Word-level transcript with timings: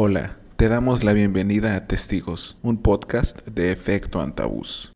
Hola, 0.00 0.38
te 0.54 0.68
damos 0.68 1.02
la 1.02 1.12
bienvenida 1.12 1.74
a 1.74 1.88
Testigos, 1.88 2.56
un 2.62 2.80
podcast 2.80 3.44
de 3.48 3.72
efecto 3.72 4.20
antabús. 4.20 4.92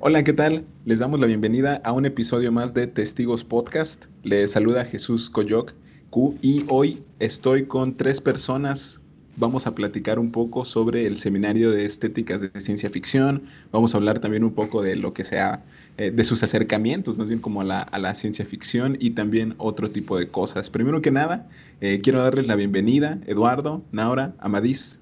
Hola, 0.00 0.24
¿qué 0.24 0.32
tal? 0.32 0.66
Les 0.84 0.98
damos 0.98 1.20
la 1.20 1.28
bienvenida 1.28 1.80
a 1.84 1.92
un 1.92 2.04
episodio 2.04 2.50
más 2.50 2.74
de 2.74 2.88
Testigos 2.88 3.44
Podcast. 3.44 4.06
Les 4.24 4.50
saluda 4.50 4.84
Jesús 4.84 5.30
Coyoc 5.30 5.74
Q 6.10 6.36
y 6.42 6.64
hoy 6.66 7.04
estoy 7.20 7.66
con 7.66 7.94
tres 7.94 8.20
personas 8.20 9.00
vamos 9.36 9.66
a 9.66 9.74
platicar 9.74 10.18
un 10.18 10.30
poco 10.30 10.64
sobre 10.64 11.06
el 11.06 11.18
seminario 11.18 11.70
de 11.70 11.84
estéticas 11.84 12.40
de 12.40 12.60
ciencia 12.60 12.90
ficción, 12.90 13.44
vamos 13.70 13.94
a 13.94 13.98
hablar 13.98 14.18
también 14.18 14.44
un 14.44 14.52
poco 14.52 14.82
de 14.82 14.96
lo 14.96 15.12
que 15.12 15.24
sea, 15.24 15.62
eh, 15.96 16.10
de 16.10 16.24
sus 16.24 16.42
acercamientos, 16.42 17.18
más 17.18 17.28
bien 17.28 17.40
como 17.40 17.60
a 17.60 17.64
la, 17.64 18.14
ciencia 18.14 18.44
ficción 18.44 18.96
y 19.00 19.10
también 19.10 19.54
otro 19.58 19.90
tipo 19.90 20.18
de 20.18 20.28
cosas. 20.28 20.70
Primero 20.70 21.00
que 21.00 21.10
nada, 21.10 21.48
eh, 21.80 22.00
quiero 22.02 22.22
darles 22.22 22.46
la 22.46 22.56
bienvenida, 22.56 23.18
Eduardo, 23.26 23.82
Naura, 23.90 24.34
Amadís. 24.38 25.00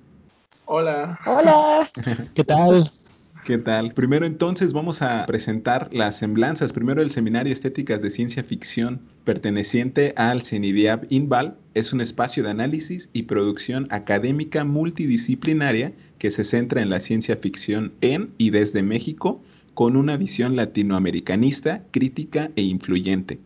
Hola. 0.66 1.18
Hola. 1.26 1.90
¿Qué 2.34 2.44
tal? 2.44 2.88
¿Qué 3.44 3.56
tal? 3.56 3.92
Primero 3.92 4.26
entonces 4.26 4.74
vamos 4.74 5.00
a 5.00 5.24
presentar 5.24 5.88
las 5.92 6.18
semblanzas. 6.18 6.74
Primero 6.74 7.00
el 7.00 7.10
Seminario 7.10 7.52
Estéticas 7.52 8.02
de 8.02 8.10
Ciencia 8.10 8.44
Ficción, 8.44 9.00
perteneciente 9.24 10.12
al 10.16 10.42
CENIDIAB 10.42 11.06
INVAL, 11.08 11.56
es 11.72 11.92
un 11.94 12.02
espacio 12.02 12.42
de 12.42 12.50
análisis 12.50 13.08
y 13.14 13.22
producción 13.22 13.88
académica 13.90 14.64
multidisciplinaria 14.64 15.94
que 16.18 16.30
se 16.30 16.44
centra 16.44 16.82
en 16.82 16.90
la 16.90 17.00
ciencia 17.00 17.36
ficción 17.36 17.94
en 18.02 18.34
y 18.36 18.50
desde 18.50 18.82
México, 18.82 19.42
con 19.72 19.96
una 19.96 20.18
visión 20.18 20.54
latinoamericanista, 20.54 21.82
crítica 21.92 22.50
e 22.56 22.62
influyente. 22.62 23.40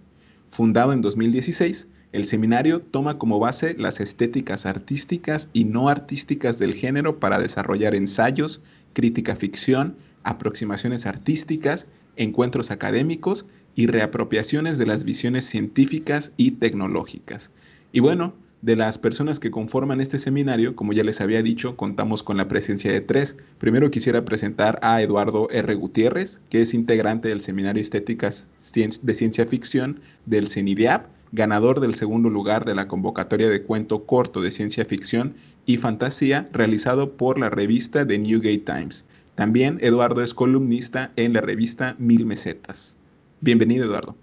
Fundado 0.51 0.93
en 0.93 1.03
2016, 1.03 1.87
el 2.15 2.27
seminario 2.27 2.81
toma 2.81 3.19
como 3.19 3.41
base 3.41 3.75
las 3.77 4.01
estéticas 4.01 4.67
artísticas 4.67 5.51
y 5.53 5.65
no 5.65 5.89
artísticas 5.89 6.61
del 6.61 6.75
género 6.75 7.19
para 7.19 7.41
desarrollar 7.41 7.97
ensayos, 7.97 8.63
crítica 8.95 9.37
ficción, 9.37 9.97
aproximaciones 10.23 11.05
artísticas, 11.05 11.87
encuentros 12.17 12.71
académicos 12.71 13.45
y 13.75 13.87
reapropiaciones 13.89 14.79
de 14.79 14.87
las 14.87 15.05
visiones 15.05 15.45
científicas 15.45 16.33
y 16.37 16.53
tecnológicas. 16.53 17.51
Y 17.93 18.01
bueno, 18.01 18.35
de 18.65 18.77
las 18.77 18.97
personas 18.97 19.41
que 19.41 19.51
conforman 19.51 20.01
este 20.01 20.19
seminario, 20.19 20.75
como 20.75 20.95
ya 20.95 21.05
les 21.05 21.21
había 21.21 21.43
dicho, 21.43 21.77
contamos 21.77 22.23
con 22.23 22.39
la 22.39 22.49
presencia 22.49 22.91
de 22.91 23.03
tres. 23.03 23.37
Primero 23.59 23.91
quisiera 23.91 24.25
presentar 24.25 24.79
a 24.81 25.03
Eduardo 25.03 25.51
R. 25.51 25.75
Gutiérrez, 25.75 26.41
que 26.49 26.63
es 26.63 26.73
integrante 26.73 27.29
del 27.29 27.43
Seminario 27.43 27.83
Estéticas 27.83 28.49
de 28.73 29.15
Ciencia 29.15 29.47
Ficción 29.47 30.01
del 30.25 30.49
CENIDIAP, 30.49 31.09
ganador 31.33 31.81
del 31.81 31.95
segundo 31.95 32.31
lugar 32.31 32.65
de 32.65 32.75
la 32.75 32.89
convocatoria 32.89 33.51
de 33.51 33.65
cuento 33.65 34.07
corto 34.07 34.41
de 34.41 34.51
ciencia 34.51 34.87
ficción 34.87 35.35
y 35.67 35.77
fantasía 35.77 36.49
realizado 36.53 37.17
por 37.17 37.39
la 37.39 37.51
revista 37.51 38.07
The 38.07 38.19
Newgate 38.19 38.61
Times. 38.61 39.05
También 39.35 39.79
Eduardo 39.81 40.23
es 40.23 40.35
columnista 40.35 41.13
en 41.17 41.33
la 41.33 41.41
revista 41.41 41.97
Mil 41.99 42.27
Mesetas. 42.27 42.97
Bienvenido, 43.41 43.85
Eduardo. 43.87 44.17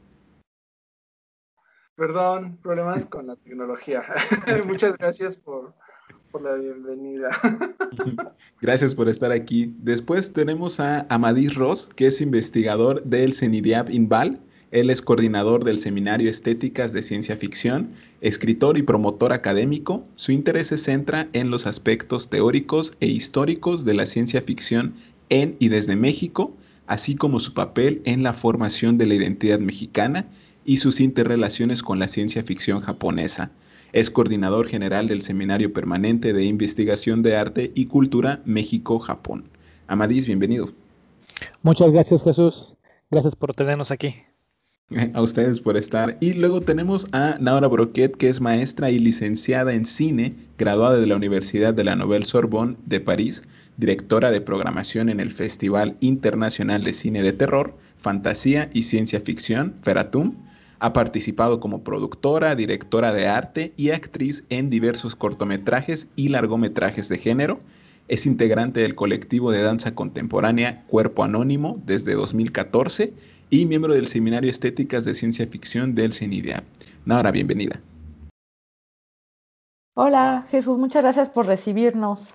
Perdón, 1.96 2.58
problemas 2.64 3.06
con 3.06 3.28
la 3.28 3.36
tecnología. 3.36 4.04
Muchas 4.66 4.98
gracias 4.98 5.36
por, 5.36 5.74
por 6.32 6.42
la 6.42 6.54
bienvenida. 6.54 7.30
Gracias 8.62 8.96
por 8.96 9.10
estar 9.10 9.32
aquí. 9.32 9.76
Después 9.80 10.34
tenemos 10.34 10.80
a 10.80 11.06
Amadís 11.10 11.56
Ross, 11.56 11.90
que 11.96 12.08
es 12.08 12.22
investigador 12.22 13.04
del 13.04 13.34
CENIDIAP 13.34 13.90
INVAL 13.90 14.40
él 14.72 14.90
es 14.90 15.02
coordinador 15.02 15.66
del 15.66 15.80
Seminario 15.80 16.30
Estéticas 16.30 16.94
de 16.94 17.04
Ciencia 17.04 17.36
Ficción, 17.36 17.90
escritor 18.22 18.78
y 18.78 18.84
promotor 18.84 19.34
académico. 19.34 20.06
Su 20.16 20.32
interés 20.32 20.68
se 20.68 20.78
centra 20.78 21.28
en 21.34 21.52
los 21.52 21.68
aspectos 21.68 22.30
teóricos 22.30 22.94
e 23.02 23.08
históricos 23.08 23.84
de 23.84 23.94
la 23.94 24.06
ciencia 24.06 24.42
ficción 24.42 24.94
en 25.30 25.58
y 25.60 25.68
desde 25.68 25.98
México, 25.98 26.54
así 26.88 27.16
como 27.16 27.42
su 27.42 27.54
papel 27.54 28.02
en 28.06 28.24
la 28.24 28.32
formación 28.34 28.98
de 28.98 29.08
la 29.08 29.16
identidad 29.16 29.60
mexicana 29.60 30.26
y 30.64 30.78
sus 30.78 31.02
interrelaciones 31.02 31.84
con 31.84 32.00
la 32.00 32.08
ciencia 32.08 32.42
ficción 32.42 32.80
japonesa. 32.80 33.52
Es 33.92 34.10
coordinador 34.10 34.70
general 34.70 35.10
del 35.10 35.22
Seminario 35.22 35.74
Permanente 35.74 36.32
de 36.32 36.46
Investigación 36.46 37.24
de 37.24 37.36
Arte 37.36 37.74
y 37.76 37.88
Cultura 37.88 38.42
México-Japón. 38.46 39.44
Amadís, 39.88 40.28
bienvenido. 40.28 40.70
Muchas 41.62 41.92
gracias 41.92 42.24
Jesús. 42.24 42.74
Gracias 43.10 43.36
por 43.36 43.54
tenernos 43.54 43.92
aquí. 43.92 44.16
A 45.14 45.22
ustedes 45.22 45.60
por 45.60 45.78
estar. 45.78 46.18
Y 46.20 46.34
luego 46.34 46.62
tenemos 46.62 47.08
a 47.12 47.38
Naura 47.40 47.68
Broquet, 47.68 48.16
que 48.16 48.30
es 48.30 48.42
maestra 48.42 48.92
y 48.92 49.00
licenciada 49.00 49.74
en 49.74 49.86
cine, 49.86 50.36
graduada 50.58 50.98
de 50.98 51.08
la 51.08 51.16
Universidad 51.16 51.74
de 51.74 51.84
la 51.84 51.96
Nouvelle 51.96 52.26
Sorbonne 52.26 52.78
de 52.86 53.00
París, 53.00 53.44
directora 53.78 54.32
de 54.32 54.42
programación 54.42 55.10
en 55.10 55.20
el 55.20 55.32
Festival 55.32 55.96
Internacional 56.02 56.84
de 56.84 56.94
Cine 56.94 57.24
de 57.24 57.34
Terror, 57.34 57.78
Fantasía 57.98 58.70
y 58.74 58.84
Ciencia 58.84 59.22
Ficción, 59.22 59.76
Feratum. 59.82 60.36
Ha 60.80 60.94
participado 60.94 61.60
como 61.60 61.84
productora, 61.84 62.56
directora 62.56 63.14
de 63.14 63.28
arte 63.28 63.74
y 63.78 63.92
actriz 63.92 64.46
en 64.50 64.70
diversos 64.70 65.16
cortometrajes 65.16 66.10
y 66.16 66.30
largometrajes 66.30 67.08
de 67.08 67.18
género. 67.18 67.62
Es 68.08 68.26
integrante 68.26 68.82
del 68.82 68.96
colectivo 68.96 69.52
de 69.52 69.62
danza 69.62 69.96
contemporánea 69.96 70.84
Cuerpo 70.88 71.24
Anónimo 71.24 71.82
desde 71.86 72.14
2014 72.14 73.14
y 73.52 73.66
miembro 73.66 73.94
del 73.94 74.08
Seminario 74.08 74.50
Estéticas 74.50 75.04
de 75.04 75.14
Ciencia 75.14 75.46
Ficción 75.46 75.94
del 75.94 76.14
CENIDIA. 76.14 76.64
Nahora, 77.06 77.32
bienvenida. 77.32 77.82
Hola, 79.94 80.48
Jesús, 80.50 80.78
muchas 80.78 81.04
gracias 81.04 81.30
por 81.30 81.48
recibirnos. 81.48 82.34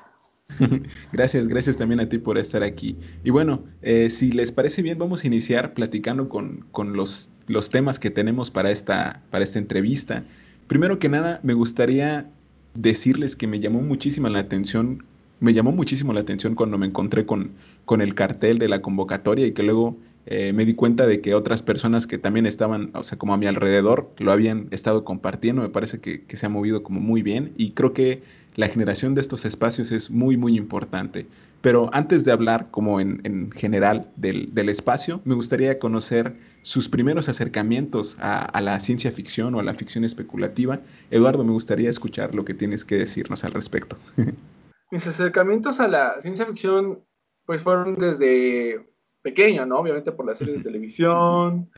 gracias, 1.13 1.49
gracias 1.49 1.79
también 1.79 2.01
a 2.01 2.09
ti 2.11 2.19
por 2.19 2.37
estar 2.37 2.63
aquí. 2.63 2.99
Y 3.25 3.31
bueno, 3.31 3.65
eh, 3.81 4.11
si 4.11 4.31
les 4.31 4.53
parece 4.53 4.83
bien, 4.83 4.99
vamos 4.99 5.25
a 5.25 5.27
iniciar 5.27 5.73
platicando 5.73 6.29
con, 6.29 6.67
los, 6.95 7.31
los, 7.47 7.71
temas 7.71 7.99
que 7.99 8.11
tenemos 8.11 8.51
para 8.51 8.71
esta, 8.71 9.23
para 9.31 9.43
esta 9.43 9.59
entrevista. 9.59 10.23
Primero 10.67 10.99
que 10.99 11.09
nada, 11.09 11.41
me 11.43 11.55
gustaría 11.55 12.31
decirles 12.75 13.37
que 13.37 13.47
me 13.47 13.59
llamó 13.59 13.81
muchísima 13.81 14.29
la 14.29 14.41
atención, 14.41 15.03
me 15.41 15.55
llamó 15.55 15.73
muchísimo 15.73 16.13
la 16.13 16.21
atención 16.21 16.55
cuando 16.55 16.77
me 16.77 16.87
encontré 16.87 17.25
con, 17.25 17.53
con 17.87 18.03
el 18.03 18.15
cartel 18.15 18.59
de 18.59 18.69
la 18.69 18.83
convocatoria 18.83 19.47
y 19.47 19.53
que 19.53 19.63
luego 19.63 19.97
eh, 20.29 20.53
me 20.53 20.65
di 20.65 20.75
cuenta 20.75 21.07
de 21.07 21.21
que 21.21 21.35
otras 21.35 21.63
personas 21.63 22.09
que 22.09 22.19
también 22.19 22.47
estaban, 22.47 22.91
o 22.95 23.05
sea, 23.05 23.17
como 23.17 23.33
a 23.33 23.37
mi 23.37 23.47
alrededor, 23.47 24.11
lo 24.19 24.33
habían 24.33 24.67
estado 24.73 25.05
compartiendo. 25.05 25.63
Me 25.63 25.69
parece 25.69 26.01
que, 26.01 26.25
se 26.29 26.47
ha 26.47 26.49
movido 26.49 26.83
como 26.83 27.01
muy 27.01 27.23
bien 27.23 27.53
y 27.57 27.71
creo 27.71 27.93
que 27.93 28.23
la 28.57 28.67
generación 28.69 29.15
de 29.15 29.21
estos 29.21 29.45
espacios 29.45 29.93
es 29.93 30.11
muy, 30.11 30.37
muy 30.37 30.57
importante. 30.57 31.27
Pero 31.61 31.91
antes 31.93 32.25
de 32.25 32.33
hablar 32.33 32.71
como 32.71 33.01
en, 33.01 33.51
general 33.53 34.11
del, 34.17 34.69
espacio, 34.69 35.21
me 35.25 35.35
gustaría 35.35 35.79
conocer 35.79 36.37
sus 36.63 36.89
primeros 36.89 37.29
acercamientos 37.29 38.17
a, 38.21 38.45
a, 38.45 38.61
la 38.61 38.81
ciencia 38.81 39.13
ficción 39.13 39.55
o 39.55 39.61
a 39.61 39.65
la 39.65 39.75
ficción 39.75 40.05
especulativa. 40.05 40.81
Eduardo, 41.11 41.45
me 41.45 41.53
gustaría 41.53 41.89
escuchar 41.89 42.35
lo 42.35 42.45
que 42.45 42.55
tienes 42.55 42.85
que 42.85 42.97
decirnos 42.97 43.45
al 43.45 43.53
respecto. 43.53 43.97
Mis 44.91 45.07
acercamientos 45.07 45.79
a 45.81 45.89
la 45.89 46.21
ciencia 46.21 46.47
ficción 46.47 47.05
pues 47.45 47.63
fueron 47.63 47.95
desde 47.95 48.85
pequeño, 49.27 49.67
¿no? 49.67 49.81
Obviamente 49.81 50.13
por 50.13 50.25
las 50.25 50.39
series 50.39 50.59
de 50.59 50.63
televisión, 50.63 51.69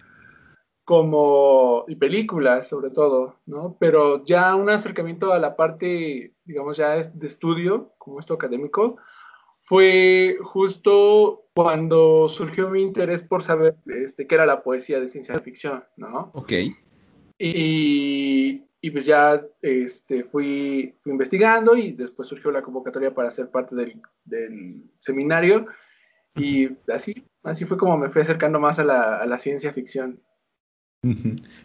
como, 0.85 1.87
y 1.89 1.97
películas 1.97 2.69
sobre 2.69 2.91
todo, 2.91 3.37
¿no? 3.47 3.79
Pero 3.81 4.23
ya 4.27 4.55
un 4.55 4.69
acercamiento 4.69 5.33
a 5.33 5.39
la 5.39 5.57
parte, 5.57 6.35
digamos, 6.45 6.77
ya 6.77 6.91
de 6.95 7.27
estudio, 7.27 7.95
como 7.97 8.21
esto 8.21 8.35
académico, 8.35 8.99
fue 9.65 10.37
justo 10.43 11.47
cuando 11.55 12.29
surgió 12.29 12.69
mi 12.69 12.83
interés 12.83 13.23
por 13.23 13.43
saber 13.43 13.77
este, 13.87 14.27
qué 14.27 14.35
era 14.35 14.45
la 14.45 14.63
poesía 14.63 15.01
de 15.01 15.09
ciencia 15.09 15.39
ficción, 15.41 15.85
¿no? 15.97 16.31
Ok. 16.35 16.53
Y, 17.39 18.63
y 18.83 18.91
pues 18.91 19.07
ya 19.07 19.43
este, 19.63 20.25
fui, 20.25 20.95
fui, 21.01 21.13
investigando 21.13 21.79
y 21.79 21.93
después 21.93 22.29
surgió 22.29 22.51
la 22.51 22.61
convocatoria 22.61 23.15
para 23.15 23.31
ser 23.31 23.51
parte 23.51 23.75
del, 23.75 24.03
del 24.27 24.83
seminario 24.99 25.67
y 26.39 26.77
así, 26.93 27.25
así 27.43 27.65
fue 27.65 27.77
como 27.77 27.97
me 27.97 28.11
fui 28.11 28.23
acercando 28.23 28.61
más 28.61 28.79
a 28.79 28.85
la, 28.85 29.39
ciencia 29.39 29.73
ficción. 29.73 30.21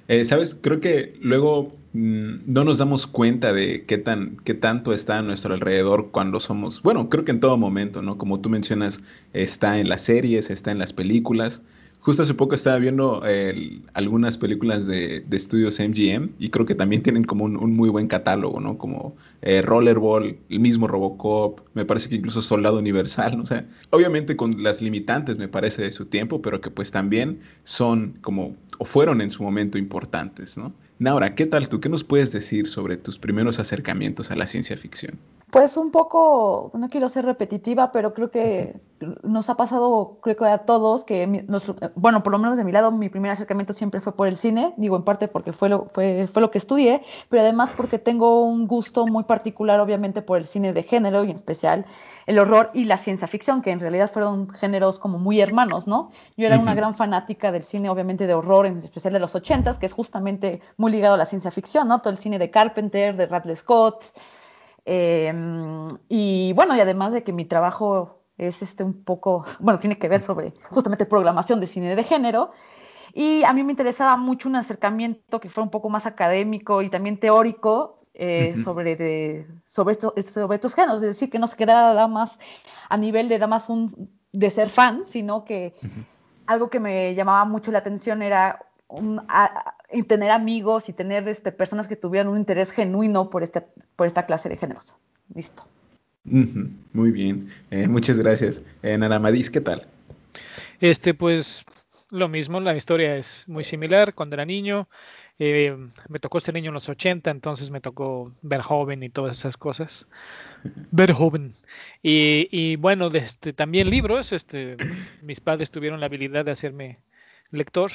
Eh, 0.08 0.26
Sabes, 0.26 0.56
creo 0.56 0.80
que 0.80 1.18
luego 1.22 1.76
mm, 1.94 2.42
no 2.46 2.64
nos 2.64 2.78
damos 2.78 3.08
cuenta 3.08 3.52
de 3.52 3.86
qué 3.86 3.98
tan, 3.98 4.38
qué 4.38 4.54
tanto 4.54 4.94
está 4.94 5.18
a 5.18 5.22
nuestro 5.22 5.54
alrededor 5.54 6.12
cuando 6.12 6.40
somos, 6.40 6.84
bueno, 6.84 7.10
creo 7.10 7.26
que 7.26 7.32
en 7.32 7.40
todo 7.40 7.58
momento, 7.58 8.02
¿no? 8.02 8.18
Como 8.18 8.40
tú 8.42 8.50
mencionas, 8.50 9.02
está 9.34 9.80
en 9.80 9.90
las 9.90 10.02
series, 10.02 10.50
está 10.50 10.72
en 10.72 10.80
las 10.80 10.94
películas. 10.94 11.64
Justo 12.04 12.24
hace 12.24 12.34
poco 12.34 12.54
estaba 12.54 12.78
viendo 12.80 13.24
algunas 13.94 14.38
películas 14.38 14.86
de, 14.86 15.26
estudios 15.32 15.80
MGM 15.80 16.32
y 16.38 16.50
creo 16.50 16.66
que 16.66 16.76
también 16.76 17.02
tienen 17.02 17.24
como 17.24 17.46
un, 17.46 17.76
muy 17.78 17.88
buen 17.88 18.08
catálogo, 18.08 18.60
¿no? 18.60 18.78
Como 18.78 19.16
eh, 19.42 19.62
Rollerball, 19.62 20.38
el 20.50 20.60
mismo 20.60 20.90
Robocop, 20.90 21.62
me 21.74 21.86
parece 21.86 22.10
que 22.10 22.16
incluso 22.16 22.42
Soldado 22.42 22.78
Universal, 22.78 23.38
¿no? 23.38 23.44
O 23.44 23.46
sea, 23.46 23.66
obviamente 23.90 24.36
con 24.36 24.62
las 24.62 24.82
limitantes, 24.82 25.38
me 25.38 25.48
parece, 25.48 25.82
de 25.82 25.94
su 25.94 26.06
tiempo, 26.06 26.42
pero 26.42 26.60
que 26.60 26.70
pues 26.70 26.92
también 26.92 27.40
son 27.64 28.18
como, 28.22 28.58
o 28.80 28.84
fueron 28.84 29.22
en 29.22 29.32
su 29.32 29.42
momento 29.42 29.78
importantes, 29.78 30.58
¿no? 30.58 30.74
Naura, 31.00 31.36
¿qué 31.36 31.46
tal 31.46 31.70
tú? 31.70 31.80
¿Qué 31.80 31.88
nos 31.88 32.04
puedes 32.04 32.34
decir 32.34 32.68
sobre 32.68 32.98
tus 32.98 33.18
primeros 33.18 33.60
acercamientos 33.60 34.30
a 34.30 34.36
la 34.36 34.46
ciencia 34.46 34.76
ficción? 34.76 35.18
Pues 35.54 35.78
un 35.78 35.92
poco, 35.92 36.72
no 36.74 36.90
quiero 36.90 37.10
ser 37.10 37.26
repetitiva, 37.26 37.92
pero 37.92 38.16
creo 38.16 38.32
que 38.32 38.82
nos 39.22 39.52
ha 39.52 39.56
pasado, 39.56 40.18
creo 40.24 40.36
que 40.36 40.46
a 40.46 40.58
todos, 40.58 41.04
que 41.04 41.46
bueno, 41.94 42.24
por 42.24 42.32
lo 42.32 42.40
menos 42.40 42.58
de 42.58 42.64
mi 42.64 42.72
lado, 42.72 42.92
mi 42.92 43.08
primer 43.08 43.30
acercamiento 43.30 43.72
siempre 43.72 44.02
fue 44.02 44.16
por 44.16 44.28
el 44.28 44.36
cine, 44.36 44.74
digo 44.78 44.96
en 44.96 45.04
parte 45.04 45.28
porque 45.28 45.54
fue 45.54 45.70
lo, 45.70 45.90
fue, 45.92 46.26
fue 46.26 46.42
lo 46.42 46.50
que 46.50 46.58
estudié, 46.58 47.04
pero 47.30 47.44
además 47.44 47.72
porque 47.72 48.00
tengo 48.00 48.44
un 48.44 48.66
gusto 48.66 49.06
muy 49.06 49.26
particular, 49.26 49.80
obviamente, 49.80 50.24
por 50.24 50.40
el 50.40 50.46
cine 50.46 50.74
de 50.74 50.82
género 50.82 51.24
y 51.24 51.30
en 51.30 51.36
especial 51.36 51.86
el 52.26 52.40
horror 52.40 52.72
y 52.74 52.86
la 52.86 52.98
ciencia 52.98 53.28
ficción, 53.28 53.62
que 53.62 53.70
en 53.70 53.80
realidad 53.80 54.10
fueron 54.10 54.50
géneros 54.50 54.98
como 54.98 55.20
muy 55.20 55.40
hermanos, 55.40 55.88
¿no? 55.88 56.10
Yo 56.36 56.48
era 56.48 56.58
una 56.58 56.74
gran 56.74 56.96
fanática 56.96 57.52
del 57.52 57.62
cine, 57.62 57.92
obviamente, 57.92 58.26
de 58.26 58.34
horror, 58.34 58.66
en 58.66 58.80
especial 58.80 59.14
de 59.14 59.20
los 59.20 59.36
ochentas, 59.36 59.78
que 59.78 59.86
es 59.86 59.94
justamente 59.94 60.62
muy 60.78 60.92
ligado 60.92 61.14
a 61.14 61.18
la 61.18 61.28
ciencia 61.28 61.52
ficción, 61.52 61.90
¿no? 61.90 62.02
Todo 62.02 62.10
el 62.10 62.18
cine 62.18 62.40
de 62.40 62.50
Carpenter, 62.50 63.16
de 63.16 63.28
Radley 63.28 63.56
Scott, 63.56 64.04
Em, 64.86 65.88
y 66.10 66.54
bueno, 66.54 66.76
y 66.76 66.80
además 66.80 67.14
de 67.14 67.24
que 67.24 67.34
mi 67.34 67.46
trabajo 67.46 68.20
es 68.38 68.62
este 68.62 68.84
un 68.84 69.04
poco, 69.04 69.46
bueno, 69.60 69.80
tiene 69.80 69.98
que 69.98 70.10
ver 70.10 70.22
sobre 70.22 70.54
justamente 70.70 71.06
programación 71.06 71.60
de 71.60 71.68
cine 71.68 71.96
de 71.96 72.04
género. 72.04 72.52
Y 73.14 73.44
a 73.44 73.54
mí 73.54 73.64
me 73.64 73.72
interesaba 73.72 74.18
mucho 74.18 74.50
un 74.50 74.56
acercamiento 74.56 75.40
que 75.40 75.50
fuera 75.50 75.66
un 75.66 75.72
poco 75.72 75.90
más 75.90 76.06
académico 76.08 76.82
y 76.82 76.90
también 76.90 77.20
teórico 77.20 78.00
eh, 78.16 78.56
sobre, 78.56 78.96
de, 78.96 79.48
sobre, 79.66 79.92
esto, 79.92 80.14
sobre 80.24 80.56
estos 80.56 80.74
géneros, 80.74 81.02
es 81.02 81.10
decir, 81.10 81.30
que 81.30 81.40
no 81.40 81.48
se 81.48 81.56
quedara 81.56 81.94
nada 81.94 82.08
más 82.08 82.40
a 82.90 82.98
nivel 82.98 83.30
de 83.30 83.36
nada 83.36 83.48
más 83.48 83.70
un, 83.70 84.10
de 84.32 84.50
ser 84.50 84.70
fan, 84.70 85.04
sino 85.06 85.46
que 85.46 85.76
algo 86.48 86.70
que 86.70 86.80
me 86.80 87.14
llamaba 87.16 87.46
mucho 87.46 87.72
la 87.72 87.80
atención 87.80 88.22
era 88.22 88.66
y 89.94 90.04
tener 90.04 90.32
amigos 90.32 90.90
y 90.90 90.94
tener 90.94 91.28
este, 91.28 91.52
personas 91.52 91.88
que 91.88 91.96
tuvieran 91.96 92.28
un 92.28 92.38
interés 92.38 92.72
genuino 92.72 93.30
por, 93.30 93.44
este, 93.44 93.66
por 93.96 94.08
esta 94.08 94.26
clase 94.26 94.50
de 94.50 94.58
géneros. 94.58 94.98
Listo. 95.34 95.68
Muy 96.24 97.12
bien, 97.12 97.50
eh, 97.70 97.88
muchas 97.88 98.18
gracias. 98.18 98.64
Eh, 98.82 98.98
Naramadis, 98.98 99.50
¿qué 99.50 99.60
tal? 99.62 99.88
Este, 100.80 101.14
pues 101.14 101.66
lo 102.12 102.30
mismo, 102.30 102.60
la 102.60 102.76
historia 102.76 103.18
es 103.18 103.48
muy 103.48 103.64
similar. 103.64 104.14
Cuando 104.14 104.36
era 104.36 104.46
niño, 104.46 104.88
eh, 105.40 105.76
me 106.10 106.20
tocó 106.20 106.38
este 106.38 106.54
niño 106.54 106.70
en 106.70 106.76
los 106.76 106.88
80, 106.88 107.32
entonces 107.32 107.72
me 107.72 107.82
tocó 107.82 108.32
joven 108.62 109.04
y 109.04 109.10
todas 109.10 109.40
esas 109.40 109.58
cosas. 109.58 110.08
Verhoeven. 110.92 111.52
Y, 112.02 112.48
y 112.52 112.76
bueno, 112.76 113.08
este, 113.08 113.52
también 113.52 113.90
libros. 113.90 114.32
Este, 114.32 114.78
mis 115.24 115.42
padres 115.42 115.72
tuvieron 115.72 116.00
la 116.00 116.06
habilidad 116.06 116.46
de 116.46 116.52
hacerme 116.52 117.00
lector. 117.52 117.92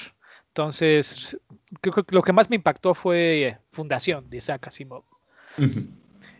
Entonces, 0.58 1.38
creo 1.80 1.94
que 1.94 2.02
lo 2.12 2.22
que 2.22 2.32
más 2.32 2.50
me 2.50 2.56
impactó 2.56 2.92
fue 2.92 3.58
Fundación 3.70 4.28
de 4.28 4.38
Isaac 4.38 4.66
Asimov. 4.66 5.04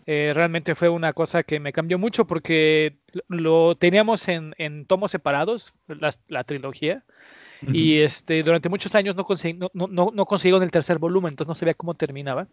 Eh, 0.06 0.32
realmente 0.34 0.74
fue 0.74 0.88
una 0.88 1.12
cosa 1.12 1.44
que 1.44 1.60
me 1.60 1.72
cambió 1.72 2.00
mucho 2.00 2.26
porque 2.26 2.98
lo 3.28 3.76
teníamos 3.76 4.26
en, 4.26 4.86
tomos 4.86 5.12
separados, 5.12 5.72
la, 5.86 6.42
trilogía, 6.42 7.04
y 7.62 7.98
este, 7.98 8.42
durante 8.42 8.68
muchos 8.68 8.96
años 8.96 9.14
no, 9.14 9.24
conseguí, 9.24 9.56
no, 9.56 9.70
no, 9.72 10.10
no, 10.12 10.26
consiguieron 10.26 10.64
el 10.64 10.72
tercer 10.72 10.98
volumen, 10.98 11.34
entonces 11.34 11.50
no 11.50 11.54
sabía 11.54 11.74
cómo 11.74 11.94
terminaba. 11.94 12.48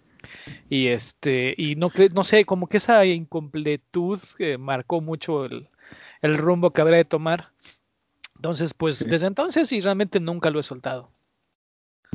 Y, 0.70 0.88
este, 0.88 1.56
y 1.58 1.76
no, 1.78 1.90
no 2.14 2.24
sé, 2.24 2.46
como 2.46 2.68
que 2.68 2.78
esa 2.78 3.04
incompletud 3.06 4.20
eh, 4.38 4.60
marcó 4.60 5.02
mucho 5.02 5.46
el, 5.46 5.68
el 6.22 6.38
rumbo 6.38 6.70
que 6.70 6.82
habría 6.82 6.98
de 6.98 7.06
tomar. 7.06 7.50
Entonces, 8.36 8.76
pues 8.76 9.00
desde 9.10 9.26
entonces 9.26 9.72
y 9.72 9.80
realmente 9.80 10.20
nunca 10.20 10.52
lo 10.52 10.60
he 10.60 10.64
soltado. 10.64 11.10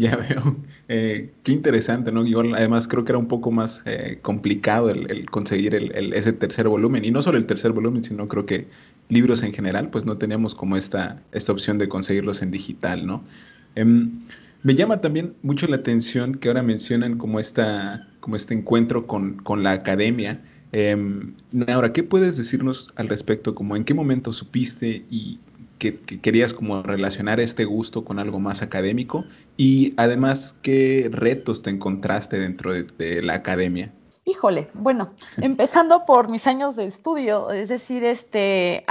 Ya 0.11 0.17
veo. 0.17 0.57
Eh, 0.89 1.31
qué 1.43 1.53
interesante, 1.53 2.11
¿no? 2.11 2.27
Igual, 2.27 2.55
además 2.55 2.89
creo 2.89 3.05
que 3.05 3.13
era 3.13 3.19
un 3.19 3.29
poco 3.29 3.51
más 3.51 3.83
eh, 3.85 4.19
complicado 4.23 4.89
el, 4.89 5.29
conseguir 5.31 5.75
ese 5.75 6.33
tercer 6.33 6.69
volumen. 6.69 7.05
Y 7.05 7.11
no 7.11 7.21
solo 7.21 7.37
el 7.37 7.45
tercer 7.45 7.73
volumen, 7.73 8.03
sino 8.03 8.27
creo 8.27 8.47
que 8.47 8.67
libros 9.11 9.43
en 9.43 9.53
general, 9.53 9.91
pues 9.91 10.07
no 10.07 10.17
teníamos 10.17 10.55
como 10.55 10.79
esta, 10.79 11.21
esta 11.33 11.53
opción 11.53 11.77
de 11.77 11.89
conseguirlos 11.89 12.41
en 12.41 12.51
digital, 12.51 13.07
¿no? 13.07 13.23
Em, 13.75 14.23
me 14.63 14.75
llama 14.75 15.03
también 15.03 15.35
mucho 15.43 15.67
la 15.67 15.77
atención 15.77 16.37
que 16.37 16.49
ahora 16.49 16.63
mencionan 16.63 17.19
como, 17.19 17.39
esta, 17.39 18.09
como 18.21 18.37
este 18.37 18.55
encuentro 18.55 19.07
con, 19.07 19.35
con 19.35 19.63
la 19.63 19.73
academia. 19.73 20.41
Eh, 20.73 20.97
ahora, 21.69 21.93
¿qué 21.93 22.05
puedes 22.05 22.39
decirnos 22.39 22.91
al 22.97 23.09
respecto? 23.09 23.55
Como 23.55 23.77
en 23.77 23.85
qué 23.85 23.93
momento 23.93 24.33
supiste 24.33 25.05
y 25.11 25.39
que, 25.81 25.99
querías 25.99 26.55
como 26.55 26.83
relacionar 26.83 27.41
este 27.41 27.65
gusto 27.65 28.05
con 28.05 28.21
algo 28.21 28.39
más 28.39 28.63
académico 28.63 29.25
y 29.57 29.95
además 29.97 30.57
qué 30.63 31.09
retos 31.11 31.63
te 31.63 31.71
encontraste 31.71 32.39
dentro 32.39 32.73
de, 32.73 33.23
la 33.23 33.35
academia. 33.35 33.93
Híjole, 34.25 34.71
bueno, 34.75 35.15
empezando 35.39 36.05
por 36.05 36.29
mis 36.29 36.47
años 36.47 36.77
de 36.77 36.85
estudio, 36.85 37.51
es 37.51 37.69
decir, 37.69 38.05
este, 38.05 38.85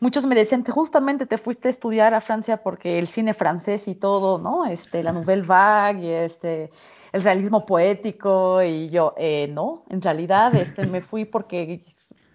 muchos 0.00 0.26
me 0.26 0.34
decían, 0.34 0.64
justamente 0.64 1.24
te 1.24 1.38
fuiste 1.38 1.68
a 1.68 1.70
estudiar 1.70 2.12
a 2.12 2.20
Francia 2.20 2.58
porque 2.58 2.98
el 2.98 3.06
cine 3.06 3.32
francés 3.32 3.88
y 3.88 3.94
todo, 3.94 4.38
¿no? 4.38 4.66
Este, 4.66 5.02
la 5.02 5.12
nouvelle 5.12 5.46
vague 5.46 6.06
y 6.06 6.10
este, 6.10 6.70
el 7.12 7.22
realismo 7.22 7.64
poético 7.64 8.62
y 8.62 8.90
yo, 8.90 9.14
eh, 9.16 9.48
no, 9.50 9.84
en 9.88 10.02
realidad 10.02 10.54
este, 10.56 10.86
me 10.88 11.00
fui 11.00 11.24
porque 11.24 11.80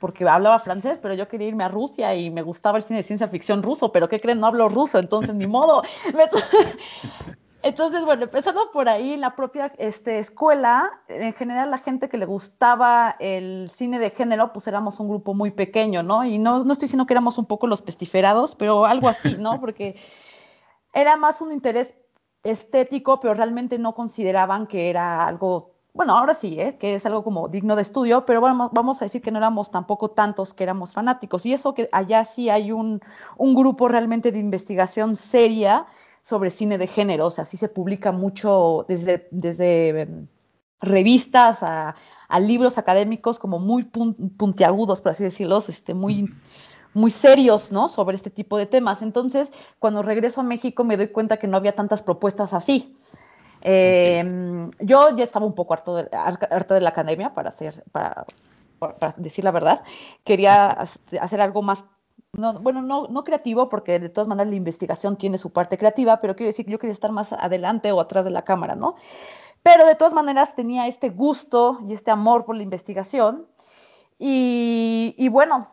porque 0.01 0.27
hablaba 0.27 0.59
francés, 0.59 0.99
pero 1.01 1.13
yo 1.13 1.29
quería 1.29 1.47
irme 1.47 1.63
a 1.63 1.69
Rusia 1.69 2.13
y 2.15 2.31
me 2.31 2.41
gustaba 2.41 2.79
el 2.79 2.83
cine 2.83 2.97
de 2.97 3.03
ciencia 3.03 3.27
ficción 3.27 3.61
ruso, 3.61 3.91
pero 3.91 4.09
¿qué 4.09 4.19
creen? 4.19 4.39
No 4.39 4.47
hablo 4.47 4.67
ruso, 4.67 4.97
entonces 4.97 5.33
ni 5.35 5.47
modo. 5.47 5.83
Entonces, 7.63 8.03
bueno, 8.03 8.23
empezando 8.23 8.71
por 8.71 8.89
ahí, 8.89 9.17
la 9.17 9.35
propia 9.35 9.71
este, 9.77 10.17
escuela, 10.17 10.89
en 11.07 11.33
general 11.33 11.69
la 11.69 11.77
gente 11.77 12.09
que 12.09 12.17
le 12.17 12.25
gustaba 12.25 13.15
el 13.19 13.69
cine 13.71 13.99
de 13.99 14.09
género, 14.09 14.51
pues 14.51 14.67
éramos 14.67 14.99
un 14.99 15.07
grupo 15.07 15.35
muy 15.35 15.51
pequeño, 15.51 16.01
¿no? 16.01 16.25
Y 16.25 16.39
no, 16.39 16.63
no 16.63 16.73
estoy 16.73 16.87
diciendo 16.87 17.05
que 17.05 17.13
éramos 17.13 17.37
un 17.37 17.45
poco 17.45 17.67
los 17.67 17.83
pestiferados, 17.83 18.55
pero 18.55 18.87
algo 18.87 19.07
así, 19.07 19.35
¿no? 19.37 19.59
Porque 19.61 19.95
era 20.91 21.17
más 21.17 21.39
un 21.41 21.51
interés 21.51 21.93
estético, 22.43 23.19
pero 23.19 23.35
realmente 23.35 23.77
no 23.77 23.93
consideraban 23.93 24.65
que 24.65 24.89
era 24.89 25.27
algo 25.27 25.70
bueno, 25.93 26.17
ahora 26.17 26.33
sí, 26.33 26.59
¿eh? 26.59 26.77
que 26.79 26.95
es 26.95 27.05
algo 27.05 27.23
como 27.23 27.49
digno 27.49 27.75
de 27.75 27.81
estudio, 27.81 28.25
pero 28.25 28.39
vamos, 28.39 28.69
vamos 28.71 29.01
a 29.01 29.05
decir 29.05 29.21
que 29.21 29.31
no 29.31 29.39
éramos 29.39 29.71
tampoco 29.71 30.11
tantos 30.11 30.53
que 30.53 30.63
éramos 30.63 30.93
fanáticos. 30.93 31.45
Y 31.45 31.53
eso 31.53 31.73
que 31.73 31.89
allá 31.91 32.23
sí 32.23 32.49
hay 32.49 32.71
un, 32.71 33.01
grupo 33.37 33.89
realmente 33.89 34.31
de 34.31 34.39
investigación 34.39 35.15
seria 35.15 35.85
sobre 36.21 36.49
cine 36.49 36.77
de 36.77 36.87
género, 36.87 37.25
o 37.27 37.31
sea, 37.31 37.45
sí 37.45 37.57
se 37.57 37.67
publica 37.67 38.11
mucho 38.11 38.85
desde, 38.87 39.27
desde 39.31 40.01
em, 40.01 40.27
revistas 40.79 41.63
a, 41.63 41.95
libros 42.39 42.77
académicos 42.77 43.39
como 43.39 43.59
muy 43.59 43.83
puntiagudos, 43.83 45.01
por 45.01 45.11
así 45.11 45.25
decirlo, 45.25 45.57
este, 45.57 45.93
muy, 45.93 46.33
muy 46.93 47.11
serios, 47.11 47.73
¿no? 47.73 47.89
Sobre 47.89 48.15
este 48.15 48.29
tipo 48.29 48.57
de 48.57 48.65
temas. 48.65 49.01
Entonces, 49.01 49.51
cuando 49.79 50.01
regreso 50.01 50.39
a 50.39 50.45
México 50.45 50.85
me 50.85 50.95
doy 50.95 51.09
cuenta 51.09 51.37
que 51.37 51.47
no 51.47 51.57
había 51.57 51.75
tantas 51.75 52.01
propuestas 52.01 52.53
así. 52.53 52.95
Em, 53.61 54.71
yo 54.79 55.15
ya 55.15 55.23
estaba 55.23 55.45
un 55.45 55.53
poco 55.53 55.73
harto 55.73 55.95
de, 55.95 56.03
de 56.03 56.81
la 56.81 56.89
academia, 56.89 57.33
para, 57.33 57.49
hacer, 57.49 57.83
para, 57.91 58.25
decir 59.17 59.43
la 59.43 59.51
verdad. 59.51 59.83
Quería 60.23 60.69
hacer 61.19 61.41
algo 61.41 61.61
más, 61.61 61.85
bueno, 62.33 62.81
no, 62.81 63.07
no, 63.07 63.23
creativo, 63.23 63.69
porque 63.69 63.99
de 63.99 64.09
todas 64.09 64.27
maneras 64.27 64.49
la 64.49 64.55
investigación 64.55 65.17
tiene 65.17 65.37
su 65.37 65.51
parte 65.51 65.77
creativa, 65.77 66.19
pero 66.21 66.35
quiero 66.35 66.49
decir 66.49 66.65
que 66.65 66.71
yo 66.71 66.79
quería 66.79 66.93
estar 66.93 67.11
más 67.11 67.33
adelante 67.33 67.91
o 67.91 67.99
atrás 67.99 68.25
de 68.25 68.31
la 68.31 68.43
cámara, 68.43 68.75
¿no? 68.75 68.95
Pero 69.63 69.85
de 69.85 69.95
todas 69.95 70.13
maneras 70.13 70.55
tenía 70.55 70.87
este 70.87 71.09
gusto 71.09 71.79
y 71.87 71.93
este 71.93 72.09
amor 72.09 72.45
por 72.45 72.55
la 72.55 72.63
investigación. 72.63 73.47
Y, 74.17 75.13
y 75.17 75.29
bueno, 75.29 75.69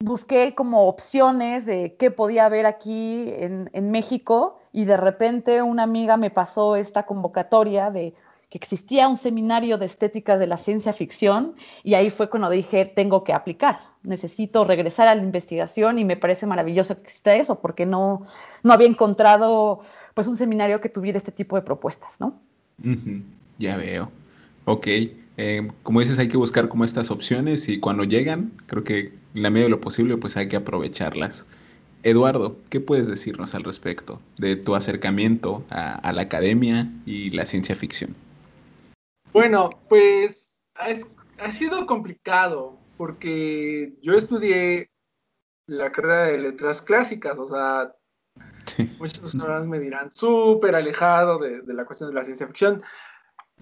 busqué 0.00 0.54
como 0.56 0.88
opciones 0.88 1.66
de 1.66 1.96
qué 1.96 2.10
podía 2.10 2.46
haber 2.46 2.66
aquí 2.66 3.28
en, 3.28 3.70
en 3.72 3.90
México 3.92 4.58
y 4.72 4.84
de 4.84 4.96
repente 4.96 5.62
una 5.62 5.82
amiga 5.82 6.16
me 6.16 6.30
pasó 6.30 6.76
esta 6.76 7.04
convocatoria 7.04 7.90
de 7.90 8.14
que 8.48 8.58
existía 8.58 9.08
un 9.08 9.16
seminario 9.16 9.78
de 9.78 9.86
estéticas 9.86 10.38
de 10.38 10.46
la 10.46 10.58
ciencia 10.58 10.92
ficción 10.92 11.54
y 11.82 11.94
ahí 11.94 12.10
fue 12.10 12.28
cuando 12.28 12.50
dije, 12.50 12.84
tengo 12.84 13.24
que 13.24 13.32
aplicar, 13.32 13.80
necesito 14.02 14.64
regresar 14.64 15.08
a 15.08 15.14
la 15.14 15.22
investigación 15.22 15.98
y 15.98 16.04
me 16.04 16.16
parece 16.16 16.46
maravilloso 16.46 16.96
que 16.96 17.02
exista 17.02 17.34
eso 17.34 17.60
porque 17.60 17.86
no, 17.86 18.26
no 18.62 18.72
había 18.72 18.88
encontrado 18.88 19.80
pues 20.14 20.26
un 20.26 20.36
seminario 20.36 20.80
que 20.80 20.90
tuviera 20.90 21.16
este 21.16 21.32
tipo 21.32 21.56
de 21.56 21.62
propuestas, 21.62 22.20
¿no? 22.20 22.38
Ya 23.58 23.76
veo. 23.76 24.10
Ok. 24.66 24.86
Eh, 25.38 25.70
como 25.82 26.00
dices, 26.00 26.18
hay 26.18 26.28
que 26.28 26.36
buscar 26.36 26.68
como 26.68 26.84
estas 26.84 27.10
opciones 27.10 27.68
y 27.68 27.80
cuando 27.80 28.04
llegan, 28.04 28.52
creo 28.66 28.84
que 28.84 29.14
en 29.34 29.42
la 29.42 29.48
medida 29.48 29.64
de 29.64 29.70
lo 29.70 29.80
posible, 29.80 30.16
pues 30.18 30.36
hay 30.36 30.48
que 30.48 30.56
aprovecharlas. 30.56 31.46
Eduardo, 32.02 32.56
¿qué 32.68 32.80
puedes 32.80 33.06
decirnos 33.06 33.54
al 33.54 33.62
respecto 33.62 34.20
de 34.36 34.56
tu 34.56 34.74
acercamiento 34.74 35.64
a, 35.70 36.12
la 36.12 36.22
academia 36.22 36.90
y 37.06 37.30
la 37.30 37.46
ciencia 37.46 37.76
ficción? 37.76 38.14
Bueno, 39.32 39.70
pues 39.88 40.58
ha 40.74 41.52
sido 41.52 41.86
complicado 41.86 42.76
porque 42.96 43.94
yo 44.02 44.14
estudié 44.14 44.90
la 45.66 45.92
carrera 45.92 46.24
de 46.24 46.38
letras 46.38 46.82
clásicas, 46.82 47.38
o 47.38 47.46
sea, 47.46 47.94
muchas 48.98 49.20
personas 49.20 49.66
me 49.66 49.78
dirán 49.78 50.12
súper 50.12 50.74
alejado 50.74 51.38
de, 51.38 51.62
de, 51.62 51.74
la 51.74 51.84
cuestión 51.84 52.10
de 52.10 52.14
la 52.14 52.24
ciencia 52.24 52.46
ficción, 52.48 52.82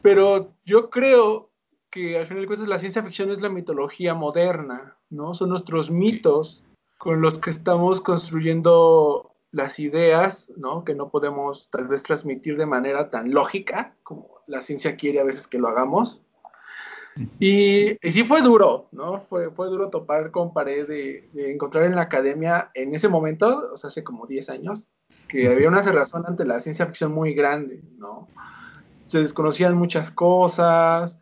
pero 0.01 0.55
yo 0.65 0.89
creo 0.89 1.51
que 1.91 2.19
al 2.19 2.27
final 2.27 2.43
de 2.43 2.47
cuentas 2.47 2.69
la 2.69 2.79
ciencia 2.79 3.03
ficción 3.03 3.31
es 3.31 3.43
la 3.43 3.49
mitología 3.51 4.15
moderna, 4.15 4.97
¿no? 5.11 5.35
Son 5.35 5.51
nuestros 5.51 5.91
mitos 5.91 6.65
con 7.01 7.23
los 7.23 7.39
que 7.39 7.49
estamos 7.49 8.03
construyendo 8.03 9.35
las 9.53 9.79
ideas, 9.79 10.53
¿no? 10.59 10.85
Que 10.85 10.95
no 10.95 11.09
podemos 11.09 11.71
tal 11.71 11.89
vez 11.89 12.03
transmitir 12.03 12.59
de 12.59 12.67
manera 12.67 13.09
tan 13.09 13.33
lógica 13.33 13.95
como 14.03 14.43
la 14.47 14.61
ciencia 14.61 14.97
quiere 14.97 15.19
a 15.19 15.25
veces 15.25 15.47
que 15.47 15.59
lo 15.59 15.69
hagamos. 15.69 16.21
Y, 17.39 17.97
sí 18.03 18.25
fue 18.25 18.43
duro, 18.43 18.89
¿no? 18.93 19.23
Fue, 19.31 19.51
fue 19.51 19.69
duro 19.69 19.89
topar 19.89 20.31
con 20.31 20.53
pared 20.53 20.87
de, 20.87 21.31
encontrar 21.51 21.85
en 21.85 21.97
la 21.97 22.03
academia 22.03 22.71
en 22.75 22.95
ese 22.95 23.09
momento, 23.09 23.71
o 23.73 23.79
sea, 23.79 23.89
hace 23.89 24.05
como 24.05 24.27
10 24.27 24.51
años, 24.51 24.91
que 25.27 25.49
había 25.49 25.69
una 25.69 25.83
cerrazón 25.83 26.27
ante 26.27 26.45
la 26.45 26.61
ciencia 26.61 26.85
ficción 26.85 27.13
muy 27.13 27.33
grande, 27.33 27.83
¿no? 27.97 28.29
Se 29.07 29.21
desconocían 29.23 29.75
muchas 29.75 30.11
cosas. 30.11 31.19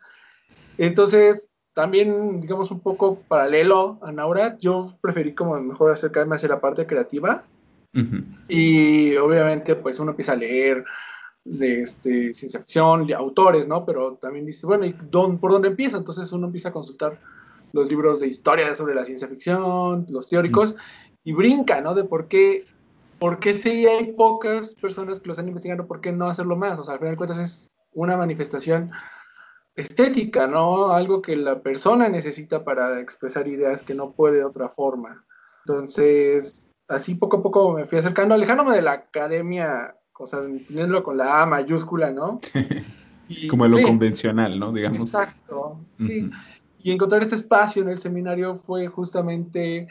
Entonces, 0.77 1.48
también, 1.79 2.41
digamos, 2.41 2.71
un 2.71 2.81
poco 2.81 3.19
paralelo 3.29 3.99
a 4.01 4.11
Naura, 4.11 4.57
yo 4.57 4.87
preferí 4.99 5.33
como 5.33 5.57
mejor 5.61 5.93
acercarme 5.93 6.35
hacia 6.35 6.49
la 6.49 6.59
parte 6.59 6.85
creativa. 6.85 7.45
Y 8.49 9.15
obviamente, 9.15 9.77
pues 9.77 9.97
uno 9.97 10.11
empieza 10.11 10.33
a 10.33 10.35
leer 10.35 10.83
de 11.45 11.83
este, 11.83 12.33
ciencia 12.33 12.59
ficción, 12.59 13.07
de 13.07 13.13
autores, 13.13 13.65
¿no? 13.65 13.85
Pero 13.85 14.15
también 14.15 14.45
dice, 14.45 14.67
bueno, 14.67 14.85
¿y 14.85 14.91
por 14.91 15.53
dónde 15.53 15.69
empieza? 15.69 15.95
Entonces 15.95 16.29
uno 16.33 16.47
empieza 16.47 16.67
a 16.67 16.73
consultar 16.73 17.17
los 17.71 17.87
libros 17.87 18.19
de 18.19 18.27
historia 18.27 18.75
sobre 18.75 18.93
la 18.93 19.05
ciencia 19.05 19.29
ficción, 19.29 20.05
los 20.09 20.27
teóricos, 20.27 20.75
y 21.23 21.31
brinca, 21.31 21.79
¿no? 21.79 21.93
De 21.93 22.03
por 22.03 22.27
qué, 22.27 22.65
por 23.19 23.39
qué 23.39 23.53
si 23.53 23.87
hay 23.87 24.11
pocas 24.11 24.75
personas 24.75 25.21
que 25.21 25.27
lo 25.27 25.31
están 25.31 25.47
investigando, 25.47 25.87
¿por 25.87 26.01
qué 26.01 26.11
no 26.11 26.27
hacerlo 26.27 26.57
más? 26.57 26.77
O 26.77 26.83
sea, 26.83 26.95
al 26.95 26.99
final 26.99 27.13
de 27.13 27.17
cuentas 27.17 27.37
es 27.37 27.71
una 27.93 28.17
manifestación 28.17 28.91
estética, 29.79 30.47
¿no? 30.47 30.91
Algo 30.91 31.21
que 31.21 31.35
la 31.35 31.61
persona 31.61 32.09
necesita 32.09 32.63
para 32.63 32.99
expresar 32.99 33.47
ideas 33.47 33.83
que 33.83 33.93
no 33.93 34.11
puede 34.11 34.37
de 34.37 34.43
otra 34.43 34.69
forma. 34.69 35.23
Entonces, 35.65 36.71
así 36.87 37.15
poco 37.15 37.37
a 37.37 37.43
poco 37.43 37.71
me 37.73 37.85
fui 37.85 37.97
acercando, 37.97 38.35
alejándome 38.35 38.75
de 38.75 38.81
la 38.81 38.91
academia, 38.93 39.95
o 40.17 40.27
sea, 40.27 40.41
teniéndolo 40.41 41.03
con 41.03 41.17
la 41.17 41.41
A 41.41 41.45
mayúscula, 41.45 42.11
¿no? 42.11 42.39
Como 43.49 43.67
lo 43.67 43.81
convencional, 43.81 44.59
¿no? 44.59 44.73
Digamos. 44.73 45.01
Exacto, 45.01 45.79
sí. 45.99 46.29
Y 46.79 46.91
encontrar 46.91 47.21
este 47.21 47.35
espacio 47.35 47.83
en 47.83 47.89
el 47.89 47.99
seminario 47.99 48.61
fue 48.65 48.87
justamente 48.87 49.87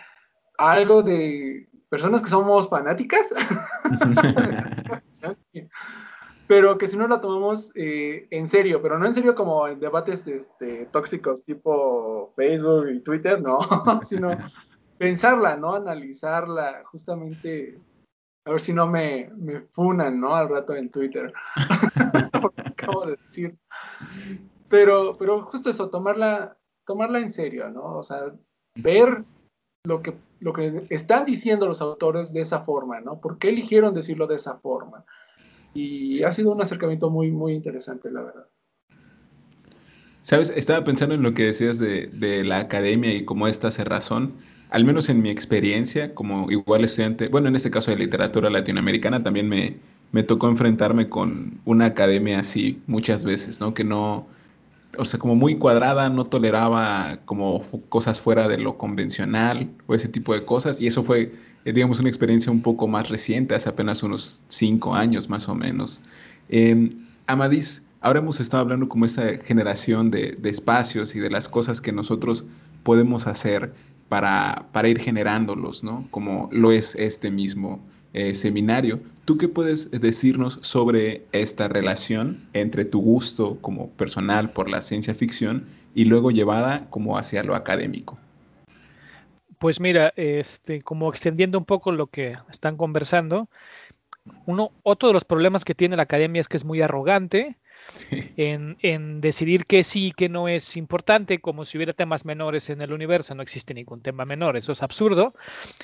algo 0.58 1.02
de 1.02 1.68
personas 1.88 2.20
que 2.20 2.28
somos 2.28 2.68
fanáticas 2.68 3.32
pero 6.48 6.78
que 6.78 6.88
si 6.88 6.96
no 6.96 7.06
la 7.06 7.20
tomamos 7.20 7.70
eh, 7.74 8.26
en 8.30 8.48
serio, 8.48 8.80
pero 8.80 8.98
no 8.98 9.06
en 9.06 9.14
serio 9.14 9.34
como 9.34 9.68
en 9.68 9.78
debates 9.78 10.26
este, 10.26 10.86
tóxicos 10.86 11.44
tipo 11.44 12.32
Facebook 12.34 12.88
y 12.88 13.00
Twitter, 13.00 13.40
no, 13.40 13.58
sino 14.02 14.30
pensarla, 14.98 15.56
¿no? 15.56 15.74
Analizarla, 15.74 16.84
justamente, 16.86 17.78
a 18.46 18.52
ver 18.52 18.60
si 18.62 18.72
no 18.72 18.86
me, 18.86 19.30
me 19.36 19.60
funan, 19.60 20.18
¿no? 20.18 20.34
Al 20.34 20.48
rato 20.48 20.74
en 20.74 20.90
Twitter, 20.90 21.32
acabo 22.64 23.04
de 23.04 23.18
decir. 23.26 23.54
Pero, 24.70 25.12
pero 25.18 25.42
justo 25.42 25.68
eso, 25.68 25.90
tomarla, 25.90 26.56
tomarla 26.86 27.20
en 27.20 27.30
serio, 27.30 27.68
¿no? 27.68 27.98
O 27.98 28.02
sea, 28.02 28.32
ver 28.74 29.22
lo 29.84 30.00
que, 30.00 30.14
lo 30.40 30.54
que 30.54 30.86
están 30.88 31.26
diciendo 31.26 31.68
los 31.68 31.82
autores 31.82 32.32
de 32.32 32.40
esa 32.40 32.60
forma, 32.60 33.02
¿no? 33.02 33.20
¿Por 33.20 33.38
qué 33.38 33.50
eligieron 33.50 33.92
decirlo 33.92 34.26
de 34.26 34.36
esa 34.36 34.56
forma? 34.60 35.04
Y 35.74 36.22
ha 36.22 36.32
sido 36.32 36.52
un 36.52 36.62
acercamiento 36.62 37.10
muy, 37.10 37.30
muy 37.30 37.52
interesante, 37.52 38.10
la 38.10 38.22
verdad. 38.22 38.46
Sabes, 40.22 40.52
estaba 40.54 40.84
pensando 40.84 41.14
en 41.14 41.22
lo 41.22 41.32
que 41.34 41.44
decías 41.44 41.78
de, 41.78 42.08
de 42.08 42.44
la 42.44 42.58
academia 42.58 43.14
y 43.14 43.24
cómo 43.24 43.48
esta 43.48 43.68
hace 43.68 43.84
razón. 43.84 44.34
Al 44.70 44.84
menos 44.84 45.08
en 45.08 45.22
mi 45.22 45.30
experiencia, 45.30 46.14
como 46.14 46.50
igual 46.50 46.84
estudiante, 46.84 47.28
bueno, 47.28 47.48
en 47.48 47.56
este 47.56 47.70
caso 47.70 47.90
de 47.90 47.96
literatura 47.96 48.50
latinoamericana, 48.50 49.22
también 49.22 49.48
me, 49.48 49.78
me 50.12 50.22
tocó 50.22 50.48
enfrentarme 50.48 51.08
con 51.08 51.60
una 51.64 51.86
academia 51.86 52.40
así 52.40 52.82
muchas 52.86 53.24
veces, 53.24 53.60
¿no? 53.60 53.74
Que 53.74 53.84
no, 53.84 54.26
o 54.96 55.04
sea, 55.04 55.18
como 55.18 55.34
muy 55.34 55.56
cuadrada, 55.56 56.08
no 56.08 56.24
toleraba 56.24 57.20
como 57.24 57.62
cosas 57.88 58.20
fuera 58.20 58.48
de 58.48 58.58
lo 58.58 58.78
convencional 58.78 59.70
o 59.86 59.94
ese 59.94 60.08
tipo 60.08 60.34
de 60.34 60.44
cosas. 60.44 60.80
Y 60.80 60.86
eso 60.86 61.02
fue 61.04 61.32
eh, 61.68 61.72
digamos, 61.74 62.00
una 62.00 62.08
experiencia 62.08 62.50
un 62.50 62.62
poco 62.62 62.88
más 62.88 63.10
reciente, 63.10 63.54
hace 63.54 63.68
apenas 63.68 64.02
unos 64.02 64.40
cinco 64.48 64.94
años 64.94 65.28
más 65.28 65.50
o 65.50 65.54
menos. 65.54 66.00
Eh, 66.48 66.88
Amadís, 67.26 67.82
ahora 68.00 68.20
hemos 68.20 68.40
estado 68.40 68.62
hablando 68.62 68.88
como 68.88 69.04
esta 69.04 69.36
generación 69.44 70.10
de, 70.10 70.38
espacios 70.44 71.14
y 71.14 71.20
de 71.20 71.28
las 71.28 71.46
cosas 71.46 71.82
que 71.82 71.92
nosotros 71.92 72.46
podemos 72.84 73.26
hacer 73.26 73.74
para, 74.08 74.66
para 74.72 74.88
ir 74.88 74.98
generándolos, 74.98 75.84
¿no? 75.84 76.08
Como 76.10 76.48
lo 76.52 76.72
es 76.72 76.94
este 76.94 77.30
mismo 77.30 77.80
eh, 78.14 78.34
seminario. 78.34 79.00
¿Tú 79.26 79.36
qué 79.36 79.48
puedes 79.48 79.90
decirnos 79.90 80.60
sobre 80.62 81.26
esta 81.32 81.68
relación 81.68 82.48
entre 82.54 82.86
tu 82.86 83.02
gusto 83.02 83.58
como 83.60 83.90
personal 83.90 84.52
por 84.52 84.70
la 84.70 84.80
ciencia 84.80 85.14
ficción 85.14 85.66
y 85.94 86.06
luego 86.06 86.30
llevada 86.30 86.86
como 86.88 87.18
hacia 87.18 87.42
lo 87.42 87.54
académico? 87.54 88.18
Pues 89.58 89.80
mira, 89.80 90.12
este, 90.16 90.80
como 90.82 91.10
extendiendo 91.10 91.58
un 91.58 91.64
poco 91.64 91.92
lo 91.92 92.06
que 92.06 92.36
están 92.50 92.76
conversando, 92.76 93.48
uno, 94.46 94.72
otro 94.82 95.08
de 95.08 95.14
los 95.14 95.24
problemas 95.24 95.64
que 95.64 95.74
tiene 95.74 95.96
la 95.96 96.02
academia 96.02 96.40
es 96.40 96.48
que 96.48 96.56
es 96.56 96.64
muy 96.64 96.82
arrogante 96.82 97.58
en, 98.36 98.76
en, 98.82 99.20
decidir 99.20 99.64
que 99.64 99.82
sí 99.84 100.08
y 100.08 100.12
que 100.12 100.28
no 100.28 100.48
es 100.48 100.76
importante, 100.76 101.40
como 101.40 101.64
si 101.64 101.78
hubiera 101.78 101.92
temas 101.92 102.24
menores 102.24 102.70
en 102.70 102.82
el 102.82 102.92
universo. 102.92 103.34
No 103.34 103.42
existe 103.42 103.74
ningún 103.74 104.00
tema 104.02 104.24
menor, 104.24 104.56
eso 104.56 104.72
es 104.72 104.82
absurdo. 104.82 105.32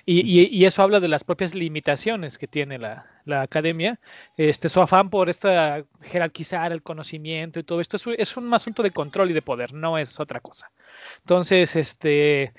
Y, 0.05 0.49
y, 0.49 0.65
eso 0.65 0.83
habla 0.83 1.01
de 1.01 1.09
las 1.09 1.25
propias 1.25 1.55
limitaciones 1.55 2.39
que 2.39 2.47
tiene 2.47 2.79
la, 2.79 3.07
la, 3.25 3.43
academia. 3.43 3.99
Este, 4.37 4.69
su 4.69 4.81
afán 4.81 5.09
por 5.09 5.31
esta 5.31 5.85
jerarquizar 6.03 6.73
el 6.73 6.83
conocimiento 6.83 7.59
y 7.59 7.65
todo 7.65 7.81
esto 7.81 7.97
es, 7.97 8.05
es 8.19 8.37
un 8.37 8.53
asunto 8.53 8.83
de 8.83 8.91
control 8.91 9.31
y 9.31 9.35
de 9.35 9.43
poder, 9.43 9.73
no 9.73 9.99
es 9.99 10.21
otra 10.21 10.41
cosa. 10.41 10.71
Entonces, 11.23 11.77
este 11.77 12.53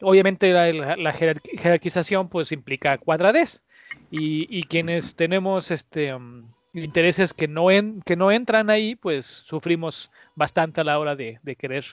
obviamente 0.00 0.52
la, 0.52 1.12
jerarquización 1.12 2.28
pues 2.28 2.52
implica 2.52 2.98
cuadradez. 2.98 3.62
Y, 4.10 4.64
quienes 4.64 5.14
tenemos 5.14 5.70
este 5.70 6.14
um, 6.14 6.48
intereses 6.72 7.32
que 7.32 7.46
no, 7.46 7.66
que 8.04 8.16
no 8.16 8.32
entran 8.32 8.70
ahí 8.70 8.96
pues 8.96 9.26
sufrimos 9.26 10.10
bastante 10.34 10.80
a 10.80 10.84
la 10.84 10.98
hora 10.98 11.14
de, 11.14 11.38
querer 11.56 11.84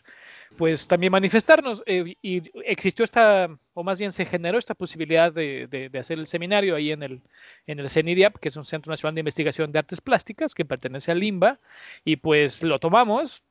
pues 0.58 0.88
también 0.88 1.12
manifestarnos. 1.12 1.84
Eh, 1.86 2.16
y 2.22 2.44
existió 2.66 3.06
esta 3.06 3.50
o 3.74 3.84
más 3.84 4.00
bien 4.00 4.12
se 4.12 4.26
generó 4.26 4.58
esta 4.58 4.74
posibilidad 4.74 5.32
de, 5.32 5.92
hacer 6.00 6.18
el 6.18 6.26
seminario 6.26 6.76
ahí 6.76 6.92
en 6.92 7.04
el 7.04 7.22
en 7.68 7.80
el 7.80 7.90
CENIDIAP 7.90 8.38
que 8.38 8.50
es 8.50 8.56
un 8.56 8.66
Centro 8.66 8.90
Nacional 8.92 9.16
de 9.16 9.22
Investigación 9.22 9.72
de 9.72 9.80
Artes 9.80 10.02
Plásticas 10.02 10.56
que 10.56 10.66
pertenece 10.66 11.12
al 11.12 11.20
LIMBA 11.20 11.60
y 12.04 12.18
pues 12.18 12.64
lo 12.64 12.80
tomamos 12.80 13.44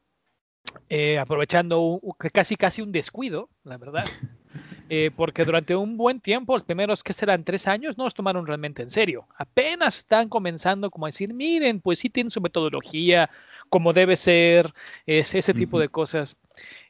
eh, 0.88 1.19
aprovechando 1.19 2.00
casi 2.33 2.57
casi 2.57 2.83
un 2.83 2.92
descuido, 2.92 3.49
la 3.64 3.78
verdad, 3.78 4.04
eh, 4.88 5.11
porque 5.14 5.45
durante 5.45 5.76
un 5.76 5.97
buen 5.97 6.21
tiempo, 6.21 6.54
los 6.54 6.64
primeros 6.64 7.04
que 7.04 7.12
serán 7.12 7.45
tres 7.45 7.69
años, 7.69 7.97
no 7.97 8.04
nos 8.04 8.14
tomaron 8.14 8.47
realmente 8.47 8.83
en 8.83 8.90
serio. 8.90 9.26
Apenas 9.37 9.99
están 9.99 10.28
comenzando 10.28 10.90
como 10.90 11.07
a 11.07 11.09
decir, 11.09 11.33
miren, 11.33 11.80
pues 11.80 12.00
sí 12.00 12.11
tienen 12.11 12.30
su 12.30 12.40
metodología, 12.40 13.30
como 13.69 13.92
debe 13.92 14.16
ser, 14.16 14.73
es, 15.07 15.35
ese 15.35 15.54
tipo 15.54 15.78
de 15.78 15.88
cosas. 15.88 16.37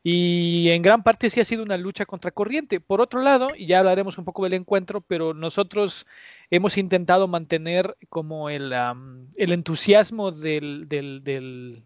Y 0.03 0.71
en 0.71 0.81
gran 0.81 1.03
parte 1.03 1.29
sí 1.29 1.41
ha 1.41 1.45
sido 1.45 1.63
una 1.63 1.77
lucha 1.77 2.07
contracorriente. 2.07 2.81
Por 2.81 3.03
otro 3.03 3.21
lado, 3.21 3.51
y 3.55 3.67
ya 3.67 3.81
hablaremos 3.81 4.17
un 4.17 4.25
poco 4.25 4.45
del 4.45 4.55
encuentro, 4.55 5.03
pero 5.03 5.35
nosotros 5.35 6.07
hemos 6.51 6.79
intentado 6.79 7.29
mantener 7.29 7.97
como 8.09 8.49
el, 8.49 8.73
el 9.37 9.53
entusiasmo 9.53 10.31
del, 10.31 10.89
del, 10.89 11.23
del 11.23 11.83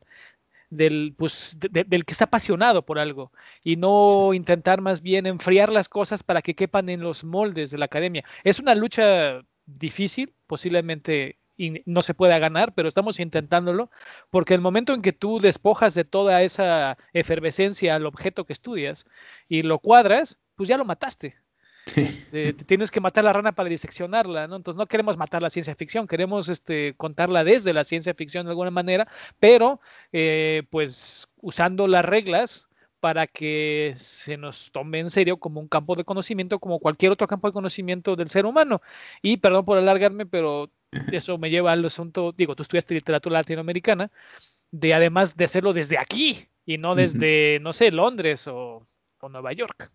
del, 0.76 1.14
pues, 1.16 1.58
del 1.60 2.04
que 2.04 2.12
está 2.12 2.26
apasionado 2.26 2.84
por 2.84 2.98
algo 2.98 3.32
y 3.62 3.76
no 3.76 4.34
intentar 4.34 4.80
más 4.80 5.02
bien 5.02 5.26
enfriar 5.26 5.70
las 5.70 5.88
cosas 5.88 6.22
para 6.22 6.42
que 6.42 6.54
quepan 6.54 6.88
en 6.88 7.00
los 7.00 7.24
moldes 7.24 7.70
de 7.70 7.78
la 7.78 7.86
academia. 7.86 8.24
Es 8.44 8.58
una 8.58 8.74
lucha 8.74 9.42
difícil, 9.66 10.34
posiblemente 10.46 11.38
no 11.86 12.02
se 12.02 12.14
pueda 12.14 12.38
ganar, 12.38 12.74
pero 12.74 12.88
estamos 12.88 13.20
intentándolo, 13.20 13.90
porque 14.30 14.54
el 14.54 14.60
momento 14.60 14.92
en 14.92 15.02
que 15.02 15.12
tú 15.12 15.38
despojas 15.40 15.94
de 15.94 16.04
toda 16.04 16.42
esa 16.42 16.98
efervescencia 17.12 17.94
al 17.94 18.06
objeto 18.06 18.44
que 18.44 18.52
estudias 18.52 19.06
y 19.48 19.62
lo 19.62 19.78
cuadras, 19.78 20.40
pues 20.56 20.68
ya 20.68 20.76
lo 20.76 20.84
mataste. 20.84 21.36
Este, 21.96 22.54
tienes 22.54 22.90
que 22.90 23.00
matar 23.00 23.24
la 23.24 23.32
rana 23.32 23.52
para 23.52 23.68
diseccionarla, 23.68 24.48
¿no? 24.48 24.56
Entonces 24.56 24.78
no 24.78 24.86
queremos 24.86 25.16
matar 25.16 25.42
la 25.42 25.50
ciencia 25.50 25.74
ficción, 25.74 26.06
queremos 26.06 26.48
este, 26.48 26.94
contarla 26.96 27.44
desde 27.44 27.72
la 27.72 27.84
ciencia 27.84 28.14
ficción 28.14 28.46
de 28.46 28.50
alguna 28.50 28.70
manera, 28.70 29.06
pero 29.38 29.80
eh, 30.12 30.62
pues 30.70 31.28
usando 31.42 31.86
las 31.86 32.04
reglas 32.04 32.68
para 33.04 33.26
que 33.26 33.92
se 33.96 34.38
nos 34.38 34.72
tome 34.72 34.98
en 34.98 35.10
serio 35.10 35.36
como 35.36 35.60
un 35.60 35.68
campo 35.68 35.94
de 35.94 36.04
conocimiento, 36.04 36.58
como 36.58 36.78
cualquier 36.78 37.12
otro 37.12 37.26
campo 37.26 37.48
de 37.48 37.52
conocimiento 37.52 38.16
del 38.16 38.30
ser 38.30 38.46
humano. 38.46 38.80
Y 39.20 39.36
perdón 39.36 39.66
por 39.66 39.76
alargarme, 39.76 40.24
pero 40.24 40.70
eso 41.12 41.36
me 41.36 41.50
lleva 41.50 41.72
al 41.72 41.84
asunto, 41.84 42.32
digo, 42.32 42.56
tú 42.56 42.62
estudiaste 42.62 42.94
literatura 42.94 43.40
latinoamericana, 43.40 44.10
de 44.70 44.94
además 44.94 45.36
de 45.36 45.44
hacerlo 45.44 45.74
desde 45.74 45.98
aquí 45.98 46.48
y 46.64 46.78
no 46.78 46.94
desde, 46.94 47.58
no 47.60 47.74
sé, 47.74 47.90
Londres 47.90 48.48
o, 48.48 48.86
Nueva 49.30 49.52
York. 49.52 49.90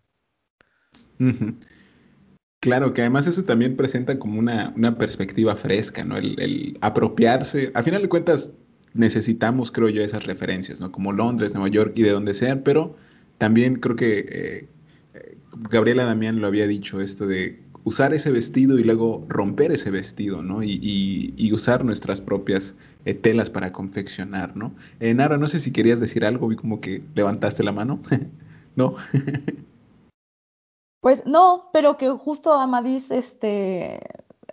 Claro, 2.60 2.92
que 2.92 3.00
además 3.00 3.26
eso 3.26 3.42
también 3.44 3.74
presenta 3.74 4.18
como 4.18 4.38
una, 4.38 4.74
perspectiva 4.98 5.56
fresca, 5.56 6.04
¿no? 6.04 6.18
El, 6.18 6.76
apropiarse, 6.82 7.72
a 7.74 7.82
final 7.82 8.02
de 8.02 8.08
cuentas 8.10 8.52
necesitamos, 8.92 9.72
creo 9.72 9.88
yo, 9.88 10.02
esas 10.02 10.24
referencias, 10.24 10.78
¿no? 10.78 10.92
Como 10.92 11.12
Londres, 11.12 11.54
Nueva 11.54 11.68
York 11.68 11.92
y 11.96 12.02
de 12.02 12.10
donde 12.10 12.34
sean, 12.34 12.62
pero 12.62 12.96
también 13.38 13.76
creo 13.76 13.96
que 13.96 14.18
eh, 14.18 14.68
eh, 15.14 15.38
Gabriela 15.70 16.04
Damián 16.04 16.40
lo 16.40 16.48
había 16.48 16.66
dicho, 16.66 17.00
esto 17.00 17.26
de 17.26 17.62
usar 17.84 18.12
ese 18.12 18.30
vestido 18.30 18.78
y 18.78 18.84
luego 18.84 19.24
romper 19.30 19.72
ese 19.72 19.90
vestido, 19.90 20.42
¿no? 20.42 20.62
Y, 20.62 21.50
usar 21.54 21.84
nuestras 21.84 22.20
propias 22.20 22.74
eh, 23.06 23.14
telas 23.14 23.48
para 23.50 23.72
confeccionar, 23.72 24.56
¿no? 24.56 24.74
Nara, 25.00 25.38
no 25.38 25.48
sé 25.48 25.60
si 25.60 25.72
querías 25.72 25.98
decir 25.98 26.26
algo, 26.26 26.48
vi 26.48 26.56
como 26.56 26.80
que 26.80 27.02
levantaste 27.14 27.64
la 27.64 27.72
mano, 27.72 28.00
¿no? 28.76 28.94
Pues 31.02 31.24
no, 31.24 31.70
pero 31.72 31.96
que 31.96 32.10
justo 32.10 32.52
Amadís, 32.52 33.10
este, 33.10 34.00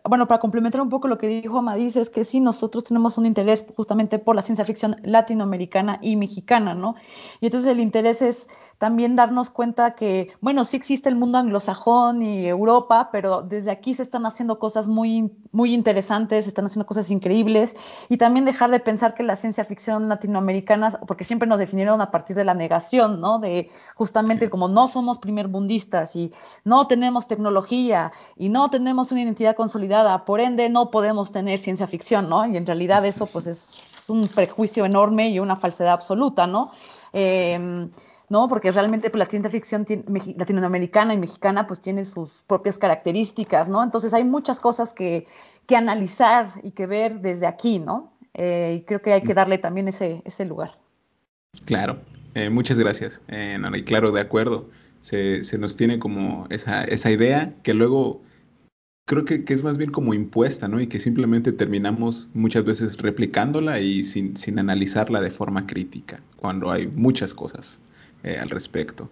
bueno, 0.07 0.27
para 0.27 0.39
complementar 0.39 0.81
un 0.81 0.89
poco 0.89 1.07
lo 1.07 1.17
que 1.17 1.27
dijo 1.27 1.57
Amadís, 1.57 1.95
es 1.95 2.09
que 2.09 2.23
sí, 2.23 2.39
nosotros 2.39 2.83
tenemos 2.83 3.17
un 3.17 3.25
interés 3.25 3.65
justamente 3.75 4.19
por 4.19 4.35
la 4.35 4.41
ciencia 4.41 4.65
ficción 4.65 4.97
latinoamericana 5.03 5.99
y 6.01 6.15
mexicana, 6.15 6.73
¿no? 6.73 6.95
Y 7.41 7.47
entonces 7.47 7.71
el 7.71 7.79
interés 7.79 8.21
es 8.21 8.47
también 8.77 9.15
darnos 9.15 9.49
cuenta 9.49 9.95
que, 9.95 10.31
bueno, 10.39 10.63
sí 10.63 10.77
existe 10.77 11.09
el 11.09 11.15
mundo 11.15 11.39
anglosajón 11.39 12.21
y 12.21 12.45
Europa, 12.45 13.09
pero 13.11 13.41
desde 13.41 13.71
aquí 13.71 13.93
se 13.95 14.03
están 14.03 14.25
haciendo 14.25 14.59
cosas 14.59 14.87
muy, 14.87 15.31
muy 15.51 15.73
interesantes, 15.73 16.45
se 16.45 16.49
están 16.49 16.65
haciendo 16.65 16.85
cosas 16.85 17.09
increíbles, 17.09 17.75
y 18.07 18.17
también 18.17 18.45
dejar 18.45 18.69
de 18.69 18.79
pensar 18.79 19.15
que 19.15 19.23
la 19.23 19.35
ciencia 19.35 19.65
ficción 19.65 20.09
latinoamericana, 20.09 20.91
porque 21.07 21.23
siempre 21.23 21.47
nos 21.47 21.57
definieron 21.57 22.01
a 22.01 22.11
partir 22.11 22.35
de 22.35 22.43
la 22.43 22.53
negación, 22.53 23.19
¿no? 23.19 23.39
De 23.39 23.71
justamente 23.95 24.49
como 24.49 24.67
no 24.67 24.87
somos 24.87 25.17
primerbundistas 25.17 26.15
y 26.15 26.31
no 26.63 26.85
tenemos 26.87 27.27
tecnología 27.27 28.11
y 28.35 28.49
no 28.49 28.69
tenemos 28.69 29.11
una 29.11 29.23
identidad 29.23 29.55
consolidada, 29.55 29.96
por 30.25 30.39
ende 30.39 30.69
no 30.69 30.91
podemos 30.91 31.31
tener 31.31 31.59
ciencia 31.59 31.87
ficción, 31.87 32.29
¿no? 32.29 32.45
Y 32.45 32.57
en 32.57 32.65
realidad 32.65 33.05
eso 33.05 33.25
pues 33.25 33.47
es 33.47 34.05
un 34.09 34.27
prejuicio 34.27 34.85
enorme 34.85 35.29
y 35.29 35.39
una 35.39 35.55
falsedad 35.55 35.93
absoluta, 35.93 36.47
¿no? 36.47 36.71
Eh, 37.13 37.89
¿no? 38.29 38.47
Porque 38.47 38.71
realmente 38.71 39.09
pues, 39.09 39.19
la 39.19 39.25
ciencia 39.25 39.49
ficción 39.49 39.85
latinoamericana 40.35 41.13
y 41.13 41.17
mexicana 41.17 41.67
pues 41.67 41.81
tiene 41.81 42.05
sus 42.05 42.43
propias 42.47 42.77
características, 42.77 43.69
¿no? 43.69 43.83
Entonces 43.83 44.13
hay 44.13 44.23
muchas 44.23 44.59
cosas 44.59 44.93
que, 44.93 45.25
analizar 45.75 46.49
y 46.63 46.71
que 46.71 46.85
ver 46.85 47.19
desde 47.19 47.45
aquí, 47.45 47.79
¿no? 47.79 48.13
Eh, 48.33 48.77
y 48.79 48.85
creo 48.85 49.01
que 49.01 49.13
hay 49.13 49.21
que 49.21 49.33
darle 49.33 49.57
también 49.57 49.87
ese, 49.89 50.21
ese 50.23 50.45
lugar. 50.45 50.77
Claro, 51.65 51.99
eh, 52.35 52.49
muchas 52.49 52.79
gracias. 52.79 53.21
Eh, 53.27 53.59
y 53.75 53.83
claro, 53.83 54.11
de 54.11 54.21
acuerdo. 54.21 54.69
Se, 55.01 55.41
nos 55.57 55.77
tiene 55.77 55.99
como 55.99 56.47
esa, 56.49 56.83
esa 56.83 57.09
idea 57.11 57.53
que 57.63 57.73
luego 57.73 58.21
creo 59.07 59.25
que, 59.25 59.45
que, 59.45 59.53
es 59.53 59.63
más 59.63 59.77
bien 59.77 59.89
como 59.89 60.13
impuesta, 60.13 60.67
¿no? 60.67 60.79
Y 60.79 60.87
que 60.87 60.99
simplemente 60.99 61.51
terminamos 61.53 62.29
muchas 62.33 62.65
veces 62.65 62.97
replicándola 62.97 63.79
y 63.79 64.03
sin, 64.03 64.35
sin 64.35 64.59
analizarla 64.59 65.21
de 65.21 65.31
forma 65.31 65.65
crítica, 65.65 66.21
cuando 66.35 66.69
hay 66.69 66.87
muchas 66.87 67.33
cosas 67.33 67.79
eh, 68.23 68.37
al 68.37 68.49
respecto. 68.49 69.09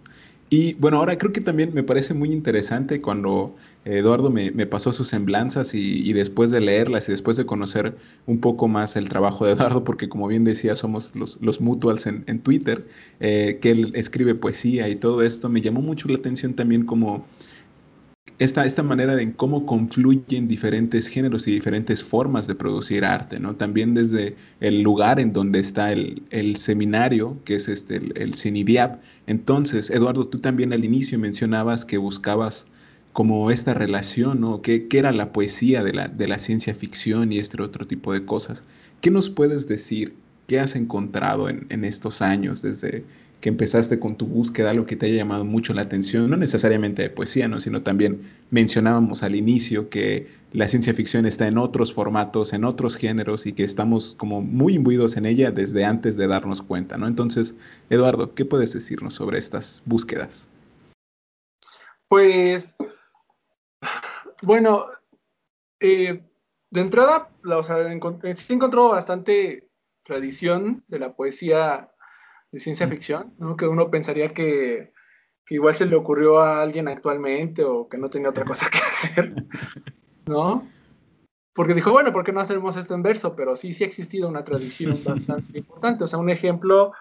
Y 0.50 0.74
bueno, 0.74 0.98
ahora 0.98 1.18
creo 1.18 1.32
que 1.32 1.40
también 1.40 1.74
me 1.74 1.82
parece 1.82 2.14
muy 2.14 2.30
interesante 2.30 3.00
cuando 3.00 3.56
Eduardo 3.84 4.30
me, 4.30 4.50
pasó 4.66 4.92
sus 4.92 5.08
semblanzas 5.08 5.74
y, 5.74 6.12
después 6.12 6.50
de 6.52 6.60
leerlas 6.60 7.08
y 7.08 7.12
después 7.12 7.36
de 7.36 7.46
conocer 7.46 7.96
un 8.26 8.38
poco 8.40 8.68
más 8.68 8.94
el 8.96 9.08
trabajo 9.08 9.46
de 9.46 9.52
Eduardo, 9.52 9.82
porque 9.82 10.08
como 10.08 10.28
bien 10.28 10.44
decía, 10.44 10.76
somos 10.76 11.12
los, 11.16 11.38
los 11.40 11.60
mutuals 11.60 12.06
en, 12.06 12.38
Twitter, 12.40 12.86
eh, 13.18 13.58
que 13.60 13.70
él 13.70 13.92
escribe 13.94 14.36
poesía 14.36 14.88
y 14.88 14.96
todo 14.96 15.22
esto, 15.22 15.48
me 15.48 15.62
llamó 15.62 15.80
mucho 15.80 16.06
la 16.08 16.18
atención 16.18 16.54
también 16.54 16.84
como 16.84 17.24
esta, 18.38 18.66
esta 18.66 18.82
manera 18.82 19.16
de 19.16 19.32
cómo 19.32 19.64
confluyen 19.64 20.46
diferentes 20.46 21.08
géneros 21.08 21.48
y 21.48 21.52
diferentes 21.52 22.04
formas 22.04 22.46
de 22.46 22.54
producir 22.54 23.04
arte, 23.04 23.40
¿no? 23.40 23.56
También 23.56 23.94
desde 23.94 24.36
el 24.60 24.82
lugar 24.82 25.20
en 25.20 25.32
donde 25.32 25.60
está 25.60 25.90
el, 25.90 26.56
seminario, 26.56 27.38
que 27.44 27.54
es 27.54 27.68
este, 27.68 27.96
el, 27.96 28.12
el 28.16 28.34
CINIDIAP. 28.34 29.00
Entonces, 29.26 29.88
Eduardo, 29.88 30.28
tú 30.28 30.38
también 30.38 30.74
al 30.74 30.84
inicio 30.84 31.18
mencionabas 31.18 31.86
que 31.86 31.96
buscabas 31.96 32.66
como 33.16 33.50
esta 33.50 33.72
relación, 33.72 34.42
¿no? 34.42 34.60
¿Qué, 34.60 34.86
era 34.92 35.10
la 35.12 35.32
poesía 35.32 35.82
de 35.82 35.94
la, 35.94 36.08
de 36.08 36.28
la 36.28 36.38
ciencia 36.38 36.74
ficción 36.74 37.32
y 37.32 37.38
este 37.38 37.62
otro 37.62 37.86
tipo 37.86 38.12
de 38.12 38.26
cosas? 38.26 38.64
¿Qué 39.00 39.10
nos 39.10 39.30
puedes 39.30 39.66
decir? 39.66 40.14
¿Qué 40.46 40.60
has 40.60 40.76
encontrado 40.76 41.48
en, 41.48 41.64
en 41.70 41.84
estos 41.84 42.20
años 42.20 42.60
desde 42.60 43.04
que 43.40 43.48
empezaste 43.50 44.00
con 44.00 44.16
tu 44.16 44.26
búsqueda, 44.26 44.70
algo 44.70 44.86
que 44.86 44.96
te 44.96 45.06
haya 45.06 45.16
llamado 45.16 45.44
mucho 45.44 45.74
la 45.74 45.82
atención, 45.82 46.30
no 46.30 46.36
necesariamente 46.36 47.02
de 47.02 47.10
poesía, 47.10 47.48
¿no? 47.48 47.60
sino 47.60 47.82
también 47.82 48.22
mencionábamos 48.50 49.22
al 49.22 49.34
inicio 49.34 49.90
que 49.90 50.26
la 50.52 50.68
ciencia 50.68 50.94
ficción 50.94 51.26
está 51.26 51.46
en 51.46 51.58
otros 51.58 51.92
formatos, 51.92 52.52
en 52.52 52.64
otros 52.64 52.96
géneros 52.96 53.46
y 53.46 53.52
que 53.52 53.64
estamos 53.64 54.14
como 54.14 54.40
muy 54.40 54.74
imbuidos 54.74 55.16
en 55.16 55.26
ella 55.26 55.50
desde 55.50 55.84
antes 55.84 56.16
de 56.16 56.26
darnos 56.26 56.62
cuenta. 56.62 56.96
¿no? 56.96 57.06
Entonces, 57.06 57.54
Eduardo, 57.90 58.34
¿qué 58.34 58.44
puedes 58.44 58.72
decirnos 58.72 59.14
sobre 59.14 59.38
estas 59.38 59.82
búsquedas? 59.84 60.48
Pues, 62.08 62.76
bueno, 64.42 64.86
eh, 65.80 66.22
de 66.70 66.80
entrada, 66.80 67.30
o 67.44 67.62
sea, 67.62 67.76
sí 68.34 68.52
encontró 68.52 68.90
bastante 68.90 69.68
tradición 70.04 70.84
de 70.88 70.98
la 71.00 71.14
poesía 71.14 71.90
de 72.56 72.60
ciencia 72.60 72.88
ficción, 72.88 73.34
¿no? 73.38 73.54
que 73.54 73.68
uno 73.68 73.90
pensaría 73.90 74.32
que, 74.32 74.90
igual 75.50 75.74
se 75.74 75.84
le 75.84 75.94
ocurrió 75.94 76.38
a 76.38 76.62
alguien 76.62 76.88
actualmente 76.88 77.62
o 77.62 77.86
que 77.86 77.98
no 77.98 78.08
tenía 78.08 78.30
otra 78.30 78.46
cosa 78.46 78.70
que 78.70 78.78
hacer, 78.78 79.44
¿no? 80.26 80.66
Porque 81.52 81.74
dijo, 81.74 81.92
bueno, 81.92 82.14
¿por 82.14 82.24
qué 82.24 82.32
no 82.32 82.40
hacemos 82.40 82.76
esto 82.76 82.94
en 82.94 83.02
verso? 83.02 83.36
Pero 83.36 83.56
sí, 83.56 83.74
sí 83.74 83.84
ha 83.84 83.86
existido 83.86 84.26
una 84.26 84.42
tradición 84.42 84.96
bastante 85.04 85.58
importante. 85.58 86.04
O 86.04 86.06
sea, 86.06 86.18
un 86.18 86.30
ejemplo 86.30 86.92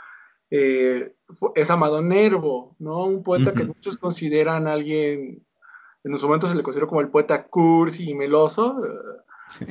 eh, 0.51 1.13
es 1.55 1.71
Amado 1.71 2.01
Nervo, 2.01 2.75
¿no? 2.79 3.05
Un 3.05 3.23
poeta 3.23 3.53
que 3.53 3.63
muchos 3.63 3.95
consideran 3.95 4.67
alguien, 4.67 5.41
en 6.03 6.17
su 6.17 6.27
momento 6.27 6.47
se 6.47 6.55
le 6.55 6.63
consideró 6.63 6.87
como 6.87 6.99
el 6.99 7.09
poeta 7.09 7.47
cursi 7.47 8.09
y 8.09 8.13
meloso, 8.13 8.81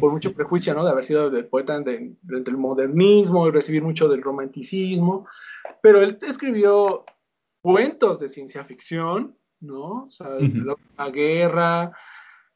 por 0.00 0.12
mucho 0.12 0.32
prejuicio, 0.32 0.72
¿no? 0.72 0.82
De 0.82 0.90
haber 0.90 1.04
sido 1.04 1.26
el 1.26 1.46
poeta 1.46 1.78
del 1.78 2.56
modernismo 2.56 3.46
y 3.46 3.50
recibir 3.50 3.82
mucho 3.82 4.08
del 4.08 4.22
romanticismo. 4.22 5.26
Pero 5.82 6.02
él 6.02 6.18
escribió 6.22 7.04
cuentos 7.62 8.18
de 8.18 8.28
ciencia 8.28 8.64
ficción, 8.64 9.36
¿no? 9.60 10.04
O 10.04 10.10
sea, 10.10 10.28
La 10.96 11.10
Guerra, 11.10 11.92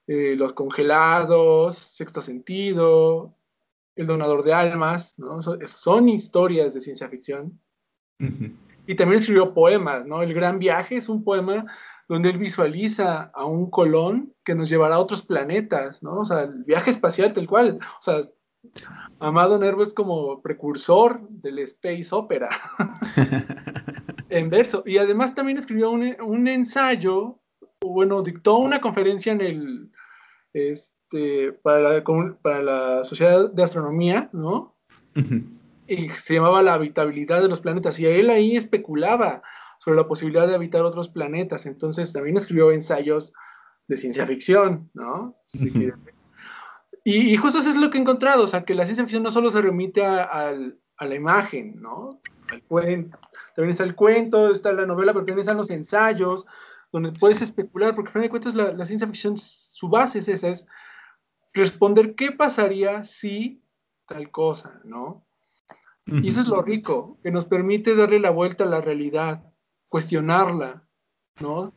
eh, 0.06 0.34
Los 0.36 0.52
Congelados, 0.52 1.76
Sexto 1.76 2.20
Sentido, 2.20 3.34
El 3.96 4.06
Donador 4.06 4.44
de 4.44 4.52
Almas, 4.52 5.18
¿no? 5.18 5.40
son 5.42 6.08
historias 6.08 6.74
de 6.74 6.80
ciencia 6.80 7.08
ficción. 7.08 7.60
Y 8.86 8.94
también 8.94 9.20
escribió 9.20 9.54
poemas, 9.54 10.06
¿no? 10.06 10.22
El 10.22 10.34
Gran 10.34 10.58
Viaje 10.58 10.96
es 10.96 11.08
un 11.08 11.22
poema 11.22 11.66
donde 12.08 12.30
él 12.30 12.38
visualiza 12.38 13.30
a 13.34 13.44
un 13.44 13.70
Colón 13.70 14.34
que 14.44 14.54
nos 14.54 14.70
llevará 14.70 14.96
a 14.96 15.00
otros 15.00 15.22
planetas, 15.22 16.02
¿no? 16.02 16.20
O 16.20 16.24
sea, 16.24 16.44
el 16.44 16.64
viaje 16.64 16.90
espacial 16.90 17.34
tal 17.34 17.46
cual. 17.46 17.78
O 17.82 18.02
sea, 18.02 18.22
Amado 19.20 19.58
Nervo 19.58 19.82
es 19.82 19.92
como 19.92 20.40
precursor 20.42 21.20
del 21.28 21.58
space 21.60 22.08
opera 22.12 22.48
en 24.28 24.50
verso. 24.50 24.82
Y 24.86 24.98
además 24.98 25.34
también 25.34 25.58
escribió 25.58 25.90
un, 25.90 26.48
ensayo, 26.48 27.40
bueno, 27.80 28.22
dictó 28.22 28.58
una 28.58 28.80
conferencia 28.80 29.32
en 29.32 29.40
el, 29.40 29.90
este, 30.52 31.52
para, 31.52 31.80
la, 31.80 32.04
para 32.42 32.62
la 32.62 33.04
Sociedad 33.04 33.50
de 33.50 33.62
Astronomía, 33.62 34.30
¿no? 34.32 34.76
Y 35.86 36.10
se 36.10 36.34
llamaba 36.34 36.62
La 36.62 36.74
habitabilidad 36.74 37.40
de 37.40 37.48
los 37.48 37.60
planetas. 37.60 37.98
Y 37.98 38.06
él 38.06 38.30
ahí 38.30 38.56
especulaba 38.56 39.42
sobre 39.78 39.96
la 39.96 40.06
posibilidad 40.06 40.46
de 40.46 40.54
habitar 40.54 40.82
otros 40.82 41.08
planetas. 41.08 41.66
Entonces 41.66 42.12
también 42.12 42.36
escribió 42.36 42.70
ensayos 42.70 43.32
de 43.88 43.96
ciencia 43.96 44.26
ficción, 44.26 44.90
¿no? 44.92 45.32
Y, 47.10 47.38
justo 47.38 47.60
eso 47.60 47.70
es 47.70 47.76
lo 47.76 47.88
que 47.88 47.96
he 47.96 48.02
encontrado, 48.02 48.44
o 48.44 48.46
sea, 48.46 48.64
que 48.66 48.74
la 48.74 48.84
ciencia 48.84 49.02
ficción 49.02 49.22
no 49.22 49.30
solo 49.30 49.50
se 49.50 49.62
remite 49.62 50.04
a, 50.04 50.52
la 50.52 51.14
imagen, 51.14 51.80
¿no? 51.80 52.20
Al 52.50 52.62
cuento. 52.64 53.18
También 53.56 53.70
está 53.70 53.84
el 53.84 53.94
cuento, 53.94 54.50
está 54.50 54.72
la 54.74 54.84
novela, 54.84 55.14
pero 55.14 55.24
también 55.24 55.38
están 55.38 55.56
los 55.56 55.70
ensayos, 55.70 56.44
donde 56.92 57.12
puedes 57.12 57.40
especular, 57.40 57.94
porque 57.94 58.08
al 58.08 58.12
final 58.12 58.24
de 58.24 58.28
cuentas 58.28 58.54
la, 58.54 58.74
la, 58.74 58.84
ciencia 58.84 59.06
ficción, 59.06 59.38
su 59.38 59.88
base 59.88 60.18
es 60.18 60.28
esa, 60.28 60.48
es 60.48 60.66
responder 61.54 62.14
qué 62.14 62.30
pasaría 62.30 63.02
si 63.04 63.62
tal 64.06 64.30
cosa, 64.30 64.78
¿no? 64.84 65.24
Y 66.04 66.28
eso 66.28 66.42
es 66.42 66.46
lo 66.46 66.60
rico, 66.60 67.18
que 67.22 67.30
nos 67.30 67.46
permite 67.46 67.96
darle 67.96 68.20
la 68.20 68.30
vuelta 68.30 68.64
a 68.64 68.68
la 68.68 68.82
realidad, 68.82 69.44
cuestionarla, 69.88 70.86
¿no? 71.40 71.72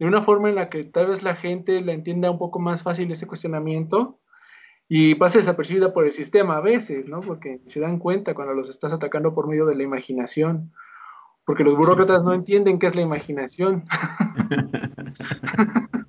De 0.00 0.06
una 0.06 0.22
forma 0.22 0.48
en 0.48 0.56
la 0.56 0.70
que 0.70 0.82
tal 0.82 1.06
vez 1.06 1.22
la 1.22 1.36
gente 1.36 1.80
la 1.82 1.92
entienda 1.92 2.32
un 2.32 2.38
poco 2.38 2.58
más 2.58 2.82
fácil 2.82 3.12
ese 3.12 3.28
cuestionamiento 3.28 4.18
y 4.94 5.14
pase 5.14 5.38
desapercibida 5.38 5.94
por 5.94 6.04
el 6.04 6.12
sistema 6.12 6.58
a 6.58 6.60
veces, 6.60 7.08
¿no? 7.08 7.22
Porque 7.22 7.62
se 7.66 7.80
dan 7.80 7.98
cuenta 7.98 8.34
cuando 8.34 8.52
los 8.52 8.68
estás 8.68 8.92
atacando 8.92 9.34
por 9.34 9.48
medio 9.48 9.64
de 9.64 9.74
la 9.74 9.84
imaginación. 9.84 10.70
Porque 11.46 11.64
los 11.64 11.78
burócratas 11.78 12.22
no 12.22 12.34
entienden 12.34 12.78
qué 12.78 12.88
es 12.88 12.94
la 12.94 13.00
imaginación. 13.00 13.84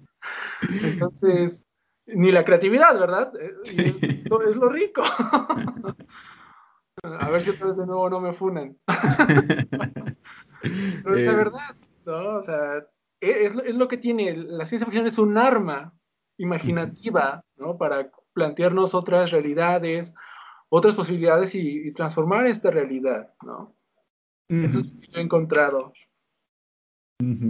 Entonces, 0.84 1.65
ni 2.08 2.34
la 2.34 2.43
creatividad, 2.43 3.00
¿verdad? 3.00 3.32
Eh, 3.39 3.54
es, 3.78 4.02
lo 4.58 4.67
rico. 4.67 5.02
A 7.04 7.30
ver 7.30 7.41
si 7.41 7.52
otra 7.52 7.67
vez 7.67 7.78
de 7.78 7.86
nuevo 7.86 8.10
no 8.10 8.19
me 8.19 8.34
funan. 8.34 8.78
Pero 11.04 11.15
es 11.15 11.26
la 11.26 11.32
eh. 11.32 11.36
verdad, 11.36 11.76
¿no? 12.06 12.36
O 12.36 12.41
sea, 12.41 12.86
e, 13.22 13.46
es, 13.46 13.56
lo 13.56 13.88
que 13.88 13.96
tiene, 13.96 14.36
la 14.36 14.65
ciencia 14.65 14.86
ficción 14.86 15.08
es 15.08 15.17
un 15.17 15.38
arma 15.38 15.93
imaginativa, 16.38 17.46
¿no? 17.56 17.78
Para 17.78 18.12
plantearnos 18.34 18.93
otras 18.93 19.32
realidades, 19.32 20.13
otras 20.69 20.96
posibilidades 20.96 21.56
y, 21.56 21.91
transformar 21.93 22.48
esta 22.48 22.72
realidad, 22.72 23.34
¿no? 23.43 23.76
Eso 24.50 24.80
es 24.80 24.86
lo 24.86 25.00
que 25.00 25.08
yo 25.08 25.19
he 25.19 25.22
encontrado. 25.22 25.93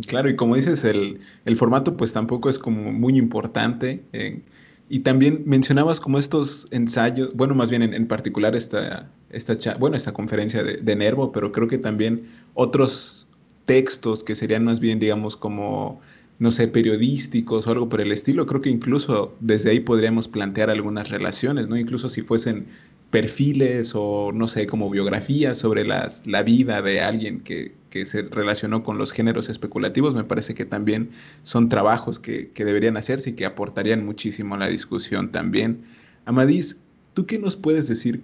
Claro, 0.08 0.30
y 0.30 0.36
como 0.36 0.56
dices, 0.56 0.84
el, 0.84 1.20
el, 1.46 1.58
formato 1.58 1.98
pues 1.98 2.14
tampoco 2.14 2.50
es 2.50 2.60
como 2.60 2.92
muy 2.92 3.18
importante. 3.18 4.06
Eh, 4.14 4.44
y 4.90 5.00
también 5.00 5.44
mencionabas 5.46 6.00
como 6.00 6.20
estos 6.20 6.68
ensayos, 6.72 7.34
bueno, 7.36 7.56
más 7.56 7.70
bien 7.70 7.82
en, 7.82 8.08
particular 8.08 8.56
esta, 8.56 9.10
esta, 9.30 9.76
bueno, 9.78 9.96
esta 9.96 10.14
conferencia 10.14 10.64
de, 10.64 10.78
de, 10.78 10.96
Nervo, 10.96 11.32
pero 11.32 11.52
creo 11.52 11.68
que 11.68 11.78
también 11.78 12.30
otros 12.54 13.28
textos 13.66 14.24
que 14.24 14.36
serían 14.36 14.66
más 14.66 14.80
bien, 14.80 15.00
digamos, 15.00 15.36
como, 15.36 16.02
no 16.44 16.52
sé, 16.52 16.68
periodísticos 16.68 17.66
o 17.66 17.72
algo 17.72 17.88
por 17.88 18.02
el 18.02 18.12
estilo, 18.12 18.46
creo 18.46 18.60
que 18.60 18.70
incluso 18.70 19.34
desde 19.40 19.70
ahí 19.70 19.80
podríamos 19.80 20.28
plantear 20.28 20.70
algunas 20.70 21.10
relaciones, 21.10 21.70
¿no? 21.70 21.78
Incluso 21.78 22.10
si 22.10 22.22
fuesen 22.22 22.66
perfiles 23.12 23.94
o 23.96 24.34
no 24.34 24.50
sé, 24.50 24.68
como 24.68 24.90
biografías 24.90 25.58
sobre 25.58 25.86
las, 25.86 26.28
la 26.28 26.44
vida 26.44 26.82
de 26.82 27.00
alguien 27.00 27.40
que, 27.40 27.74
que, 27.90 28.06
se 28.06 28.24
relacionó 28.24 28.84
con 28.84 28.98
los 28.98 29.14
géneros 29.14 29.48
especulativos, 29.48 30.16
me 30.16 30.26
parece 30.26 30.54
que 30.54 30.66
también 30.66 31.12
son 31.44 31.70
trabajos 31.70 32.20
que, 32.20 32.50
que 32.50 32.66
deberían 32.66 32.98
hacerse 32.98 33.30
y 33.30 33.34
que 33.34 33.46
aportarían 33.46 34.06
muchísimo 34.06 34.56
a 34.56 34.58
la 34.58 34.68
discusión 34.68 35.32
también. 35.32 35.86
Amadís, 36.26 36.78
¿tú 37.14 37.26
qué 37.26 37.40
nos 37.40 37.56
puedes 37.56 37.88
decir 37.88 38.22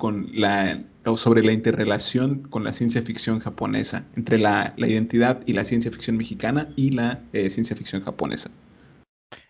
sobre 1.15 1.43
la 1.43 1.51
interrelación 1.51 2.43
con 2.49 2.63
la 2.63 2.73
ciencia 2.73 3.01
ficción 3.01 3.39
japonesa, 3.39 4.05
entre 4.15 4.37
la, 4.37 4.73
la 4.77 4.87
identidad 4.87 5.41
y 5.45 5.53
la 5.53 5.63
ciencia 5.63 5.91
ficción 5.91 6.17
mexicana 6.17 6.69
y 6.75 6.91
la 6.91 7.21
eh, 7.33 7.49
ciencia 7.49 7.75
ficción 7.75 8.03
japonesa? 8.03 8.49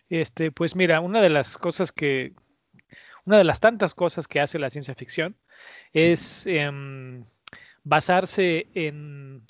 Este, 0.10 0.52
pues 0.52 0.76
mira, 0.76 1.02
una 1.02 1.22
de 1.22 1.30
las 1.30 1.58
cosas 1.58 1.92
que, 1.92 2.34
una 3.26 3.38
de 3.38 3.44
las 3.44 3.60
tantas 3.60 3.94
cosas 3.94 4.28
que 4.28 4.40
hace 4.40 4.60
la 4.60 4.70
ciencia 4.70 4.96
ficción 4.96 5.36
es 5.94 6.48
em, 6.48 7.24
basarse 7.84 8.68
en 8.74 9.44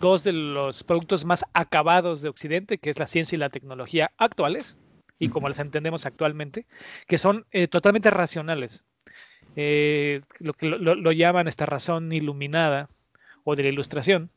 dos 0.00 0.24
de 0.24 0.32
los 0.32 0.82
productos 0.82 1.24
más 1.24 1.44
acabados 1.52 2.22
de 2.22 2.28
Occidente, 2.28 2.78
que 2.78 2.90
es 2.90 2.98
la 2.98 3.06
ciencia 3.06 3.36
y 3.36 3.38
la 3.38 3.50
tecnología 3.50 4.10
actuales, 4.16 4.76
y 5.22 5.28
como 5.28 5.48
las 5.48 5.60
entendemos 5.60 6.04
actualmente, 6.04 6.66
que 7.06 7.16
son 7.16 7.46
eh, 7.52 7.68
totalmente 7.68 8.10
racionales. 8.10 8.82
Eh, 9.54 10.22
lo 10.40 10.52
que 10.52 10.66
lo, 10.66 11.12
llaman 11.12 11.46
esta 11.46 11.64
razón 11.64 12.10
iluminada 12.12 12.88
o 13.44 13.54
de 13.54 13.62
la 13.62 13.68
ilustración, 13.68 14.30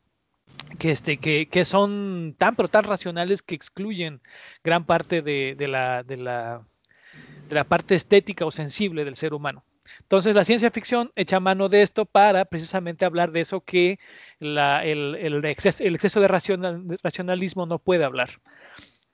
que, 0.77 0.91
este, 0.91 1.17
que, 1.17 1.47
que, 1.47 1.65
son 1.65 2.35
tan 2.37 2.55
pero 2.55 2.67
tan 2.67 2.83
racionales 2.83 3.41
que 3.41 3.55
excluyen 3.55 4.21
gran 4.63 4.85
parte 4.85 5.23
de, 5.23 5.55
de, 5.57 5.67
la, 5.67 6.03
de, 6.03 6.17
la, 6.17 6.61
de 7.49 7.55
la 7.55 7.63
parte 7.63 7.95
estética 7.95 8.45
o 8.45 8.51
sensible 8.51 9.05
del 9.05 9.15
ser 9.15 9.33
humano. 9.33 9.63
Entonces 10.01 10.35
la 10.35 10.43
ciencia 10.43 10.69
ficción 10.69 11.11
echa 11.15 11.39
mano 11.39 11.67
de 11.67 11.81
esto 11.81 12.05
para 12.05 12.45
precisamente 12.45 13.05
hablar 13.05 13.31
de 13.31 13.41
eso 13.41 13.61
que 13.61 13.97
la, 14.37 14.85
el, 14.85 15.15
el, 15.15 15.43
exceso, 15.45 15.83
el, 15.83 15.95
exceso, 15.95 16.21
de 16.21 16.27
racionalismo 16.27 17.65
no 17.65 17.79
puede 17.79 18.03
hablar 18.03 18.29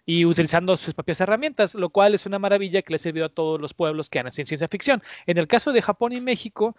y 0.05 0.25
utilizando 0.25 0.77
sus 0.77 0.93
propias 0.93 1.21
herramientas, 1.21 1.75
lo 1.75 1.89
cual 1.89 2.13
es 2.13 2.25
una 2.25 2.39
maravilla 2.39 2.81
que 2.81 2.93
le 2.93 2.97
sirvió 2.97 3.25
a 3.25 3.29
todos 3.29 3.61
los 3.61 3.73
pueblos 3.73 4.09
que 4.09 4.19
han 4.19 4.31
ciencia 4.31 4.67
ficción. 4.67 5.01
En 5.25 5.37
el 5.37 5.47
caso 5.47 5.71
de 5.73 5.81
Japón 5.81 6.13
y 6.13 6.21
México, 6.21 6.75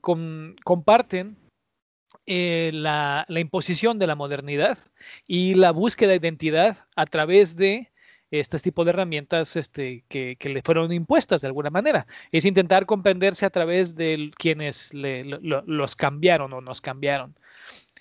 con, 0.00 0.56
comparten 0.64 1.36
eh, 2.26 2.70
la, 2.72 3.26
imposición 3.28 3.98
de 3.98 4.06
la 4.06 4.14
modernidad 4.14 4.78
y 5.26 5.54
la 5.54 5.72
búsqueda 5.72 6.10
de 6.10 6.16
identidad 6.16 6.86
a 6.96 7.04
través 7.06 7.56
de 7.56 7.92
este 8.30 8.58
tipo 8.58 8.84
de 8.84 8.90
herramientas 8.90 9.56
este, 9.56 10.04
que, 10.08 10.36
le 10.42 10.62
fueron 10.62 10.92
impuestas 10.92 11.42
de 11.42 11.48
alguna 11.48 11.70
manera. 11.70 12.06
Es 12.32 12.46
intentar 12.46 12.86
comprenderse 12.86 13.44
a 13.46 13.50
través 13.50 13.94
de 13.94 14.30
quienes 14.36 14.92
los 14.94 15.96
cambiaron 15.96 16.52
o 16.52 16.60
nos 16.60 16.80
cambiaron. 16.80 17.36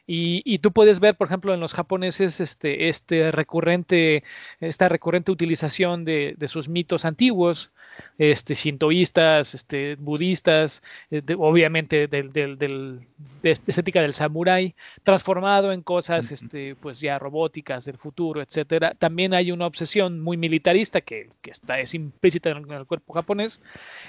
Y, 0.05 0.59
tú 0.59 0.73
puedes 0.73 0.99
ver, 0.99 1.15
por 1.15 1.27
ejemplo, 1.27 1.53
en 1.53 1.61
los 1.61 1.73
japoneses 1.73 2.41
este, 2.41 2.89
este 2.89 3.31
recurrente, 3.31 4.23
esta 4.59 4.89
recurrente 4.89 5.31
utilización 5.31 6.03
de, 6.03 6.35
sus 6.47 6.67
mitos 6.67 7.05
antiguos, 7.05 7.71
este, 8.17 8.53
shintoístas, 8.53 9.55
este, 9.55 9.95
budistas, 9.95 10.83
eh, 11.09 11.21
obviamente 11.37 12.07
del, 12.07 12.33
del, 12.33 12.57
del, 12.57 12.99
de 13.41 13.51
estética 13.51 14.01
del 14.01 14.13
samurái, 14.13 14.75
transformado 15.03 15.71
en 15.71 15.81
cosas 15.81 16.31
este, 16.33 16.75
pues 16.75 16.99
ya 16.99 17.17
robóticas 17.17 17.85
del 17.85 17.97
futuro, 17.97 18.41
etcétera. 18.41 18.95
También 18.95 19.33
hay 19.33 19.51
una 19.51 19.67
obsesión 19.67 20.19
muy 20.19 20.35
militarista 20.35 20.99
que, 20.99 21.29
que 21.41 21.51
está, 21.51 21.79
es 21.79 21.93
implícita 21.93 22.49
en 22.49 22.69
el 22.69 22.85
cuerpo 22.85 23.13
japonés, 23.13 23.61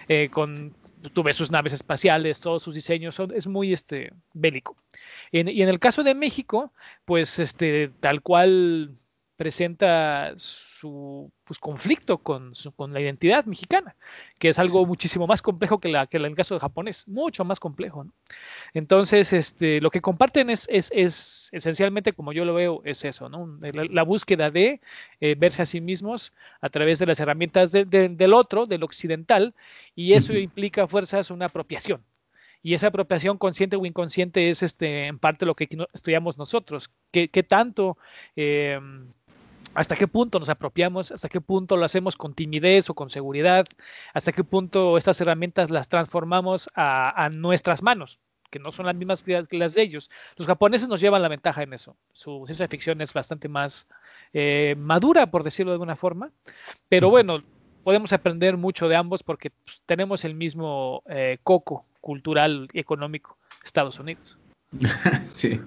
eh, 0.09 0.29
con 0.31 0.75
tú 1.13 1.23
ves 1.23 1.37
sus 1.37 1.51
naves 1.51 1.73
espaciales, 1.73 2.41
todos 2.41 2.63
sus 2.63 2.75
diseños, 2.75 3.15
son, 3.15 3.33
es 3.35 3.47
muy 3.47 3.73
este, 3.73 4.13
bélico. 4.33 4.77
y 5.31 5.41
en 5.41 5.69
el 5.69 5.79
caso 5.79 6.03
de 6.03 6.15
México, 6.15 6.73
pues 7.05 7.39
este, 7.39 7.91
tal 8.01 8.23
cual 8.23 8.95
presenta 9.37 10.35
su 10.37 11.33
pues, 11.45 11.59
conflicto 11.59 12.19
con, 12.19 12.53
con, 12.77 12.93
la 12.93 13.01
identidad 13.01 13.45
mexicana, 13.47 13.97
que 14.39 14.49
es 14.49 14.59
algo 14.59 14.87
muchísimo 14.87 15.27
más 15.27 15.43
complejo 15.43 15.79
que, 15.81 15.89
la, 15.89 16.07
que 16.07 16.19
en 16.19 16.25
el 16.25 16.35
caso 16.35 16.55
de 16.55 16.61
japonés, 16.61 17.09
mucho 17.09 17.45
más 17.45 17.59
complejo. 17.59 18.07
Entonces, 18.75 19.33
este, 19.33 19.81
lo 19.81 19.91
que 19.91 20.01
comparten 20.01 20.51
es, 20.51 20.69
es, 20.71 20.91
es, 20.95 21.49
esencialmente, 21.53 22.13
como 22.13 22.33
yo 22.33 22.45
lo 22.45 22.55
veo, 22.55 22.83
es 22.85 23.05
eso, 23.05 23.29
¿no? 23.29 23.59
la, 23.61 24.03
búsqueda 24.05 24.51
de 24.51 24.81
eh, 25.21 25.35
verse 25.37 25.63
a 25.63 25.67
sí 25.67 25.81
mismos 25.81 26.33
a 26.61 26.69
través 26.69 26.99
de 26.99 27.07
las 27.07 27.19
herramientas 27.21 27.73
del 27.73 28.33
otro, 28.35 28.67
del 28.67 28.83
occidental, 28.83 29.55
y 29.95 30.13
eso 30.13 30.33
implica 30.35 30.87
fuerzas 30.87 31.31
una 31.31 31.47
apropiación. 31.47 32.05
Y 32.63 32.73
esa 32.73 32.87
apropiación 32.87 33.37
consciente 33.37 33.77
o 33.77 33.85
inconsciente 33.85 34.49
es 34.49 34.63
este, 34.63 35.07
en 35.07 35.19
parte 35.19 35.45
lo 35.45 35.55
que 35.55 35.69
estudiamos 35.93 36.39
nosotros. 36.39 36.91
¿Qué, 37.11 37.29
qué 37.29 37.43
tanto 37.43 37.99
eh, 38.37 38.81
hasta 39.75 39.97
qué 39.97 40.09
punto 40.09 40.39
nos 40.39 40.49
apropiamos, 40.49 41.13
hasta 41.13 41.29
qué 41.29 41.41
punto 41.41 41.77
lo 41.77 41.85
hacemos 41.85 42.17
con 42.17 42.35
timidez 42.35 42.89
o 42.91 42.95
con 42.95 43.11
seguridad, 43.11 43.67
hasta 44.13 44.33
qué 44.33 44.45
punto 44.45 44.97
estas 44.97 45.21
herramientas 45.21 45.71
las 45.71 45.89
transformamos 45.89 46.69
a, 46.75 47.29
nuestras 47.33 47.83
manos, 47.83 48.21
que 48.51 48.59
no 48.59 48.73
son 48.73 48.87
las 48.87 48.95
mismas 48.95 49.23
que 49.23 49.45
las 49.51 49.75
de 49.75 49.83
ellos. 49.83 50.11
Los 50.37 50.47
japoneses 50.47 50.89
nos 50.89 51.01
llevan 51.01 51.23
la 51.23 51.29
ventaja 51.29 51.63
en 51.63 51.73
eso. 51.73 51.97
Su 52.13 52.45
ciencia 52.47 52.69
ficción 52.69 53.01
es 53.01 53.13
bastante 53.13 53.49
más 53.49 53.89
eh, 54.33 54.77
madura, 54.79 55.31
por 55.31 55.43
decirlo 55.43 55.73
de 55.73 55.77
alguna 55.77 55.97
forma, 55.97 56.31
pero 56.89 57.11
bueno, 57.11 57.43
podemos 57.85 58.13
aprender 58.13 58.57
mucho 58.57 58.89
de 58.89 58.97
ambos 58.97 59.23
porque 59.23 59.51
pues, 59.51 59.83
tenemos 59.87 60.25
el 60.25 60.35
mismo 60.35 61.03
eh, 61.09 61.39
coco 61.43 61.85
cultural 62.01 62.69
y 62.73 62.81
económico, 62.81 63.37
Estados 63.65 63.99
Unidos. 63.99 64.39
sí. 65.35 65.61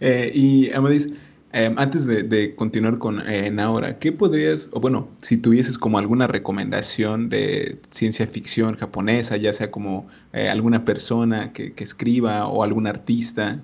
Eh, 0.00 0.30
y 0.34 0.70
Amadis, 0.72 1.08
Em, 1.56 1.74
antes 1.78 2.04
de, 2.04 2.54
continuar 2.54 2.98
con 2.98 3.22
eh, 3.26 3.50
¿qué 3.98 4.12
podrías, 4.12 4.68
o 4.72 4.80
bueno, 4.80 5.08
si 5.22 5.38
tuvieses 5.38 5.78
como 5.78 5.96
alguna 5.96 6.26
recomendación 6.26 7.30
de 7.30 7.78
ciencia 7.90 8.26
ficción 8.26 8.76
japonesa, 8.76 9.38
ya 9.38 9.54
sea 9.54 9.70
como 9.70 10.06
eh, 10.34 10.50
alguna 10.50 10.84
persona 10.84 11.54
que, 11.54 11.72
escriba 11.78 12.46
o 12.46 12.62
algún 12.62 12.86
artista 12.86 13.62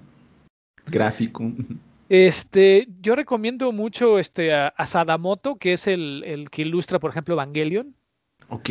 gráfico? 0.86 1.52
Este, 2.08 2.88
yo 3.02 3.14
recomiendo 3.14 3.72
mucho 3.72 4.18
este, 4.18 4.54
a, 4.54 4.72
Sadamoto, 4.86 5.56
que 5.56 5.74
es 5.74 5.86
el, 5.86 6.48
que 6.50 6.62
ilustra, 6.62 6.98
por 6.98 7.10
ejemplo, 7.10 7.34
Evangelion. 7.34 7.94
Ok. 8.54 8.68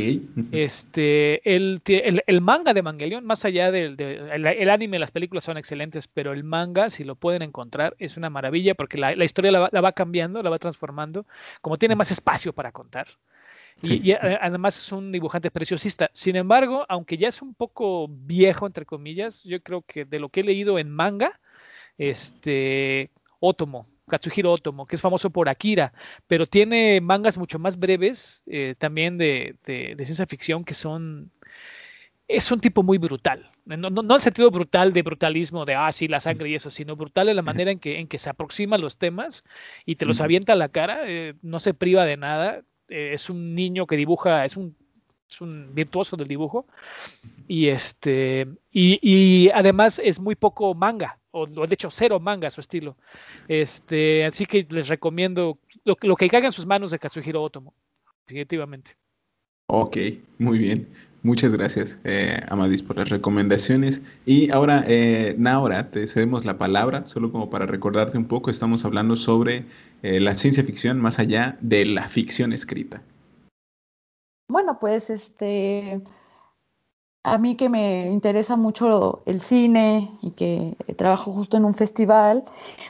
Este, 0.52 1.56
el, 1.56 1.82
el, 1.88 2.42
manga 2.42 2.76
de 2.76 2.84
Mangelion, 2.84 3.26
más 3.26 3.46
allá 3.46 3.72
del 3.72 4.00
el, 4.00 4.70
anime, 4.70 5.00
las 5.00 5.10
películas 5.10 5.44
son 5.44 5.58
excelentes, 5.58 6.08
pero 6.08 6.34
el 6.34 6.44
manga, 6.44 6.92
si 6.92 7.04
lo 7.04 7.16
pueden 7.16 7.42
encontrar, 7.42 7.96
es 7.98 8.16
una 8.16 8.30
maravilla 8.30 8.76
porque 8.76 9.00
la, 9.00 9.26
historia 9.26 9.50
la 9.50 9.82
va, 9.82 9.92
cambiando, 9.92 10.44
la 10.44 10.52
va 10.52 10.60
transformando, 10.60 11.26
como 11.62 11.78
tiene 11.78 11.96
más 11.96 12.12
espacio 12.12 12.54
para 12.54 12.72
contar. 12.72 13.08
Y, 13.82 14.12
además 14.12 14.78
es 14.78 14.92
un 14.92 15.12
dibujante 15.12 15.50
preciosista. 15.50 16.12
Sin 16.14 16.36
embargo, 16.36 16.86
aunque 16.88 17.18
ya 17.18 17.30
es 17.30 17.42
un 17.42 17.56
poco 17.56 18.08
viejo, 18.08 18.68
entre 18.68 18.86
comillas, 18.86 19.44
yo 19.46 19.64
creo 19.64 19.82
que 19.82 20.06
de 20.06 20.20
lo 20.20 20.30
que 20.30 20.42
he 20.42 20.44
leído 20.44 20.78
en 20.78 20.92
manga, 20.92 21.40
este, 21.98 23.10
Otomo, 23.40 23.88
Katsuhiro 24.12 24.52
Otomo, 24.52 24.86
que 24.86 24.98
es 24.98 25.02
famoso 25.02 25.30
por 25.30 25.48
Akira, 25.48 25.94
pero 26.28 26.46
tiene 26.46 27.00
mangas 27.02 27.38
mucho 27.38 27.58
más 27.60 27.80
breves, 27.80 28.44
eh, 28.46 28.76
también 28.78 29.18
de, 29.18 29.56
ciencia 29.66 30.28
ficción, 30.28 30.64
que 30.64 30.74
son... 30.74 31.32
Es 32.28 32.52
un 32.52 32.60
tipo 32.60 32.82
muy 32.82 32.98
brutal. 32.98 33.50
No, 33.66 33.90
no, 33.90 34.16
el 34.16 34.22
sentido 34.22 34.52
brutal 34.52 34.94
de 34.94 35.02
brutalismo, 35.02 35.66
de, 35.66 35.76
ah, 35.76 35.92
sí, 35.92 36.08
la 36.08 36.20
sangre 36.20 36.50
y 36.50 36.56
eso, 36.56 36.72
sino 36.72 36.96
brutal 36.96 37.28
en 37.28 37.36
la 37.36 37.42
manera 37.42 37.72
en 37.72 37.80
que, 37.80 38.00
en 38.00 38.08
que 38.08 38.18
se 38.18 38.30
aproxima 38.30 38.78
a 38.78 38.80
los 38.80 38.98
temas 38.98 39.44
y 39.86 39.96
te 39.96 40.06
los 40.06 40.22
avienta 40.22 40.54
a 40.54 40.56
la 40.56 40.70
cara, 40.70 41.02
eh, 41.08 41.34
no 41.42 41.60
se 41.60 41.74
priva 41.74 42.06
de 42.06 42.16
nada. 42.16 42.62
Eh, 42.88 43.12
es 43.14 43.30
un 43.30 43.54
niño 43.54 43.86
que 43.86 43.98
dibuja, 43.98 44.46
es 44.46 44.56
un 44.56 44.76
es 45.30 45.40
un 45.40 45.74
virtuoso 45.74 46.18
del 46.18 46.28
dibujo 46.28 46.68
y 47.48 47.68
este 47.68 48.48
y, 48.72 49.00
y, 49.02 49.50
además 49.52 50.00
es 50.04 50.20
muy 50.20 50.36
poco 50.36 50.74
manga 50.74 51.21
o 51.32 51.46
de 51.46 51.74
hecho 51.74 51.90
cero 51.92 52.20
manga 52.20 52.48
a 52.48 52.52
su 52.52 52.62
estilo. 52.62 52.96
Este, 53.48 54.26
así 54.26 54.46
que 54.46 54.66
les 54.70 54.88
recomiendo 54.88 55.58
lo, 55.84 55.98
lo 56.02 56.16
que 56.16 56.30
caiga 56.30 56.48
en 56.48 56.52
sus 56.52 56.66
manos 56.66 56.92
de 56.92 57.00
Katsuhiro 57.00 57.42
Otomo, 57.42 57.74
definitivamente. 58.26 58.96
Ok, 59.68 59.98
muy 60.38 60.58
bien. 60.58 60.88
Muchas 61.24 61.54
gracias, 61.54 62.00
eh, 62.04 62.42
Amadis, 62.50 62.82
por 62.82 62.98
las 62.98 63.10
recomendaciones. 63.10 64.02
Y 64.26 64.50
ahora, 64.50 64.84
eh, 64.88 65.36
Naura, 65.38 65.92
te 65.92 66.08
cedemos 66.08 66.46
la 66.46 66.58
palabra, 66.58 67.06
solo 67.06 67.32
como 67.32 67.52
para 67.52 67.68
recordarte 67.68 68.18
un 68.18 68.26
poco, 68.26 68.50
estamos 68.50 68.86
hablando 68.86 69.16
sobre 69.16 69.66
eh, 70.02 70.20
la 70.20 70.34
ciencia 70.34 70.64
ficción 70.64 71.00
más 71.00 71.20
allá 71.20 71.60
de 71.62 71.86
la 71.86 72.10
ficción 72.10 72.54
escrita. 72.54 73.04
Bueno, 74.50 74.80
pues 74.80 75.12
este, 75.12 76.02
a 77.24 77.38
mí 77.38 77.56
que 77.56 77.70
me 77.70 78.08
interesa 78.08 78.56
mucho 78.56 79.22
el 79.28 79.40
cine 79.40 80.12
y 80.24 80.32
que 80.32 80.76
trabajo 80.98 81.32
justo 81.32 81.56
en 81.56 81.66
un 81.66 81.76
festival, 81.76 82.44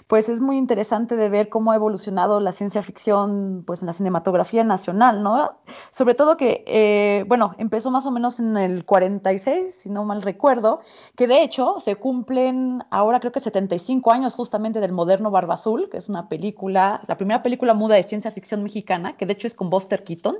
pues 0.07 0.29
es 0.29 0.39
muy 0.39 0.57
interesante 0.57 1.17
de 1.17 1.27
ver 1.27 1.49
cómo 1.49 1.73
ha 1.73 1.75
evolucionado 1.75 2.39
la 2.39 2.53
ciencia 2.53 2.81
ficción 2.81 3.63
pues 3.67 3.81
en 3.81 3.87
la 3.87 3.93
cinematografía 3.93 4.63
nacional, 4.63 5.21
¿no? 5.21 5.57
Sobre 5.91 6.15
todo 6.15 6.37
que, 6.37 6.63
eh, 6.65 7.25
bueno, 7.27 7.55
empezó 7.57 7.91
más 7.91 8.05
o 8.05 8.11
menos 8.11 8.39
en 8.39 8.55
el 8.55 8.85
46, 8.85 9.75
si 9.75 9.89
no 9.89 10.05
mal 10.05 10.21
recuerdo, 10.21 10.79
que 11.17 11.27
de 11.27 11.43
hecho 11.43 11.81
se 11.83 11.97
cumplen 11.97 12.85
ahora 12.89 13.19
creo 13.19 13.33
que 13.33 13.41
75 13.41 14.13
años 14.13 14.35
justamente 14.35 14.79
del 14.79 14.93
moderno 14.93 15.29
Barba 15.29 15.55
Azul, 15.55 15.89
que 15.89 15.97
es 15.97 16.07
una 16.07 16.29
película, 16.29 17.01
la 17.05 17.17
primera 17.17 17.43
película 17.43 17.73
muda 17.73 17.95
de 17.95 18.03
ciencia 18.03 18.31
ficción 18.31 18.63
mexicana, 18.63 19.17
que 19.17 19.25
de 19.25 19.33
hecho 19.33 19.47
es 19.47 19.55
con 19.55 19.69
Buster 19.69 20.05
Keaton. 20.05 20.37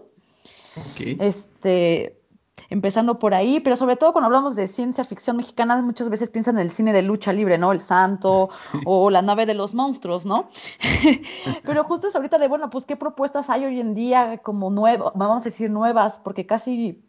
Okay. 0.94 1.18
Este, 1.20 2.21
empezando 2.70 3.20
por 3.20 3.34
ahí, 3.34 3.60
pero 3.60 3.76
sobre 3.76 3.96
todo 3.96 4.14
cuando 4.14 4.28
hablamos 4.28 4.56
de 4.56 4.68
ciencia 4.68 5.04
ficción 5.04 5.38
mexicana, 5.38 5.82
muchas 5.82 6.10
veces 6.10 6.30
piensan 6.30 6.56
en 6.56 6.62
el 6.62 6.72
cine 6.72 6.94
de 6.94 7.02
lucha 7.02 7.34
libre, 7.34 7.58
¿no? 7.58 7.72
El 7.72 7.80
Santo 7.80 8.50
o 8.86 9.10
la 9.10 9.22
nave 9.22 9.46
de 9.46 9.54
los 9.54 9.74
monstruos, 9.74 10.26
¿no? 10.26 10.50
pero 11.66 11.84
justo 11.84 12.08
es 12.08 12.16
ahorita 12.16 12.38
de, 12.38 12.48
bueno, 12.48 12.70
pues 12.70 12.86
qué 12.86 12.96
propuestas 12.96 13.50
hay 13.50 13.66
hoy 13.66 13.80
en 13.80 13.94
día 13.96 14.40
como 14.40 14.70
nuevas, 14.70 15.12
vamos 15.16 15.42
a 15.42 15.46
decir 15.46 15.70
nuevas, 15.70 16.20
porque 16.24 16.46
casi 16.46 17.02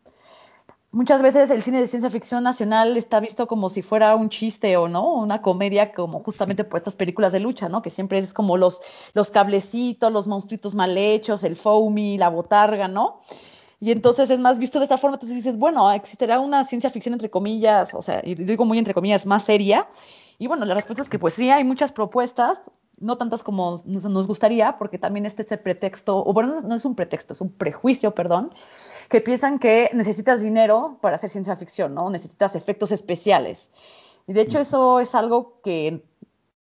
muchas 0.93 1.23
veces 1.23 1.51
el 1.51 1.63
cine 1.63 1.81
de 1.81 1.89
ciencia 1.89 2.11
ficción 2.11 2.45
nacional 2.45 2.97
está 2.97 3.19
visto 3.19 3.49
como 3.49 3.69
si 3.71 3.83
fuera 3.83 4.15
un 4.15 4.29
chiste 4.29 4.77
o 4.77 4.89
no, 4.89 5.15
una 5.15 5.43
comedia 5.43 5.93
como 5.93 6.23
justamente 6.23 6.65
por 6.65 6.79
estas 6.79 6.95
películas 6.95 7.33
de 7.33 7.41
lucha, 7.41 7.69
¿no? 7.69 7.83
Que 7.83 7.91
siempre 7.91 8.19
es 8.19 8.33
como 8.33 8.57
los, 8.57 8.81
los 9.15 9.31
cablecitos, 9.31 10.13
los 10.13 10.29
monstruitos 10.29 10.75
mal 10.75 10.97
hechos, 10.97 11.45
el 11.45 11.57
foamy, 11.57 12.19
la 12.19 12.29
botarga, 12.29 12.89
¿no? 12.89 13.21
Y 13.83 13.91
entonces 13.91 14.31
es 14.31 14.39
más 14.39 14.61
visto 14.61 14.79
de 14.79 14.85
esta 14.85 14.97
forma, 14.97 15.17
entonces 15.17 15.35
dices, 15.35 15.59
bueno, 15.59 15.91
existirá 15.91 16.39
una 16.39 16.63
ciencia 16.63 16.89
ficción 16.89 17.15
entre 17.15 17.31
comillas, 17.31 17.93
o 17.95 18.01
sea, 18.01 18.21
y 18.23 18.37
digo 18.37 18.65
muy 18.65 18.79
entre 18.79 18.95
comillas, 18.95 19.27
más 19.27 19.43
seria. 19.43 19.89
Y 20.39 20.47
bueno, 20.47 20.65
la 20.65 20.75
respuesta 20.75 21.03
es 21.03 21.09
que 21.09 21.19
pues 21.19 21.35
sí, 21.35 21.51
hay 21.51 21.65
muchas 21.65 21.91
propuestas, 21.91 22.63
no 23.01 23.19
tantas 23.19 23.43
como 23.43 23.83
nos, 23.85 24.27
gustaría, 24.29 24.79
porque 24.79 24.99
también 24.99 25.27
este 25.27 25.43
es 25.43 25.51
el 25.51 25.59
pretexto, 25.59 26.25
o 26.25 26.33
bueno, 26.33 26.61
no 26.61 26.77
es 26.77 26.85
un 26.85 26.95
pretexto, 26.95 27.33
es 27.33 27.41
un 27.41 27.51
prejuicio, 27.51 28.15
perdón, 28.15 28.55
que 29.09 29.21
piensan 29.21 29.59
que 29.59 29.91
necesitas 29.93 30.43
dinero 30.43 30.99
para 31.01 31.17
hacer 31.17 31.31
ciencia 31.31 31.57
ficción, 31.57 31.93
¿no? 31.93 32.09
Necesitas 32.09 32.55
efectos 32.55 32.93
especiales. 32.93 33.73
Y 34.29 34.33
de 34.33 34.43
hecho 34.43 34.61
eso 34.61 35.01
es 35.01 35.13
algo 35.17 35.61
que 35.65 36.05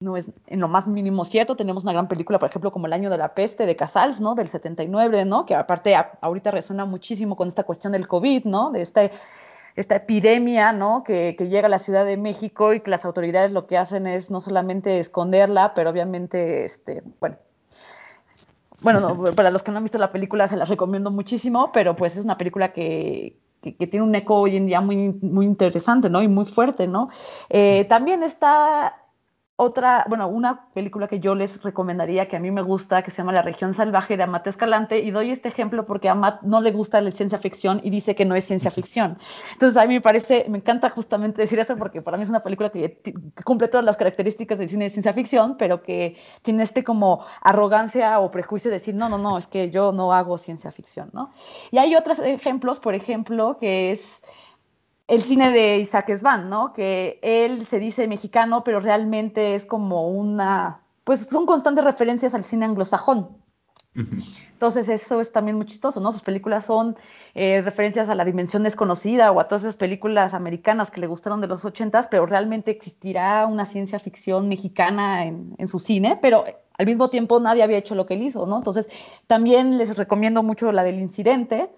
no 0.00 0.16
es 0.16 0.26
en 0.46 0.60
lo 0.60 0.68
más 0.68 0.86
mínimo 0.86 1.24
cierto. 1.24 1.56
Tenemos 1.56 1.82
una 1.82 1.92
gran 1.92 2.08
película, 2.08 2.38
por 2.38 2.48
ejemplo, 2.48 2.70
como 2.70 2.86
El 2.86 2.92
año 2.92 3.10
de 3.10 3.18
la 3.18 3.34
peste 3.34 3.66
de 3.66 3.76
Casals, 3.76 4.20
¿no? 4.20 4.34
Del 4.34 4.48
79, 4.48 5.24
¿no? 5.24 5.44
Que 5.44 5.54
aparte 5.54 5.96
ahorita 6.20 6.50
resuena 6.50 6.84
muchísimo 6.84 7.36
con 7.36 7.48
esta 7.48 7.64
cuestión 7.64 7.92
del 7.92 8.06
COVID, 8.06 8.44
¿no? 8.44 8.70
De 8.70 8.82
esta, 8.82 9.10
esta 9.74 9.96
epidemia, 9.96 10.72
¿no? 10.72 11.02
Que, 11.02 11.34
que, 11.36 11.48
llega 11.48 11.66
a 11.66 11.70
la 11.70 11.78
Ciudad 11.80 12.04
de 12.04 12.16
México 12.16 12.74
y 12.74 12.80
que 12.80 12.90
las 12.90 13.04
autoridades 13.04 13.52
lo 13.52 13.66
que 13.66 13.76
hacen 13.76 14.06
es 14.06 14.30
no 14.30 14.40
solamente 14.40 15.00
esconderla, 15.00 15.74
pero 15.74 15.90
obviamente, 15.90 16.64
este, 16.64 17.02
bueno, 17.20 17.36
bueno, 18.82 19.24
para 19.36 19.50
los 19.50 19.62
que 19.62 19.72
no 19.72 19.78
han 19.78 19.84
visto 19.84 19.98
la 19.98 20.12
película 20.12 20.46
se 20.46 20.56
las 20.56 20.68
recomiendo 20.68 21.10
muchísimo, 21.10 21.72
pero 21.72 21.96
pues 21.96 22.16
es 22.16 22.24
una 22.24 22.38
película 22.38 22.72
que, 22.72 23.36
que, 23.62 23.72
tiene 23.72 24.06
un 24.06 24.14
eco 24.14 24.36
hoy 24.36 24.56
en 24.56 24.66
día 24.66 24.80
muy, 24.80 25.18
muy 25.22 25.46
interesante, 25.46 26.08
¿no? 26.08 26.22
Y 26.22 26.28
muy 26.28 26.44
fuerte, 26.44 26.86
¿no? 26.86 27.08
Eh, 27.48 27.84
también 27.88 28.22
está 28.22 28.97
otra, 29.60 30.04
bueno, 30.08 30.28
una 30.28 30.68
película 30.72 31.08
que 31.08 31.18
yo 31.18 31.34
les 31.34 31.64
recomendaría, 31.64 32.28
que 32.28 32.36
a 32.36 32.40
mí 32.40 32.48
me 32.52 32.62
gusta, 32.62 33.02
que 33.02 33.10
se 33.10 33.16
llama 33.18 33.32
La 33.32 33.42
región 33.42 33.74
salvaje 33.74 34.16
de 34.16 34.22
Amat 34.22 34.46
Escalante, 34.46 35.00
y 35.00 35.10
doy 35.10 35.32
este 35.32 35.48
ejemplo 35.48 35.84
porque 35.84 36.08
a 36.08 36.12
Amat 36.12 36.42
no 36.42 36.60
le 36.60 36.70
gusta 36.70 37.00
la 37.00 37.10
ciencia 37.10 37.38
ficción 37.38 37.80
y 37.82 37.90
dice 37.90 38.14
que 38.14 38.24
no 38.24 38.36
es 38.36 38.44
ciencia 38.44 38.70
ficción. 38.70 39.18
Entonces 39.52 39.76
a 39.76 39.84
mí 39.88 39.94
me 39.94 40.00
parece, 40.00 40.46
me 40.48 40.58
encanta 40.58 40.90
justamente 40.90 41.42
decir 41.42 41.58
eso 41.58 41.76
porque 41.76 42.00
para 42.00 42.16
mí 42.16 42.22
es 42.22 42.28
una 42.28 42.44
película 42.44 42.70
que, 42.70 43.02
cumple 43.44 43.66
todas 43.66 43.84
las 43.84 43.96
características 43.96 44.60
del 44.60 44.68
cine 44.68 44.84
de 44.84 44.90
ciencia 44.90 45.12
ficción, 45.12 45.56
pero 45.58 45.82
que 45.82 46.16
tiene 46.42 46.62
este 46.62 46.84
como 46.84 47.26
arrogancia 47.42 48.20
o 48.20 48.30
prejuicio 48.30 48.70
de 48.70 48.76
decir, 48.76 48.94
no, 48.94 49.08
no, 49.08 49.18
no, 49.18 49.38
es 49.38 49.48
que 49.48 49.70
yo 49.70 49.90
no 49.90 50.12
hago 50.12 50.38
ciencia 50.38 50.70
ficción, 50.70 51.10
¿no? 51.12 51.32
Y 51.72 51.78
hay 51.78 51.96
otros 51.96 52.20
ejemplos, 52.20 52.78
por 52.78 52.94
ejemplo, 52.94 53.58
que 53.58 53.90
es 53.90 54.22
el 55.08 55.22
cine 55.22 55.50
de 55.50 55.78
Isaac 55.78 56.14
Svan, 56.14 56.50
¿no? 56.50 56.72
Que 56.74 57.18
él 57.22 57.66
se 57.66 57.78
dice 57.78 58.06
mexicano, 58.06 58.62
pero 58.62 58.78
realmente 58.78 59.54
es 59.54 59.64
como 59.64 60.08
una, 60.08 60.82
pues 61.04 61.26
son 61.26 61.46
constantes 61.46 61.82
referencias 61.82 62.34
al 62.34 62.44
cine 62.44 62.66
anglosajón. 62.66 63.38
Entonces 64.52 64.88
eso 64.88 65.20
es 65.20 65.32
también 65.32 65.56
muy 65.56 65.66
chistoso, 65.66 65.98
¿no? 65.98 66.12
Sus 66.12 66.22
películas 66.22 66.66
son 66.66 66.96
eh, 67.34 67.62
referencias 67.62 68.08
a 68.08 68.14
la 68.14 68.24
dimensión 68.24 68.62
desconocida 68.62 69.32
o 69.32 69.40
a 69.40 69.48
todas 69.48 69.62
esas 69.62 69.76
películas 69.76 70.34
americanas 70.34 70.92
que 70.92 71.00
le 71.00 71.08
gustaron 71.08 71.40
de 71.40 71.48
los 71.48 71.64
ochentas, 71.64 72.06
pero 72.06 72.24
realmente 72.24 72.70
existirá 72.70 73.46
una 73.46 73.64
ciencia 73.64 73.98
ficción 73.98 74.48
mexicana 74.48 75.24
en, 75.24 75.54
en, 75.58 75.66
su 75.66 75.80
cine, 75.80 76.16
pero 76.22 76.44
al 76.76 76.86
mismo 76.86 77.10
tiempo 77.10 77.40
nadie 77.40 77.64
había 77.64 77.78
hecho 77.78 77.96
lo 77.96 78.06
que 78.06 78.14
él 78.14 78.22
hizo, 78.22 78.46
¿no? 78.46 78.58
Entonces 78.58 78.88
también 79.26 79.78
les 79.78 79.96
recomiendo 79.96 80.44
mucho 80.44 80.70
la 80.70 80.84
del 80.84 81.00
incidente, 81.00 81.68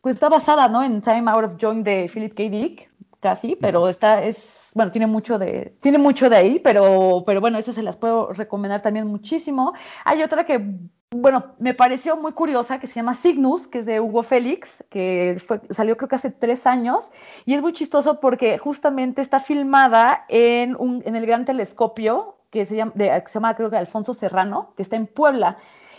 pues 0.00 0.16
está 0.16 0.28
basada, 0.28 0.68
¿no? 0.68 0.82
En 0.82 1.00
Time 1.00 1.30
Out 1.30 1.44
of 1.44 1.56
Joint 1.60 1.84
de 1.84 2.08
Philip 2.12 2.34
K. 2.34 2.42
Dick, 2.44 2.90
casi, 3.20 3.56
pero 3.56 3.88
está, 3.88 4.22
es, 4.22 4.70
bueno, 4.74 4.90
tiene 4.90 5.06
mucho 5.06 5.38
de, 5.38 5.76
tiene 5.80 5.98
mucho 5.98 6.30
de 6.30 6.36
ahí, 6.36 6.60
pero, 6.60 7.24
pero 7.26 7.40
bueno, 7.40 7.58
esas 7.58 7.74
se 7.74 7.82
las 7.82 7.96
puedo 7.96 8.32
recomendar 8.32 8.80
también 8.80 9.06
muchísimo. 9.06 9.72
Hay 10.04 10.22
otra 10.22 10.46
que, 10.46 10.64
bueno, 11.10 11.54
me 11.58 11.74
pareció 11.74 12.16
muy 12.16 12.32
curiosa, 12.32 12.78
que 12.78 12.86
se 12.86 12.94
llama 12.94 13.14
Cygnus, 13.14 13.66
que 13.66 13.80
es 13.80 13.86
de 13.86 14.00
Hugo 14.00 14.22
Félix, 14.22 14.84
que 14.88 15.40
fue, 15.44 15.60
salió 15.70 15.96
creo 15.96 16.08
que 16.08 16.16
hace 16.16 16.30
tres 16.30 16.66
años, 16.66 17.10
y 17.44 17.54
es 17.54 17.62
muy 17.62 17.72
chistoso 17.72 18.20
porque 18.20 18.58
justamente 18.58 19.20
está 19.20 19.40
filmada 19.40 20.24
en, 20.28 20.76
un, 20.78 21.02
en 21.04 21.16
el 21.16 21.26
gran 21.26 21.44
telescopio 21.44 22.36
que 22.50 22.64
se 22.64 22.76
llama, 22.76 22.92
de, 22.94 23.08
que 23.08 23.28
se 23.28 23.34
llama 23.34 23.56
creo 23.56 23.70
que 23.70 23.76
Alfonso 23.76 24.14
Serrano, 24.14 24.72
que 24.76 24.82
está 24.82 24.96
en 24.96 25.06
Puebla. 25.06 25.56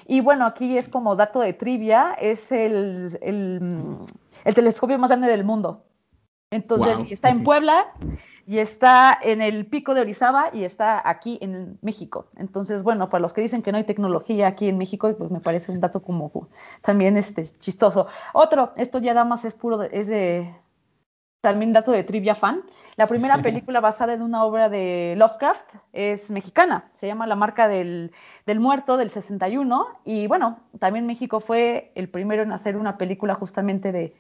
Y 0.10 0.22
bueno, 0.22 0.48
aquí 0.48 0.76
es 0.76 0.90
como 0.90 1.16
dato 1.16 1.40
de 1.40 1.54
trivia, 1.54 2.16
es 2.20 2.52
el, 2.52 3.16
telescopio 4.56 4.98
más 4.98 5.10
grande 5.10 5.28
del 5.28 5.44
mundo. 5.44 5.86
Entonces, 6.50 7.12
está 7.12 7.30
en 7.30 7.44
Puebla 7.44 7.94
y 8.48 8.58
está 8.58 9.16
en 9.22 9.40
el 9.40 9.68
pico 9.68 9.94
de 9.94 10.02
Orizaba 10.02 10.50
y 10.52 10.64
está 10.64 11.08
aquí 11.08 11.38
en 11.42 11.78
México. 11.84 12.26
Entonces, 12.38 12.82
bueno, 12.82 13.12
para 13.12 13.22
los 13.22 13.34
que 13.34 13.42
dicen 13.42 13.62
que 13.62 13.72
no 13.72 13.78
hay 13.78 13.84
tecnología 13.84 14.48
aquí 14.48 14.68
en 14.68 14.80
México, 14.80 15.14
pues 15.16 15.30
me 15.30 15.42
parece 15.42 15.72
un 15.72 15.80
dato 15.80 16.02
como 16.02 16.32
también 16.82 17.16
este, 17.16 17.46
chistoso. 17.60 18.08
Otro, 18.34 18.74
esto 18.78 18.98
ya 18.98 19.14
da 19.14 19.26
más 19.26 19.46
es 19.46 19.54
puro, 19.54 19.84
es 19.84 20.08
de, 20.08 20.52
también 21.42 21.74
dato 21.74 21.92
de 21.92 22.04
trivia 22.04 22.36
fan. 22.36 22.64
La 22.96 23.08
primera 23.08 23.38
película 23.42 23.80
basada 23.80 24.14
en 24.14 24.22
una 24.22 24.44
obra 24.44 24.70
de 24.70 25.16
Lovecraft 25.18 25.76
es 25.94 26.30
mexicana, 26.30 26.90
se 26.98 27.08
llama 27.08 27.28
La 27.28 27.36
marca 27.36 27.68
del, 27.68 28.12
muerto 28.58 28.98
del 28.98 29.10
61 29.10 29.88
y 30.06 30.28
bueno, 30.28 30.60
también 30.80 31.06
México 31.08 31.40
fue 31.40 31.92
el 31.96 32.10
primero 32.10 32.44
en 32.44 32.52
hacer 32.52 32.76
una 32.76 32.98
película 32.98 33.36
justamente 33.36 33.92
de, 33.92 34.16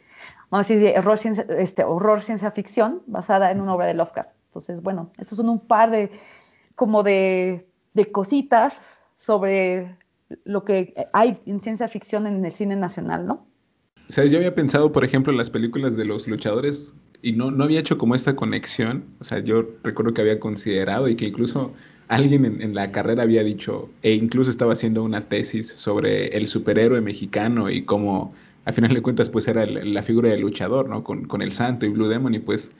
vamos 0.49 0.69
a 0.69 0.73
decir, 0.73 0.97
horror 0.97 1.17
ciencia, 1.17 1.45
este, 1.57 1.83
horror 1.83 2.21
ciencia 2.21 2.51
ficción 2.51 3.01
basada 3.07 3.51
en 3.51 3.59
una 3.59 3.75
obra 3.75 3.87
de 3.87 3.95
Lovecraft. 3.95 4.29
Entonces, 4.47 4.81
bueno, 4.81 5.11
estos 5.17 5.37
son 5.37 5.49
un 5.49 5.59
par 5.59 5.91
de, 5.91 6.11
como 6.75 7.03
de, 7.03 7.67
de 7.93 8.11
cositas 8.11 9.03
sobre 9.15 9.95
lo 10.43 10.63
que 10.63 10.93
hay 11.11 11.39
en 11.45 11.59
ciencia 11.59 11.87
ficción 11.87 12.27
en 12.27 12.45
el 12.45 12.51
cine 12.51 12.75
nacional, 12.75 13.25
¿no? 13.25 13.45
O 14.07 14.11
sea, 14.11 14.25
yo 14.25 14.37
había 14.37 14.55
pensado, 14.55 14.91
por 14.91 15.03
ejemplo, 15.03 15.31
en 15.31 15.37
las 15.37 15.51
películas 15.51 15.95
de 15.95 16.05
los 16.05 16.27
luchadores 16.27 16.95
y 17.21 17.33
no, 17.33 17.51
no 17.51 17.63
había 17.63 17.79
hecho 17.79 17.97
como 17.97 18.15
esta 18.15 18.35
conexión. 18.35 19.03
O 19.19 19.23
sea, 19.23 19.39
yo 19.39 19.65
recuerdo 19.83 20.13
que 20.13 20.21
había 20.21 20.39
considerado 20.39 21.07
y 21.07 21.15
que 21.15 21.25
incluso 21.25 21.73
alguien 22.07 22.61
en, 22.61 22.73
la 22.73 22.91
carrera 22.91 23.23
había 23.23 23.43
dicho, 23.43 23.89
e 24.01 24.13
incluso 24.13 24.49
estaba 24.49 24.73
haciendo 24.73 25.03
una 25.03 25.27
tesis 25.27 25.67
sobre 25.67 26.27
el 26.29 26.47
superhéroe 26.47 27.01
mexicano 27.01 27.69
y 27.69 27.83
cómo, 27.83 28.33
a 28.65 28.73
final 28.73 28.93
de 28.93 29.01
cuentas, 29.01 29.29
pues 29.29 29.47
era 29.47 29.65
la 29.65 30.01
figura 30.01 30.29
del 30.29 30.41
luchador, 30.41 30.89
¿no? 30.89 31.03
Con, 31.03 31.25
con, 31.25 31.41
el 31.41 31.53
santo 31.53 31.85
y 31.85 31.89
Blue 31.89 32.07
Demon 32.07 32.33
y 32.33 32.39
pues, 32.39 32.71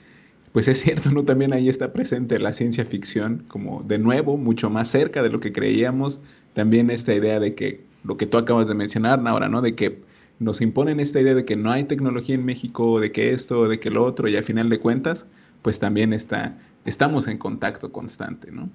pues 0.52 0.66
es 0.66 0.80
cierto, 0.80 1.10
¿no? 1.12 1.24
También 1.24 1.52
ahí 1.52 1.68
está 1.68 1.92
presente 1.92 2.38
la 2.40 2.52
ciencia 2.52 2.84
ficción 2.84 3.44
como 3.46 3.82
de 3.82 3.98
nuevo, 3.98 4.36
mucho 4.36 4.68
más 4.68 4.88
cerca 4.88 5.22
de 5.22 5.30
lo 5.30 5.38
que 5.38 5.52
creíamos. 5.52 6.20
También 6.54 6.90
esta 6.90 7.14
idea 7.14 7.38
de 7.38 7.54
que, 7.54 7.84
lo 8.02 8.16
que 8.16 8.26
tú 8.26 8.36
acabas 8.36 8.66
de 8.66 8.74
mencionar, 8.74 9.22
ahora, 9.26 9.48
¿no? 9.48 9.62
De 9.62 9.76
que 9.76 10.00
nos 10.40 10.60
imponen 10.62 10.98
esta 10.98 11.20
idea 11.20 11.34
de 11.34 11.44
que 11.44 11.54
no 11.54 11.70
hay 11.70 11.84
tecnología 11.84 12.34
en 12.34 12.44
México, 12.44 12.98
de 12.98 13.12
que 13.12 13.32
esto, 13.32 13.68
de 13.68 13.78
que 13.78 13.90
lo 13.90 14.04
otro, 14.04 14.26
y 14.26 14.36
a 14.36 14.42
final 14.42 14.70
de 14.70 14.80
cuentas, 14.80 15.26
pues 15.62 15.78
también 15.78 16.12
está, 16.12 16.58
estamos 16.86 17.28
en 17.28 17.38
contacto 17.38 17.92
constante, 17.92 18.50
¿no? 18.50 18.68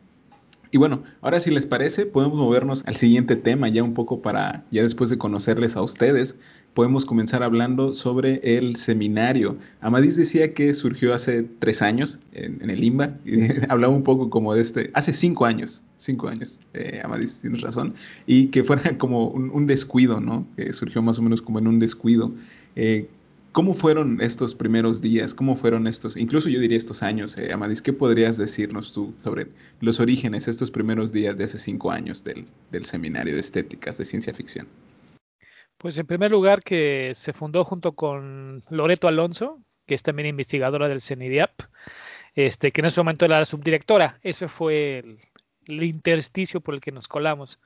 Y 0.71 0.77
bueno, 0.77 1.03
ahora 1.21 1.39
si 1.39 1.51
les 1.51 1.65
parece, 1.65 2.05
podemos 2.05 2.37
movernos 2.37 2.83
al 2.85 2.95
siguiente 2.95 3.35
tema, 3.35 3.67
ya 3.67 3.83
un 3.83 3.93
poco 3.93 4.21
para, 4.21 4.63
ya 4.71 4.83
después 4.83 5.09
de 5.09 5.17
conocerles 5.17 5.75
a 5.75 5.81
ustedes, 5.81 6.37
podemos 6.75 7.05
comenzar 7.05 7.41
hablando 7.41 7.95
sobre 7.95 8.41
el 8.43 8.75
seminario. 8.75 9.57
Amadís 9.79 10.17
decía 10.17 10.53
que 10.53 10.73
surgió 10.73 11.15
hace 11.15 11.43
tres 11.43 11.81
años 11.81 12.19
en, 12.33 12.69
el 12.69 12.83
IMBA, 12.83 13.17
y 13.25 13.47
hablaba 13.69 13.93
un 13.93 14.03
poco 14.03 14.29
como 14.29 14.53
de 14.53 14.61
este, 14.61 14.91
hace 14.93 15.13
cinco 15.13 15.45
años, 15.45 15.81
cinco 15.97 16.27
años, 16.27 16.59
eh, 16.73 17.01
Amadís, 17.03 17.39
tienes 17.39 17.61
razón, 17.61 17.95
y 18.27 18.47
que 18.47 18.63
fuera 18.63 18.97
como 18.99 19.29
un, 19.29 19.65
descuido, 19.65 20.19
¿no? 20.19 20.45
Que 20.57 20.73
surgió 20.73 21.01
más 21.01 21.17
o 21.17 21.21
menos 21.23 21.41
como 21.41 21.59
en 21.59 21.67
un 21.67 21.79
descuido. 21.79 22.31
Eh, 22.75 23.07
¿Cómo 23.53 23.73
fueron 23.73 24.19
estos 24.19 24.53
primeros 24.53 24.99
días? 24.99 25.33
¿Cómo 25.33 25.55
fueron 25.55 25.87
estos, 25.87 26.17
incluso 26.17 26.49
yo 26.49 26.59
diría 26.59 26.77
estos 26.77 27.01
años, 27.01 27.37
eh, 27.37 27.53
Amadís? 27.53 27.81
¿Qué 27.81 27.93
podrías 27.93 28.35
decirnos 28.35 28.91
tú 28.91 29.13
sobre 29.23 29.47
los 29.79 30.01
orígenes, 30.01 30.49
estos 30.49 30.71
primeros 30.71 31.13
días 31.13 31.37
de 31.37 31.45
hace 31.45 31.57
cinco 31.57 31.89
años 31.89 32.25
del, 32.25 32.45
seminario 32.83 33.33
de 33.33 33.39
estéticas 33.39 33.97
de 33.97 34.03
ciencia 34.03 34.33
ficción? 34.33 34.67
Pues 35.85 35.99
en 35.99 36.07
primer 36.07 36.31
lugar 36.31 36.63
que 36.63 37.11
se 37.13 37.31
fundó 37.31 37.63
junto 37.63 37.91
con 37.91 38.63
Loreto 38.71 39.07
Alonso, 39.07 39.59
que 39.85 39.93
es 39.93 40.01
también 40.01 40.27
investigadora 40.27 40.87
del 40.87 40.99
CENIDIAP, 40.99 41.51
este, 42.33 42.71
que 42.71 42.81
en 42.81 42.85
ese 42.85 43.01
momento 43.01 43.25
era 43.25 43.37
la 43.37 43.45
subdirectora. 43.45 44.17
Ese 44.23 44.47
fue 44.47 45.03
el, 45.67 45.83
intersticio 45.83 46.59
por 46.59 46.73
el 46.73 46.81
que 46.81 46.91
nos 46.91 47.07
colamos. 47.07 47.59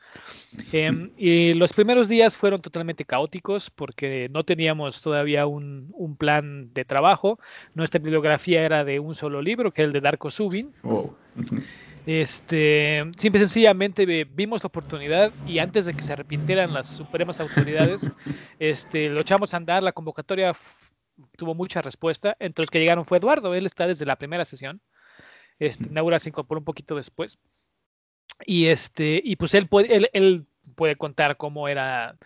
Em, 0.73 1.11
y 1.15 1.53
los 1.53 1.71
primeros 1.71 2.09
días 2.09 2.35
fueron 2.35 2.61
totalmente 2.61 3.05
caóticos 3.05 3.69
porque 3.69 4.27
no 4.29 4.43
teníamos 4.43 5.01
todavía 5.01 5.45
un, 5.45 6.17
plan 6.19 6.73
de 6.73 6.83
trabajo. 6.83 7.39
Nuestra 7.73 8.01
bibliografía 8.01 8.63
era 8.63 8.83
de 8.83 8.99
un 8.99 9.15
solo 9.15 9.41
libro, 9.41 9.71
que 9.71 9.83
es 9.83 9.85
el 9.85 9.93
de 9.93 10.01
Darko 10.01 10.29
Subin. 10.29 10.73
Oh. 10.83 11.15
Este, 12.11 13.03
simple 13.17 13.37
y 13.37 13.43
sencillamente 13.43 14.03
vimos 14.25 14.63
la 14.63 14.67
oportunidad 14.67 15.31
y 15.45 15.59
antes 15.59 15.85
de 15.85 15.93
que 15.93 16.01
se 16.01 16.13
arrepintieran 16.13 16.73
las 16.73 16.87
supremas 16.87 17.39
autoridades, 17.39 18.09
este, 18.59 19.09
lo 19.09 19.21
echamos 19.21 19.53
a 19.53 19.57
andar, 19.57 19.83
la 19.83 19.91
convocatoria 19.91 20.55
tuvo 21.37 21.53
mucha 21.53 21.83
respuesta, 21.83 22.35
entre 22.39 22.63
los 22.63 22.71
que 22.71 22.79
llegaron 22.79 23.05
fue 23.05 23.19
Eduardo, 23.19 23.53
él 23.53 23.67
está 23.67 23.85
desde 23.85 24.07
la 24.07 24.15
primera 24.15 24.43
sesión, 24.43 24.81
este, 25.59 25.87
Naura 25.91 26.17
se 26.17 26.29
incorporó 26.29 26.57
un 26.57 26.65
poquito 26.65 26.95
después, 26.95 27.37
y 28.43 28.65
este, 28.65 29.21
y 29.23 29.35
pues 29.35 29.53
él 29.53 29.67
puede, 29.67 30.09
él, 30.11 30.47
puede 30.75 30.95
contar 30.95 31.37
cómo 31.37 31.67
era, 31.67 32.17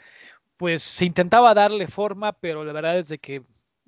pues 0.56 0.82
se 0.82 1.04
intentaba 1.04 1.54
darle 1.54 1.88
forma, 1.88 2.32
pero 2.32 2.64
la 2.64 2.72
verdad 2.72 3.00
es 3.00 3.10
de 3.10 3.18
que 3.20 3.44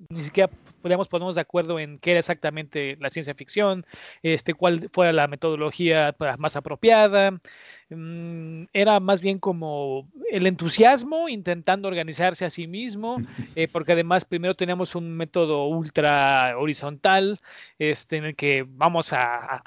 ni 0.08 0.22
siquiera 0.22 0.50
podíamos 0.82 1.08
ponernos 1.08 1.34
de 1.34 1.40
acuerdo 1.40 1.78
en 1.78 1.98
qué 1.98 2.12
era 2.12 2.20
exactamente 2.20 2.96
la 3.00 3.10
ciencia 3.10 3.34
ficción, 3.34 3.86
este, 4.22 4.54
cuál 4.54 4.90
fuera 4.92 5.12
la 5.12 5.28
metodología 5.28 6.14
más 6.38 6.56
apropiada, 6.56 7.40
era 7.88 8.98
más 8.98 9.22
bien 9.22 9.38
como 9.38 10.08
el 10.30 10.46
entusiasmo 10.46 11.28
intentando 11.28 11.86
organizarse 11.86 12.44
a 12.44 12.50
sí 12.50 12.66
mismo, 12.66 13.16
eh, 13.54 13.68
porque 13.68 13.92
además 13.92 14.24
primero 14.24 14.56
teníamos 14.56 14.96
un 14.96 15.16
método 15.16 15.66
ultra 15.68 16.58
horizontal, 16.58 17.38
este, 17.78 18.16
en 18.16 18.24
el 18.24 18.36
que 18.36 18.66
vamos 18.68 19.10
a, 19.12 19.62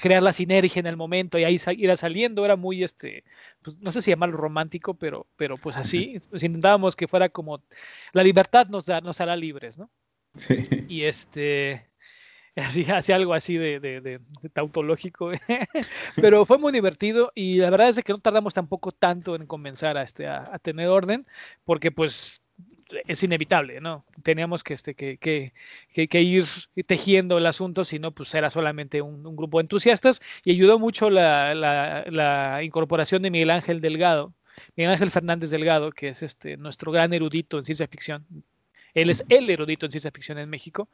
crear 0.00 0.22
la 0.22 0.32
sinergia 0.32 0.80
en 0.80 0.86
el 0.86 0.96
momento 0.96 1.38
y 1.38 1.44
ahí 1.44 1.60
irá 1.76 1.96
saliendo, 1.96 2.44
era 2.44 2.56
muy, 2.56 2.82
este, 2.82 3.22
pues, 3.62 3.76
no 3.78 3.92
sé 3.92 4.00
si 4.00 4.10
llamarlo 4.10 4.38
romántico, 4.38 4.94
pero, 4.94 5.26
pero 5.36 5.58
pues 5.58 5.76
así, 5.76 6.18
pues 6.30 6.42
intentábamos 6.42 6.96
que 6.96 7.08
fuera 7.08 7.28
como, 7.28 7.62
la 8.12 8.22
libertad 8.22 8.68
nos, 8.68 8.86
da, 8.86 9.02
nos 9.02 9.20
hará 9.20 9.36
libres, 9.36 9.78
¿no? 9.78 9.90
Y 10.88 11.02
este, 11.02 11.89
así, 12.56 13.12
algo 13.12 13.34
así 13.34 13.56
de, 13.56 13.80
de, 13.80 14.20
tautológico, 14.52 15.30
pero 16.16 16.44
fue 16.44 16.58
muy 16.58 16.72
divertido 16.72 17.32
y 17.34 17.56
la 17.56 17.70
verdad 17.70 17.88
es 17.88 18.02
que 18.02 18.12
no 18.12 18.18
tardamos 18.18 18.54
tampoco 18.54 18.92
tanto 18.92 19.36
en 19.36 19.46
comenzar 19.46 19.96
a, 19.96 20.02
este, 20.02 20.26
a, 20.26 20.58
tener 20.58 20.88
orden, 20.88 21.26
porque 21.64 21.90
pues 21.90 22.42
es 23.06 23.22
inevitable, 23.22 23.80
¿no? 23.80 24.04
Teníamos 24.24 24.64
que, 24.64 24.74
este, 24.74 24.94
que, 24.94 25.16
que, 25.18 25.52
que, 26.08 26.22
ir 26.22 26.44
tejiendo 26.86 27.38
el 27.38 27.46
asunto, 27.46 27.84
si 27.84 28.00
no, 28.00 28.10
pues 28.10 28.34
era 28.34 28.50
solamente 28.50 29.00
un, 29.00 29.22
grupo 29.36 29.58
de 29.58 29.62
entusiastas 29.62 30.20
y 30.44 30.50
ayudó 30.52 30.78
mucho 30.78 31.08
la, 31.08 31.54
la, 31.54 32.04
la, 32.10 32.64
incorporación 32.64 33.22
de 33.22 33.30
Miguel 33.30 33.50
Ángel 33.50 33.80
Delgado, 33.80 34.34
Miguel 34.74 34.92
Ángel 34.92 35.10
Fernández 35.10 35.50
Delgado, 35.50 35.92
que 35.92 36.08
es 36.08 36.22
este, 36.24 36.56
nuestro 36.56 36.90
gran 36.90 37.12
erudito 37.12 37.58
en 37.58 37.64
ciencia 37.64 37.86
ficción. 37.86 38.26
Él 38.94 39.08
es 39.10 39.24
el 39.28 39.48
erudito 39.48 39.86
en 39.86 39.92
ciencia 39.92 40.10
ficción 40.10 40.38
en 40.38 40.50
México. 40.50 40.88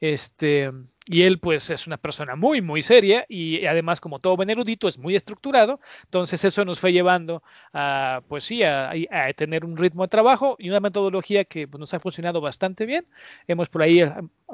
Este, 0.00 0.70
y 1.06 1.22
él 1.22 1.38
pues 1.38 1.70
es 1.70 1.86
una 1.86 1.96
persona 1.96 2.36
muy, 2.36 2.60
muy 2.60 2.82
seria 2.82 3.24
y 3.28 3.64
además 3.64 4.00
como 4.00 4.18
todo 4.18 4.36
buen 4.36 4.50
erudito 4.50 4.88
es 4.88 4.98
muy 4.98 5.16
estructurado, 5.16 5.80
entonces 6.04 6.44
eso 6.44 6.64
nos 6.66 6.80
fue 6.80 6.92
llevando 6.92 7.42
a, 7.72 8.20
pues 8.28 8.44
sí, 8.44 8.62
a, 8.62 8.92
tener 9.36 9.64
un 9.64 9.76
ritmo 9.76 10.02
de 10.04 10.08
trabajo 10.08 10.56
y 10.58 10.68
una 10.68 10.80
metodología 10.80 11.44
que 11.44 11.66
pues, 11.66 11.80
nos 11.80 11.94
ha 11.94 12.00
funcionado 12.00 12.40
bastante 12.40 12.84
bien. 12.86 13.06
Hemos 13.48 13.68
por 13.68 13.82
ahí 13.82 14.02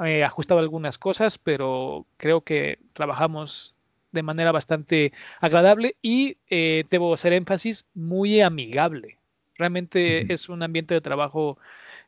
eh, 0.05 0.25
ajustado 0.25 0.61
algunas 0.61 0.99
cosas, 0.99 1.39
pero 1.39 2.07
creo 2.17 2.43
que 2.43 2.79
trabajamos 2.93 3.75
de 4.13 4.23
manera 4.23 4.53
bastante 4.53 5.13
agradable 5.41 5.97
y 6.03 6.37
eh, 6.51 6.85
debo 6.91 7.15
hacer 7.15 7.33
énfasis 7.33 7.87
muy 7.95 8.41
amigable. 8.41 9.19
Realmente 9.57 10.33
es 10.33 10.49
un 10.49 10.63
ambiente 10.63 10.95
de 10.95 11.01
trabajo 11.01 11.59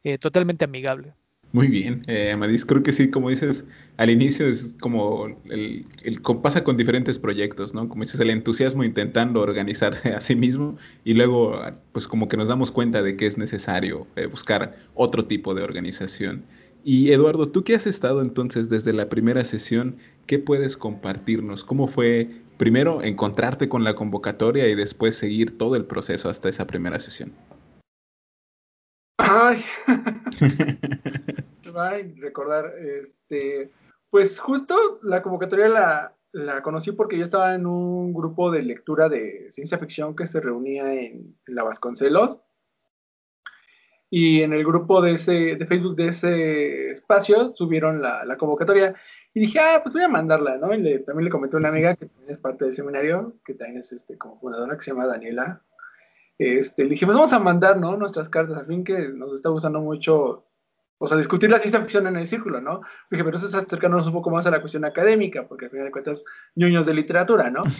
eh, 0.05 0.19
totalmente 0.19 0.65
amigable. 0.65 1.15
Muy 1.55 1.69
bien, 1.69 2.03
eh, 2.09 2.33
Amadís, 2.33 2.65
creo 2.65 2.83
que 2.83 2.91
sí, 2.91 3.11
como 3.13 3.31
dices, 3.31 3.65
al 3.97 4.11
inicio 4.11 4.49
es 4.49 4.77
como 4.81 5.29
el, 5.45 5.87
el, 6.03 6.21
pasa 6.43 6.65
con 6.65 6.77
diferentes 6.77 7.21
proyectos, 7.21 7.73
¿no? 7.73 7.89
Como 7.89 8.03
dices, 8.03 8.19
el 8.19 8.31
entusiasmo 8.31 8.83
intentando 8.83 9.41
organizarse 9.41 10.09
a 10.15 10.21
sí 10.21 10.35
mismo 10.35 10.77
y 11.05 11.15
luego 11.15 11.63
pues 11.93 12.09
como 12.09 12.27
que 12.27 12.37
nos 12.37 12.49
damos 12.49 12.73
cuenta 12.73 13.03
de 13.03 13.17
que 13.17 13.29
es 13.29 13.39
necesario 13.39 14.09
eh, 14.17 14.27
buscar 14.27 14.77
otro 14.95 15.27
tipo 15.27 15.55
de 15.55 15.63
organización. 15.63 16.43
Y 16.83 17.13
Eduardo, 17.13 17.49
tú 17.49 17.63
que 17.63 17.77
has 17.77 17.87
estado 17.87 18.21
entonces 18.21 18.69
desde 18.69 18.93
la 18.93 19.09
primera 19.09 19.45
sesión, 19.45 19.95
¿qué 20.27 20.41
puedes 20.41 20.77
compartirnos? 20.77 21.63
¿Cómo 21.63 21.87
fue 21.87 22.31
primero 22.57 23.01
encontrarte 23.01 23.69
con 23.69 23.85
la 23.85 23.95
convocatoria 23.95 24.67
y 24.67 24.75
después 24.75 25.15
seguir 25.15 25.57
todo 25.57 25.77
el 25.77 25.85
proceso 25.85 26.29
hasta 26.29 26.49
esa 26.49 26.67
primera 26.67 26.99
sesión? 26.99 27.33
Ay, 29.19 29.65
Ay 31.77 32.15
recordar, 32.19 32.75
este, 32.79 33.71
pues 34.11 34.39
justo 34.39 34.99
la 35.03 35.23
convocatoria 35.23 35.69
la, 35.69 36.15
la, 36.33 36.63
conocí 36.63 36.93
porque 36.93 37.17
yo 37.17 37.25
estaba 37.25 37.55
en 37.55 37.67
un 37.67 38.13
grupo 38.13 38.51
de 38.51 38.63
lectura 38.63 39.09
de 39.09 39.49
ciencia 39.51 39.79
ficción 39.79 40.15
que 40.15 40.27
se 40.27 40.41
reunía 40.41 40.93
en, 40.93 41.37
la 41.47 41.63
Vasconcelos. 41.63 42.39
Y 44.11 44.43
en 44.43 44.53
el 44.53 44.65
grupo 44.65 45.03
de, 45.03 45.13
ese, 45.13 45.57
de 45.57 45.67
Facebook 45.67 45.97
de 45.97 46.09
ese 46.09 46.91
espacio 46.93 47.49
subieron 47.57 48.01
la, 48.01 48.25
la 48.25 48.37
convocatoria. 48.37 48.95
Y 49.33 49.41
dije, 49.41 49.59
ah, 49.59 49.81
pues 49.83 49.95
voy 49.95 50.05
a 50.05 50.09
mandarla, 50.09 50.57
¿no? 50.57 50.73
Y 50.73 51.05
también 51.05 51.25
le 51.25 51.31
comenté 51.31 51.57
a 51.57 51.59
una 51.59 51.71
amiga 51.71 51.97
que 51.97 52.07
también 52.07 52.31
es 52.31 52.39
parte 52.39 52.65
del 52.65 52.75
seminario, 52.75 53.35
que 53.45 53.55
también 53.55 53.81
es 53.81 53.91
este, 53.93 54.17
como 54.17 54.39
fundadora, 54.39 54.77
que 54.77 54.83
se 54.83 54.93
llama 54.93 55.07
Daniela 55.07 55.65
este, 56.39 56.85
le 56.85 56.91
dije, 56.91 57.07
pues 57.07 57.17
vamos 57.17 57.33
a 57.33 57.39
mandar, 57.39 57.79
¿no? 57.79 57.97
Nuestras 57.97 58.29
cartas, 58.29 58.59
al 58.59 58.67
fin 58.67 58.85
que 58.85 59.09
nos 59.09 59.33
está 59.35 59.51
gustando 59.51 59.81
mucho, 59.81 60.45
o 61.05 61.07
sea, 61.07 61.17
discutir 61.19 61.51
la 61.51 61.59
ciencia 61.59 61.81
ficción 61.81 62.07
en 62.07 62.17
el 62.17 62.27
círculo, 62.27 62.61
¿no? 62.61 62.81
dije, 63.11 63.23
pero 63.23 63.37
eso 63.37 63.47
es 63.47 63.55
acercarnos 63.55 64.07
un 64.07 64.13
poco 64.13 64.31
más 64.31 64.47
a 64.47 64.51
la 64.51 64.61
cuestión 64.61 64.85
académica, 64.85 65.47
porque 65.47 65.67
al 65.67 65.71
final 65.71 65.87
de 65.87 65.93
cuentas, 65.93 66.25
ñoños 66.55 66.87
de 66.87 66.95
literatura, 66.95 67.51
¿no? 67.51 67.63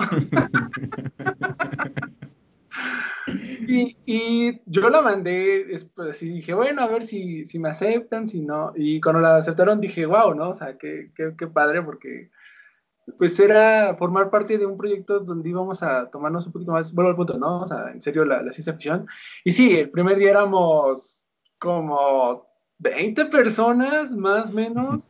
Y, 3.67 3.97
y, 4.05 4.61
yo 4.67 4.91
la 4.91 5.01
mandé, 5.01 5.65
después 5.65 6.11
así 6.11 6.29
dije, 6.29 6.53
bueno, 6.53 6.83
a 6.83 6.87
ver 6.87 7.05
si, 7.05 7.47
si 7.47 7.59
me 7.59 7.71
aceptan, 7.71 8.29
si 8.29 8.43
no. 8.43 8.73
Y 8.77 9.01
cuando 9.01 9.23
la 9.23 9.37
aceptaron 9.37 9.81
dije, 9.81 10.05
wow, 10.05 10.35
¿no? 10.35 10.51
O 10.51 10.55
sea, 10.55 10.77
qué, 10.77 11.11
qué, 11.17 11.35
qué 11.37 11.47
padre, 11.47 11.83
porque 11.83 12.31
pues 13.19 13.39
era 13.39 13.97
formar 13.99 14.31
parte 14.31 14.59
de 14.59 14.67
un 14.67 14.79
proyecto 14.79 15.21
donde 15.21 15.49
íbamos 15.49 15.83
a 15.83 16.11
tomarnos 16.11 16.47
un 16.47 16.53
poquito 16.53 16.73
más, 16.73 16.93
bueno, 16.95 17.11
al 17.11 17.17
punto, 17.17 17.39
¿no? 17.39 17.63
O 17.63 17.67
sea, 17.67 17.91
en 17.93 18.01
serio, 18.03 18.25
la, 18.25 18.43
la 18.43 18.53
ciencia 18.53 18.73
ficción. 18.75 19.07
Y 19.45 19.53
sí, 19.53 19.77
el 19.77 19.91
primer 19.91 20.19
día 20.19 20.31
éramos 20.31 21.27
como 21.59 22.47
20 22.85 23.25
personas, 23.27 24.13
más 24.13 24.51
o 24.51 24.53
menos. 24.53 25.09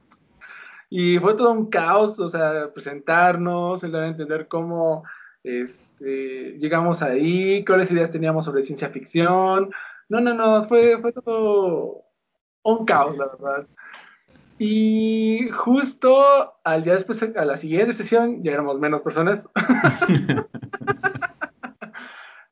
Y 0.89 1.18
fue 1.18 1.35
todo 1.35 1.51
un 1.53 1.66
caos, 1.66 2.18
o 2.20 2.29
sea, 2.29 2.72
presentarnos, 2.72 3.83
el 3.83 3.93
dar 3.93 4.05
a 4.05 4.09
entender 4.09 4.47
cómo 4.49 5.03
este, 5.43 6.57
llegamos 6.59 7.03
ahí, 7.03 7.64
cuáles 7.64 7.91
ideas 7.91 8.12
teníamos 8.12 8.45
sobre 8.45 8.62
ciencia 8.62 8.89
ficción. 8.91 9.70
No, 10.09 10.20
no, 10.20 10.35
no, 10.35 10.62
fue, 10.64 10.99
fue 11.01 11.12
todo 11.12 12.05
un 12.62 12.85
caos, 12.87 13.18
la 13.18 13.27
verdad. 13.27 13.66
Y 14.59 15.49
justo 15.53 16.55
al 16.62 16.85
día 16.85 16.95
después, 16.95 17.22
a 17.22 17.45
la 17.45 17.57
siguiente 17.57 17.93
sesión, 17.93 18.43
ya 18.45 18.53
éramos 18.53 18.79
menos 18.79 19.03
personas. 19.03 19.49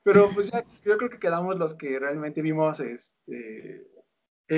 Pero 0.02 0.28
pues 0.34 0.50
ya 0.50 0.64
yo 0.84 0.98
creo 0.98 1.10
que 1.10 1.20
quedamos 1.20 1.60
los 1.60 1.74
que 1.74 1.96
realmente 2.00 2.42
vimos 2.42 2.80
este, 2.80 3.86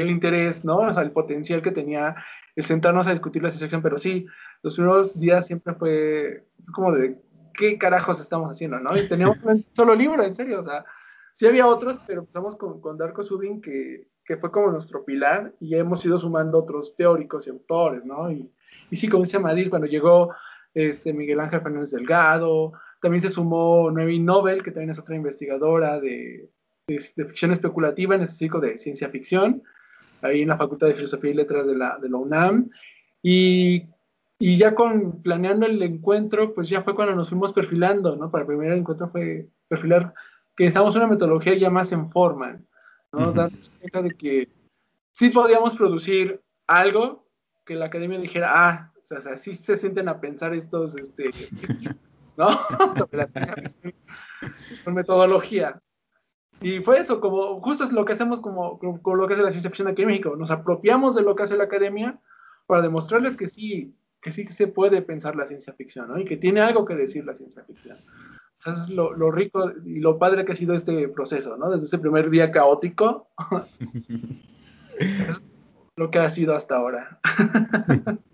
el 0.00 0.10
interés, 0.10 0.64
¿no? 0.64 0.78
O 0.78 0.92
sea, 0.92 1.02
el 1.02 1.12
potencial 1.12 1.62
que 1.62 1.70
tenía 1.70 2.16
el 2.56 2.64
sentarnos 2.64 3.06
a 3.06 3.10
discutir 3.10 3.42
la 3.42 3.50
situación, 3.50 3.82
pero 3.82 3.98
sí, 3.98 4.26
los 4.62 4.74
primeros 4.74 5.18
días 5.18 5.46
siempre 5.46 5.74
fue 5.74 6.44
como 6.72 6.92
de 6.92 7.18
qué 7.52 7.78
carajos 7.78 8.20
estamos 8.20 8.50
haciendo, 8.50 8.78
¿no? 8.78 8.96
Y 8.96 9.06
teníamos 9.08 9.38
un 9.42 9.64
solo 9.72 9.94
libro, 9.94 10.22
en 10.22 10.34
serio, 10.34 10.60
o 10.60 10.62
sea, 10.62 10.84
sí 11.34 11.46
había 11.46 11.66
otros, 11.66 12.00
pero 12.06 12.20
empezamos 12.20 12.56
con, 12.56 12.80
con 12.80 12.98
Darko 12.98 13.22
Subin, 13.22 13.60
que, 13.60 14.08
que 14.24 14.36
fue 14.36 14.50
como 14.50 14.70
nuestro 14.70 15.04
pilar, 15.04 15.54
y 15.60 15.70
ya 15.70 15.78
hemos 15.78 16.04
ido 16.04 16.18
sumando 16.18 16.58
otros 16.58 16.96
teóricos 16.96 17.46
y 17.46 17.50
autores, 17.50 18.04
¿no? 18.04 18.30
Y, 18.30 18.50
y 18.90 18.96
sí, 18.96 19.08
como 19.08 19.24
decía 19.24 19.40
Madrid, 19.40 19.68
cuando 19.70 19.86
llegó 19.86 20.34
este, 20.74 21.12
Miguel 21.12 21.40
Ángel 21.40 21.60
Fernández 21.60 21.90
Delgado, 21.90 22.72
también 23.00 23.20
se 23.20 23.30
sumó 23.30 23.90
Noemi 23.90 24.18
Nobel, 24.18 24.62
que 24.62 24.70
también 24.70 24.90
es 24.90 24.98
otra 24.98 25.14
investigadora 25.14 26.00
de, 26.00 26.50
de, 26.86 27.04
de 27.16 27.24
ficción 27.26 27.52
especulativa, 27.52 28.14
en 28.14 28.22
específico 28.22 28.60
de 28.60 28.78
ciencia 28.78 29.08
ficción, 29.10 29.62
ahí 30.24 30.42
en 30.42 30.48
la 30.48 30.56
Facultad 30.56 30.88
de 30.88 30.94
Filosofía 30.94 31.30
y 31.30 31.34
Letras 31.34 31.66
de 31.66 31.76
la, 31.76 31.98
de 32.00 32.08
la 32.08 32.16
UNAM. 32.16 32.70
Y, 33.22 33.86
y, 34.38 34.56
ya 34.56 34.74
con 34.74 35.22
planeando 35.22 35.66
el 35.66 35.82
encuentro, 35.82 36.54
pues 36.54 36.68
ya 36.68 36.82
fue 36.82 36.94
cuando 36.94 37.14
nos 37.14 37.28
fuimos 37.28 37.52
perfilando, 37.52 38.16
¿no? 38.16 38.30
Para 38.30 38.42
el 38.42 38.48
primer 38.48 38.72
encuentro 38.72 39.08
fue 39.10 39.48
perfilar 39.68 40.14
que 40.56 40.66
estamos 40.66 40.94
una 40.96 41.06
metodología 41.06 41.54
ya 41.54 41.70
más 41.70 41.92
en 41.92 42.10
forma, 42.10 42.60
¿no? 43.12 43.32
Darnos 43.32 43.70
cuenta 43.80 44.02
de 44.02 44.10
que 44.10 44.48
sí 45.10 45.30
podíamos 45.30 45.74
producir 45.74 46.40
algo 46.66 47.26
que 47.64 47.74
la 47.74 47.86
academia 47.86 48.18
dijera, 48.18 48.50
ah, 48.52 48.92
o 48.96 49.20
sea, 49.20 49.36
sí 49.36 49.54
se 49.54 49.76
sienten 49.76 50.08
a 50.08 50.20
pensar 50.20 50.54
estos, 50.54 50.96
este, 50.96 51.30
¿no? 52.36 52.48
Sobre 52.96 53.18
la 53.18 53.28
ciencia 53.28 53.54
con 54.84 54.94
metodología. 54.94 55.80
Y 56.60 56.80
fue 56.80 56.98
eso, 56.98 57.20
como 57.20 57.60
justo 57.60 57.84
es 57.84 57.92
lo 57.92 58.04
que 58.04 58.14
hacemos 58.14 58.40
como, 58.40 58.78
como, 58.78 59.16
lo 59.16 59.26
que 59.26 59.34
hace 59.34 59.42
la 59.42 59.50
ciencia 59.50 59.70
ficción 59.70 59.88
aquí 59.88 60.02
en 60.02 60.08
México. 60.08 60.36
Nos 60.36 60.50
apropiamos 60.50 61.14
de 61.14 61.22
lo 61.22 61.36
que 61.36 61.42
hace 61.42 61.56
la 61.56 61.64
academia 61.64 62.18
para 62.66 62.82
demostrarles 62.82 63.36
que 63.36 63.48
sí, 63.48 63.94
que 64.20 64.30
sí 64.30 64.46
se 64.46 64.68
puede 64.68 65.02
pensar 65.02 65.36
la 65.36 65.46
ciencia 65.46 65.72
ficción, 65.74 66.08
¿no? 66.08 66.18
Y 66.18 66.24
que 66.24 66.36
tiene 66.36 66.60
algo 66.60 66.84
que 66.84 66.94
decir 66.94 67.24
la 67.24 67.36
ciencia 67.36 67.64
ficción. 67.64 67.98
O 67.98 68.62
sea, 68.62 68.72
eso 68.72 68.82
es 68.82 68.88
lo, 68.88 69.12
lo 69.12 69.30
rico 69.30 69.72
y 69.84 70.00
lo 70.00 70.18
padre 70.18 70.44
que 70.44 70.52
ha 70.52 70.56
sido 70.56 70.74
este 70.74 71.08
proceso, 71.08 71.56
¿no? 71.56 71.70
Desde 71.70 71.86
ese 71.86 71.98
primer 71.98 72.30
día 72.30 72.50
caótico, 72.50 73.28
es 74.98 75.42
lo 75.96 76.10
que 76.10 76.18
ha 76.18 76.30
sido 76.30 76.54
hasta 76.54 76.76
ahora. 76.76 77.20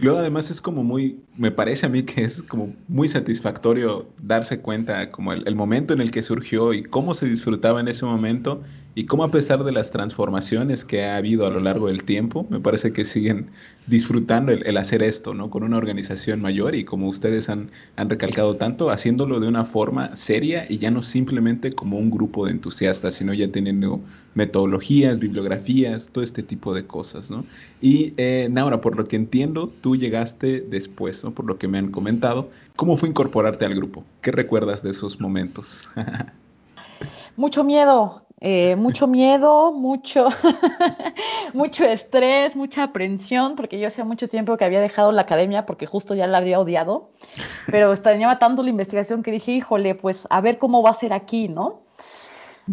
Luego 0.00 0.18
además 0.18 0.50
es 0.50 0.60
como 0.60 0.84
muy, 0.84 1.20
me 1.36 1.50
parece 1.50 1.86
a 1.86 1.88
mí 1.88 2.02
que 2.04 2.24
es 2.24 2.42
como 2.42 2.74
muy 2.86 3.08
satisfactorio 3.08 4.08
darse 4.22 4.60
cuenta 4.60 5.10
como 5.10 5.32
el, 5.32 5.46
el, 5.46 5.56
momento 5.56 5.92
en 5.92 6.00
el 6.00 6.10
que 6.10 6.22
surgió 6.22 6.72
y 6.72 6.82
cómo 6.82 7.14
se 7.14 7.26
disfrutaba 7.26 7.80
en 7.80 7.88
ese 7.88 8.04
momento 8.04 8.62
y 8.98 9.04
cómo 9.04 9.22
a 9.22 9.30
pesar 9.30 9.62
de 9.62 9.70
las 9.70 9.92
transformaciones 9.92 10.84
que 10.84 11.04
ha 11.04 11.16
habido 11.16 11.46
a 11.46 11.50
lo 11.50 11.60
largo 11.60 11.86
del 11.86 12.02
tiempo, 12.02 12.48
me 12.50 12.58
parece 12.58 12.92
que 12.92 13.04
siguen 13.04 13.46
disfrutando 13.86 14.50
el, 14.50 14.76
hacer 14.76 15.04
esto, 15.04 15.34
¿no? 15.34 15.50
Con 15.50 15.62
una 15.62 15.76
organización 15.76 16.42
mayor 16.42 16.74
y 16.74 16.84
como 16.84 17.06
ustedes 17.06 17.48
han, 17.48 17.70
han 17.94 18.10
recalcado 18.10 18.56
tanto, 18.56 18.90
haciéndolo 18.90 19.38
de 19.38 19.46
una 19.46 19.64
forma 19.64 20.16
seria 20.16 20.66
y 20.68 20.78
ya 20.78 20.90
no 20.90 21.04
simplemente 21.04 21.74
como 21.74 21.96
un 21.96 22.10
grupo 22.10 22.46
de 22.46 22.50
entusiastas, 22.50 23.14
sino 23.14 23.32
ya 23.34 23.52
teniendo 23.52 24.00
metodologías, 24.34 25.20
bibliografías, 25.20 26.08
todo 26.10 26.24
este 26.24 26.42
tipo 26.42 26.74
de 26.74 26.84
cosas, 26.84 27.30
¿no? 27.30 27.44
Y 27.80 28.14
eh, 28.16 28.48
Naura, 28.50 28.80
por 28.80 28.96
lo 28.96 29.06
que 29.06 29.14
entiendo, 29.14 29.72
tú 29.80 29.94
llegaste 29.94 30.60
después, 30.60 31.22
¿no? 31.22 31.30
Por 31.30 31.46
lo 31.46 31.56
que 31.56 31.68
me 31.68 31.78
han 31.78 31.92
comentado. 31.92 32.50
¿Cómo 32.74 32.96
fue 32.96 33.08
incorporarte 33.08 33.64
al 33.64 33.76
grupo? 33.76 34.04
¿Qué 34.22 34.32
recuerdas 34.32 34.82
de 34.82 34.90
esos 34.90 35.20
momentos? 35.20 35.88
mucho 37.36 37.62
miedo, 37.62 38.27
eh, 38.40 38.76
mucho 38.76 39.06
miedo, 39.08 39.72
mucho, 39.72 40.28
mucho 41.54 41.84
estrés, 41.84 42.54
mucha 42.54 42.84
aprensión, 42.84 43.56
porque 43.56 43.80
yo 43.80 43.88
hacía 43.88 44.04
mucho 44.04 44.28
tiempo 44.28 44.56
que 44.56 44.64
había 44.64 44.80
dejado 44.80 45.10
la 45.10 45.22
academia 45.22 45.66
porque 45.66 45.86
justo 45.86 46.14
ya 46.14 46.26
la 46.28 46.38
había 46.38 46.60
odiado, 46.60 47.10
pero 47.66 47.92
extrañaba 47.92 48.38
tanto 48.38 48.62
la 48.62 48.70
investigación 48.70 49.22
que 49.22 49.32
dije, 49.32 49.52
híjole, 49.52 49.94
pues 49.96 50.26
a 50.30 50.40
ver 50.40 50.58
cómo 50.58 50.82
va 50.82 50.90
a 50.90 50.94
ser 50.94 51.12
aquí, 51.12 51.48
¿no? 51.48 51.82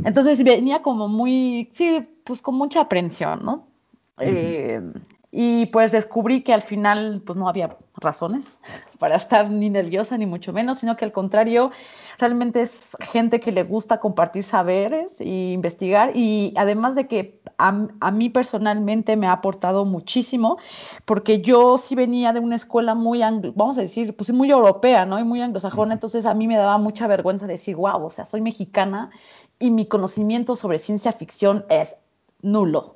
Entonces 0.04 0.44
venía 0.44 0.82
como 0.82 1.08
muy, 1.08 1.70
sí, 1.74 2.08
pues 2.24 2.42
con 2.42 2.56
mucha 2.56 2.82
aprensión, 2.82 3.44
¿no? 3.44 3.68
Uh 4.18 4.22
-huh. 4.22 4.28
eh, 4.28 4.82
y 5.38 5.66
pues 5.66 5.92
descubrí 5.92 6.44
que 6.44 6.54
al 6.54 6.62
final 6.62 7.22
pues 7.26 7.38
no 7.38 7.50
había 7.50 7.78
razones 7.98 8.58
para 9.00 9.18
estar 9.18 9.52
ni 9.52 9.70
nerviosa 9.70 10.18
ni 10.18 10.26
mucho 10.26 10.54
menos, 10.54 10.78
sino 10.78 10.96
que 10.96 11.04
al 11.04 11.12
contrario, 11.12 11.72
realmente 12.18 12.62
es 12.62 12.96
gente 13.02 13.42
que 13.42 13.52
le 13.52 13.64
gusta 13.64 14.00
compartir 14.00 14.46
saberes 14.46 15.20
e 15.20 15.52
investigar 15.52 16.16
y 16.16 16.54
además 16.56 16.96
de 16.96 17.08
que 17.08 17.42
a, 17.58 17.86
a 18.00 18.12
mí 18.12 18.30
personalmente 18.30 19.18
me 19.18 19.28
ha 19.28 19.34
aportado 19.34 19.84
muchísimo, 19.84 20.58
porque 21.04 21.42
yo 21.42 21.78
sí 21.78 21.96
venía 21.96 22.32
de 22.32 22.40
una 22.40 22.56
escuela 22.56 22.96
muy, 22.96 23.22
anglo, 23.22 23.52
vamos 23.58 23.78
a 23.78 23.82
decir, 23.82 24.16
pues 24.16 24.32
muy 24.32 24.50
europea, 24.50 25.06
¿no? 25.06 25.20
Y 25.20 25.26
muy 25.26 25.42
anglosajona, 25.42 25.96
entonces 25.96 26.26
a 26.26 26.34
mí 26.34 26.48
me 26.48 26.56
daba 26.56 26.78
mucha 26.78 27.08
vergüenza 27.08 27.46
decir, 27.46 27.76
wow, 27.76 28.06
o 28.06 28.10
sea, 28.10 28.24
soy 28.24 28.40
mexicana 28.40 29.10
y 29.60 29.70
mi 29.70 29.86
conocimiento 29.86 30.56
sobre 30.56 30.80
ciencia 30.80 31.12
ficción 31.12 31.66
es 31.70 31.98
nulo. 32.42 32.96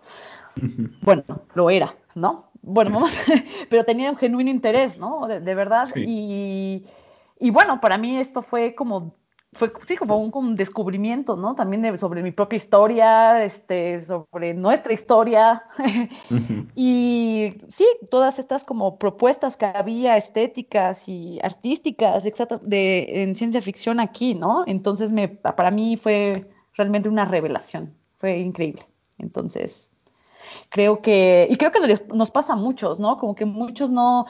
Bueno, 1.02 1.24
lo 1.54 1.70
era, 1.70 1.96
¿no? 2.16 2.52
Bueno, 2.62 2.92
vamos, 2.92 3.12
pero 3.70 3.84
tenía 3.84 4.10
un 4.12 4.18
genuino 4.18 4.50
interés, 4.50 4.98
¿no? 4.98 5.28
De, 5.28 5.40
de 5.40 5.56
verdad. 5.56 5.86
Sí. 5.86 6.04
Y, 6.06 6.84
y, 7.40 7.52
bueno, 7.52 7.80
para 7.80 7.98
mí 7.98 8.18
esto 8.18 8.42
fue 8.42 8.76
como, 8.76 9.16
fue, 9.54 9.72
sí, 9.88 9.96
como 9.96 10.18
un, 10.18 10.30
como 10.30 10.50
un 10.50 10.56
descubrimiento, 10.56 11.36
¿no? 11.36 11.56
También 11.56 11.82
de, 11.82 11.98
sobre 11.98 12.22
mi 12.22 12.32
propia 12.32 12.58
historia, 12.58 13.44
este, 13.44 14.00
sobre 14.00 14.54
nuestra 14.54 14.94
historia. 14.94 15.64
Uh 16.30 16.36
-huh. 16.36 16.68
y 16.76 17.56
sí, 17.70 17.86
todas 18.12 18.38
estas 18.38 18.64
como 18.64 19.00
propuestas 19.00 19.58
que 19.58 19.66
había 19.66 20.16
estéticas 20.16 21.08
y 21.10 21.40
artísticas 21.42 22.24
de, 22.62 23.24
en 23.24 23.36
ciencia 23.36 23.62
ficción 23.62 24.00
aquí, 24.00 24.36
¿no? 24.36 24.64
Entonces, 24.68 25.12
me, 25.12 25.28
para 25.28 25.72
mí 25.72 25.98
fue 25.98 26.48
realmente 26.74 27.10
una 27.10 27.26
revelación. 27.26 27.96
Fue 28.20 28.38
increíble. 28.38 28.84
Entonces, 29.18 29.89
creo 30.70 31.02
que, 31.02 31.48
y 31.50 31.58
creo 31.58 31.72
que 31.72 31.80
nos 32.14 32.32
pasa 32.32 32.54
a 32.54 32.56
muchos, 32.56 33.00
¿no? 33.00 33.18
Como 33.18 33.36
que 33.36 33.46
muchos 33.46 33.92
no, 33.92 34.26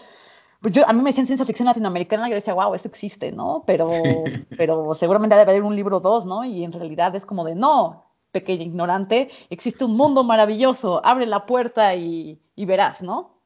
yo, 0.64 0.88
a 0.88 0.94
mí 0.94 1.02
me 1.02 1.12
decían 1.12 1.26
ciencia 1.26 1.46
ficción 1.46 1.68
latinoamericana, 1.68 2.28
yo 2.28 2.36
decía, 2.36 2.54
wow, 2.54 2.74
eso 2.74 2.88
existe, 2.88 3.32
¿no? 3.32 3.64
Pero, 3.66 3.90
sí. 3.90 4.02
pero 4.58 4.94
seguramente 4.94 5.36
debe 5.36 5.52
haber 5.52 5.64
un 5.64 5.76
libro 5.76 5.98
o 5.98 6.00
dos, 6.00 6.26
¿no? 6.26 6.44
Y 6.44 6.64
en 6.64 6.74
realidad 6.74 7.16
es 7.16 7.26
como 7.26 7.46
de, 7.46 7.56
no, 7.56 8.06
pequeña 8.32 8.64
ignorante, 8.64 9.30
existe 9.50 9.86
un 9.86 9.96
mundo 9.96 10.24
maravilloso, 10.24 11.04
abre 11.06 11.26
la 11.26 11.46
puerta 11.46 11.96
y, 11.96 12.40
y 12.56 12.66
verás, 12.66 13.02
¿no? 13.02 13.42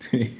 Sí. 0.00 0.36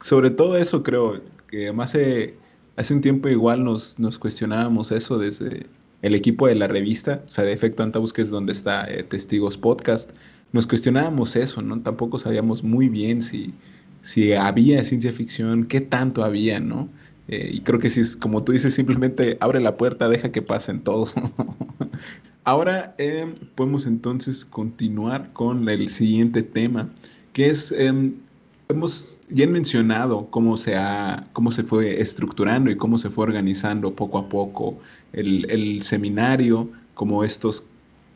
Sobre 0.00 0.30
todo 0.30 0.56
eso 0.56 0.82
creo, 0.82 1.20
que 1.48 1.64
además 1.64 1.90
hace, 1.90 2.38
hace 2.76 2.94
un 2.94 3.00
tiempo 3.00 3.28
igual 3.28 3.64
nos, 3.64 3.98
nos 3.98 4.18
cuestionábamos 4.18 4.92
eso 4.92 5.18
desde 5.18 5.66
el 6.02 6.14
equipo 6.14 6.46
de 6.46 6.54
la 6.54 6.68
revista, 6.68 7.22
o 7.26 7.30
sea, 7.30 7.44
de 7.44 7.52
Efecto 7.52 7.82
Antabus, 7.82 8.12
que 8.12 8.22
es 8.22 8.30
donde 8.30 8.52
está 8.52 8.90
eh, 8.90 9.02
Testigos 9.02 9.56
Podcast, 9.56 10.10
nos 10.52 10.66
cuestionábamos 10.66 11.36
eso, 11.36 11.62
¿no? 11.62 11.80
Tampoco 11.80 12.18
sabíamos 12.18 12.64
muy 12.64 12.88
bien 12.88 13.22
si, 13.22 13.54
si 14.02 14.32
había 14.32 14.82
ciencia 14.84 15.12
ficción, 15.12 15.66
qué 15.66 15.80
tanto 15.80 16.24
había, 16.24 16.60
¿no? 16.60 16.88
Eh, 17.28 17.50
y 17.52 17.60
creo 17.60 17.78
que 17.78 17.90
si, 17.90 18.18
como 18.18 18.42
tú 18.42 18.52
dices, 18.52 18.74
simplemente 18.74 19.38
abre 19.40 19.60
la 19.60 19.76
puerta, 19.76 20.08
deja 20.08 20.32
que 20.32 20.42
pasen 20.42 20.80
todos. 20.80 21.14
Ahora 22.44 22.94
eh, 22.98 23.32
podemos 23.54 23.86
entonces 23.86 24.44
continuar 24.44 25.32
con 25.32 25.68
el 25.68 25.90
siguiente 25.90 26.42
tema, 26.42 26.90
que 27.32 27.50
es, 27.50 27.70
eh, 27.70 28.12
hemos 28.70 29.20
bien 29.28 29.52
mencionado 29.52 30.28
cómo 30.30 30.56
se, 30.56 30.76
ha, 30.76 31.26
cómo 31.32 31.52
se 31.52 31.62
fue 31.62 32.00
estructurando 32.00 32.70
y 32.70 32.76
cómo 32.76 32.98
se 32.98 33.10
fue 33.10 33.24
organizando 33.24 33.94
poco 33.94 34.18
a 34.18 34.28
poco 34.28 34.78
el, 35.12 35.50
el 35.50 35.82
seminario, 35.82 36.70
como 36.94 37.24
estos 37.24 37.64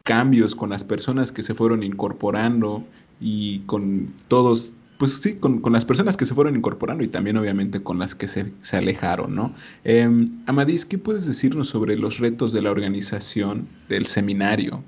cambios 0.04 0.54
con 0.54 0.70
las 0.70 0.84
personas 0.84 1.32
que 1.32 1.42
se 1.42 1.54
fueron 1.54 1.82
incorporando 1.82 2.84
y 3.20 3.60
con 3.60 4.12
todos, 4.28 4.72
pues 4.98 5.14
sí, 5.14 5.36
con, 5.36 5.60
las 5.72 5.84
personas 5.84 6.16
que 6.16 6.26
se 6.26 6.34
fueron 6.34 6.56
incorporando 6.56 7.02
y 7.02 7.08
también 7.08 7.38
obviamente 7.38 7.82
con 7.82 7.98
las 7.98 8.14
que 8.14 8.28
se, 8.28 8.52
alejaron, 8.72 9.34
¿no? 9.34 9.54
Eh, 9.84 10.26
Amadís, 10.46 10.84
¿qué 10.84 10.98
puedes 10.98 11.26
decirnos 11.26 11.68
sobre 11.68 11.96
los 11.96 12.18
retos 12.18 12.52
de 12.52 12.62
la 12.62 12.70
organización 12.70 13.66
del 13.88 14.06
seminario? 14.06 14.82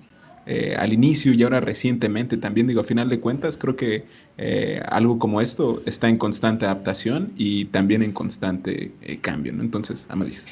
Eh, 0.48 0.76
al 0.78 0.92
inicio 0.92 1.32
y 1.34 1.42
ahora 1.42 1.58
recientemente 1.58 2.36
también 2.36 2.68
digo, 2.68 2.80
a 2.80 2.84
final 2.84 3.08
de 3.08 3.18
cuentas, 3.18 3.56
creo 3.56 3.74
que 3.74 4.04
eh, 4.38 4.80
algo 4.88 5.18
como 5.18 5.40
esto 5.40 5.82
está 5.86 6.08
en 6.08 6.18
constante 6.18 6.66
adaptación 6.66 7.32
y 7.36 7.64
también 7.66 8.00
en 8.04 8.12
constante 8.12 8.92
eh, 9.02 9.18
cambio, 9.18 9.52
¿no? 9.52 9.64
Entonces, 9.64 10.06
Amadís. 10.08 10.46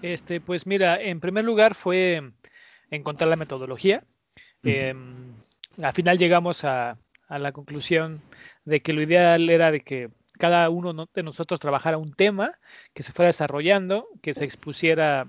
Este, 0.00 0.40
pues 0.40 0.66
mira, 0.66 0.98
en 0.98 1.20
primer 1.20 1.44
lugar 1.44 1.74
fue 1.74 2.32
encontrar 2.90 3.28
la 3.28 3.36
metodología. 3.36 4.02
Em, 4.62 5.34
al 5.82 5.92
final 5.92 6.16
llegamos 6.16 6.64
a, 6.64 6.96
la 7.28 7.52
conclusión 7.52 8.20
de 8.64 8.80
que 8.80 8.94
lo 8.94 9.02
ideal 9.02 9.50
era 9.50 9.70
de 9.70 9.80
que 9.80 10.08
cada 10.38 10.70
uno 10.70 11.06
de 11.12 11.22
nosotros 11.22 11.60
trabajara 11.60 11.98
un 11.98 12.14
tema 12.14 12.58
que 12.94 13.02
se 13.02 13.12
fuera 13.12 13.28
desarrollando, 13.28 14.08
que 14.22 14.32
se 14.32 14.44
expusiera 14.44 15.26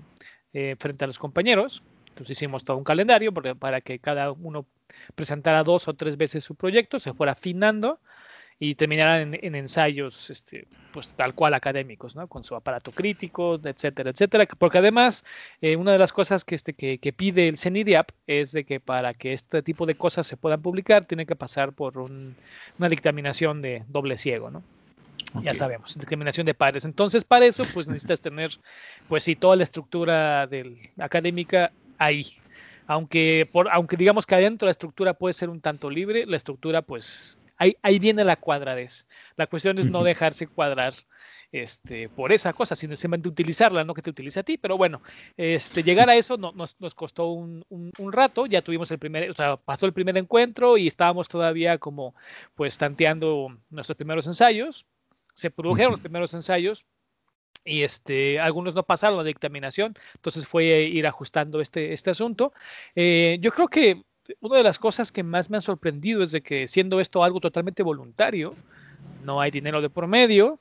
frente 0.52 1.04
a 1.04 1.06
los 1.06 1.18
compañeros, 1.18 1.82
entonces 2.18 2.36
hicimos 2.36 2.64
todo 2.64 2.76
un 2.76 2.82
calendario 2.82 3.32
para 3.32 3.80
que 3.80 4.00
cada 4.00 4.32
uno 4.32 4.66
presentara 5.14 5.62
dos 5.62 5.86
o 5.86 5.94
tres 5.94 6.16
veces 6.16 6.42
su 6.42 6.56
proyecto, 6.56 6.98
se 6.98 7.12
fuera 7.12 7.30
afinando 7.30 8.00
y 8.58 8.74
terminara 8.74 9.22
en, 9.22 9.54
ensayos, 9.54 10.30
este, 10.30 10.66
pues 10.92 11.12
tal 11.12 11.32
cual 11.36 11.54
académicos, 11.54 12.16
¿no? 12.16 12.26
Con 12.26 12.42
su 12.42 12.56
aparato 12.56 12.90
crítico, 12.90 13.60
etcétera, 13.62 14.10
etcétera. 14.10 14.46
Porque 14.58 14.78
además, 14.78 15.24
eh, 15.60 15.76
una 15.76 15.92
de 15.92 15.98
las 15.98 16.12
cosas 16.12 16.44
que, 16.44 16.56
este, 16.56 16.72
que, 16.72 17.12
pide 17.12 17.46
el 17.46 17.56
CENIDIAP 17.56 18.10
es 18.26 18.50
de 18.50 18.64
que 18.64 18.80
para 18.80 19.14
que 19.14 19.32
este 19.32 19.62
tipo 19.62 19.86
de 19.86 19.94
cosas 19.94 20.26
se 20.26 20.36
puedan 20.36 20.60
publicar, 20.60 21.04
tiene 21.04 21.24
que 21.24 21.36
pasar 21.36 21.72
por 21.72 21.98
una 21.98 22.88
dictaminación 22.88 23.62
de 23.62 23.84
doble 23.86 24.18
ciego, 24.18 24.50
¿no? 24.50 24.64
Ya 25.44 25.54
sabemos, 25.54 25.94
discriminación 25.96 26.46
de 26.46 26.54
padres. 26.54 26.84
Entonces, 26.84 27.22
para 27.22 27.46
eso, 27.46 27.62
pues 27.72 27.86
necesitas 27.86 28.20
tener, 28.20 28.50
pues 29.08 29.22
sí, 29.22 29.36
toda 29.36 29.54
la 29.54 29.62
estructura 29.62 30.48
del, 30.48 30.78
académica 30.98 31.70
ahí. 31.98 32.26
Aunque, 32.86 33.48
por, 33.52 33.68
aunque 33.70 33.96
digamos 33.96 34.26
que 34.26 34.34
adentro 34.34 34.66
la 34.66 34.72
estructura 34.72 35.14
puede 35.14 35.34
ser 35.34 35.50
un 35.50 35.60
tanto 35.60 35.90
libre, 35.90 36.24
la 36.26 36.36
estructura 36.36 36.82
pues 36.82 37.38
ahí, 37.58 37.76
ahí 37.82 37.98
viene 37.98 38.24
la 38.24 38.36
cuadradez. 38.36 39.06
La 39.36 39.46
cuestión 39.46 39.78
es 39.78 39.86
no 39.90 40.02
dejarse 40.02 40.46
cuadrar 40.46 40.94
este, 41.52 42.08
por 42.08 42.32
esa 42.32 42.52
cosa, 42.52 42.76
sino 42.76 42.96
simplemente 42.96 43.28
utilizarla, 43.28 43.84
no 43.84 43.94
que 43.94 44.02
te 44.02 44.10
utilice 44.10 44.40
a 44.40 44.42
ti. 44.42 44.58
Pero 44.58 44.76
bueno, 44.76 45.02
este, 45.36 45.82
llegar 45.82 46.08
a 46.10 46.16
eso 46.16 46.36
no, 46.36 46.52
nos, 46.52 46.76
nos, 46.80 46.94
costó 46.94 47.28
un, 47.28 47.64
un, 47.68 48.12
rato, 48.12 48.46
ya 48.46 48.62
tuvimos 48.62 48.90
el 48.90 48.98
primer, 48.98 49.30
o 49.30 49.34
sea, 49.34 49.56
pasó 49.56 49.86
el 49.86 49.92
primer 49.92 50.16
encuentro 50.16 50.76
y 50.76 50.86
estábamos 50.86 51.28
todavía 51.28 51.78
como 51.78 52.14
pues 52.54 52.78
tanteando 52.78 53.56
nuestros 53.70 53.96
primeros 53.96 54.26
ensayos. 54.26 54.86
Se 55.34 55.50
produjeron 55.50 55.92
los 55.92 56.00
primeros 56.00 56.34
ensayos, 56.34 56.86
y 57.68 57.82
este, 57.82 58.40
algunos 58.40 58.74
no 58.74 58.82
pasaron 58.82 59.18
la 59.18 59.24
dictaminación, 59.24 59.94
entonces 60.14 60.46
fue 60.46 60.64
ir 60.82 61.06
ajustando 61.06 61.60
este, 61.60 61.92
este 61.92 62.10
asunto. 62.10 62.52
Eh, 62.94 63.38
yo 63.40 63.52
creo 63.52 63.68
que 63.68 64.02
una 64.40 64.56
de 64.56 64.62
las 64.62 64.78
cosas 64.78 65.12
que 65.12 65.22
más 65.22 65.50
me 65.50 65.56
han 65.58 65.62
sorprendido 65.62 66.22
es 66.22 66.32
de 66.32 66.42
que 66.42 66.68
siendo 66.68 67.00
esto 67.00 67.22
algo 67.22 67.40
totalmente 67.40 67.82
voluntario, 67.82 68.54
no 69.22 69.40
hay 69.40 69.50
dinero 69.50 69.80
de 69.80 69.90
por 69.90 70.06
medio, 70.06 70.60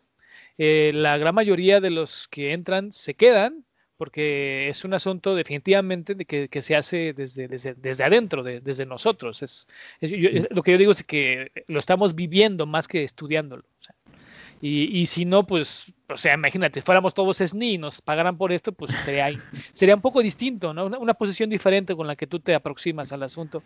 eh, 0.58 0.92
la 0.94 1.18
gran 1.18 1.36
mayoría 1.36 1.80
de 1.80 1.90
los 1.90 2.28
que 2.28 2.54
entran 2.54 2.92
se 2.92 3.14
quedan 3.14 3.66
porque 3.98 4.70
es 4.70 4.86
un 4.86 4.94
asunto 4.94 5.34
definitivamente 5.36 6.14
de 6.14 6.26
que, 6.26 6.62
se 6.62 6.76
hace 6.76 7.14
desde, 7.14 7.48
desde, 7.48 8.04
adentro, 8.04 8.44
desde 8.44 8.86
nosotros. 8.86 9.42
Es, 9.42 9.68
lo 10.52 10.62
que 10.62 10.72
yo 10.72 10.78
digo 10.78 10.92
es 10.92 11.04
que 11.04 11.52
lo 11.68 11.80
estamos 11.80 12.14
viviendo 12.14 12.68
más 12.68 12.88
que 12.88 13.04
estudiándolo. 13.04 13.64
Y, 14.60 15.06
si 15.06 15.26
no, 15.26 15.44
pues, 15.44 15.94
o 16.10 16.18
sea, 16.18 16.34
imagínate, 16.34 16.82
fuéramos 16.82 17.14
todos 17.14 17.38
SNI 17.38 17.74
y 17.74 17.78
nos 17.78 18.02
pagaran 18.02 18.38
por 18.38 18.52
esto, 18.52 18.72
pues 18.72 18.92
sería, 19.06 19.30
sería 19.72 19.96
un 19.96 20.02
poco 20.02 20.22
distinto, 20.22 20.74
¿no? 20.74 20.88
Una, 20.88 21.14
posición 21.14 21.50
diferente 21.50 21.96
con 21.96 22.08
la 22.08 22.16
que 22.16 22.26
tú 22.26 22.40
te 22.40 22.56
aproximas 22.56 23.12
al 23.12 23.24
asunto. 23.24 23.62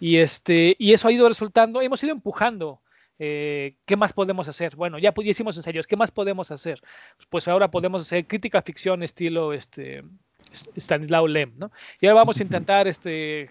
Y, 0.00 0.16
este, 0.16 0.74
y 0.78 0.92
eso 0.92 1.06
ha 1.06 1.12
ido 1.12 1.28
resultando, 1.28 1.80
hemos 1.80 2.02
ido 2.02 2.12
empujando. 2.12 2.80
Eh, 3.18 3.76
¿Qué 3.84 3.96
más 3.96 4.12
podemos 4.12 4.48
hacer? 4.48 4.74
Bueno, 4.74 4.98
ya 4.98 5.14
hicimos 5.22 5.56
ensayos, 5.56 5.86
¿qué 5.86 5.96
más 5.96 6.10
podemos 6.10 6.50
hacer? 6.50 6.80
Pues 7.30 7.46
ahora 7.46 7.70
podemos 7.70 8.02
hacer 8.02 8.26
crítica 8.26 8.62
ficción 8.62 9.04
estilo 9.04 9.52
este, 9.52 10.02
Stanislao 10.52 11.26
Lem, 11.26 11.52
¿no? 11.56 11.70
Y 12.00 12.06
ahora 12.06 12.20
vamos 12.20 12.38
a 12.38 12.42
intentar 12.42 12.88
este, 12.88 13.50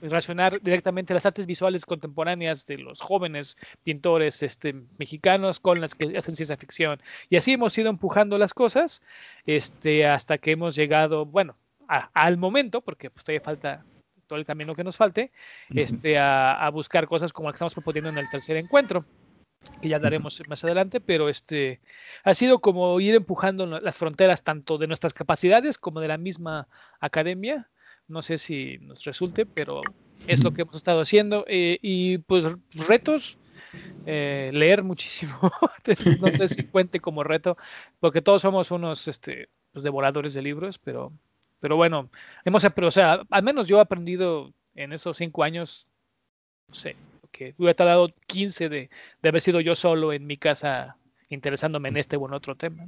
relacionar 0.00 0.60
directamente 0.60 1.14
las 1.14 1.26
artes 1.26 1.46
visuales 1.46 1.84
contemporáneas 1.84 2.66
de 2.66 2.78
los 2.78 3.00
jóvenes 3.00 3.56
pintores 3.82 4.42
este, 4.42 4.74
mexicanos 4.98 5.60
con 5.60 5.80
las 5.80 5.94
que 5.94 6.16
hacen 6.16 6.36
ciencia 6.36 6.56
ficción. 6.56 7.00
Y 7.28 7.36
así 7.36 7.52
hemos 7.52 7.76
ido 7.76 7.90
empujando 7.90 8.38
las 8.38 8.54
cosas 8.54 9.02
este, 9.46 10.06
hasta 10.06 10.38
que 10.38 10.52
hemos 10.52 10.74
llegado, 10.76 11.26
bueno, 11.26 11.56
al 11.88 12.36
momento, 12.36 12.80
porque 12.80 13.10
pues, 13.10 13.24
todavía 13.24 13.44
falta 13.44 13.84
todo 14.26 14.38
el 14.38 14.46
camino 14.46 14.76
que 14.76 14.84
nos 14.84 14.96
falte, 14.96 15.32
este, 15.74 16.16
a, 16.16 16.52
a 16.64 16.70
buscar 16.70 17.08
cosas 17.08 17.32
como 17.32 17.48
las 17.48 17.54
que 17.54 17.56
estamos 17.56 17.74
proponiendo 17.74 18.10
en 18.10 18.18
el 18.18 18.30
tercer 18.30 18.56
encuentro 18.56 19.04
que 19.80 19.88
ya 19.88 19.98
daremos 19.98 20.42
más 20.48 20.64
adelante, 20.64 21.00
pero 21.00 21.28
este 21.28 21.80
ha 22.24 22.34
sido 22.34 22.60
como 22.60 22.98
ir 23.00 23.14
empujando 23.14 23.66
las 23.66 23.96
fronteras 23.96 24.42
tanto 24.42 24.78
de 24.78 24.86
nuestras 24.86 25.14
capacidades 25.14 25.78
como 25.78 26.00
de 26.00 26.08
la 26.08 26.18
misma 26.18 26.68
academia. 27.00 27.68
No 28.08 28.22
sé 28.22 28.38
si 28.38 28.78
nos 28.78 29.04
resulte, 29.04 29.46
pero 29.46 29.82
es 30.26 30.42
lo 30.42 30.52
que 30.52 30.62
hemos 30.62 30.74
estado 30.74 31.00
haciendo. 31.00 31.44
Eh, 31.46 31.78
y 31.80 32.18
pues 32.18 32.44
retos, 32.72 33.38
eh, 34.06 34.50
leer 34.52 34.82
muchísimo. 34.82 35.38
no 36.20 36.28
sé 36.28 36.48
si 36.48 36.64
cuente 36.64 37.00
como 37.00 37.22
reto, 37.22 37.56
porque 38.00 38.22
todos 38.22 38.42
somos 38.42 38.70
unos 38.70 39.08
este, 39.08 39.48
pues, 39.72 39.82
devoradores 39.82 40.34
de 40.34 40.42
libros, 40.42 40.78
pero, 40.78 41.12
pero 41.60 41.76
bueno, 41.76 42.10
hemos, 42.44 42.64
o 42.64 42.90
sea, 42.90 43.22
al 43.30 43.42
menos 43.42 43.68
yo 43.68 43.78
he 43.78 43.80
aprendido 43.80 44.52
en 44.74 44.92
esos 44.92 45.18
cinco 45.18 45.44
años, 45.44 45.86
no 46.68 46.74
sé, 46.74 46.96
que 47.30 47.54
hubiera 47.58 47.74
tardado 47.74 48.10
15 48.26 48.68
de, 48.68 48.90
de, 49.22 49.28
haber 49.28 49.40
sido 49.40 49.60
yo 49.60 49.74
solo 49.74 50.12
en 50.12 50.26
mi 50.26 50.36
casa 50.36 50.96
interesándome 51.28 51.88
en 51.88 51.96
este 51.96 52.16
o 52.16 52.26
en 52.26 52.34
otro 52.34 52.56
tema. 52.56 52.86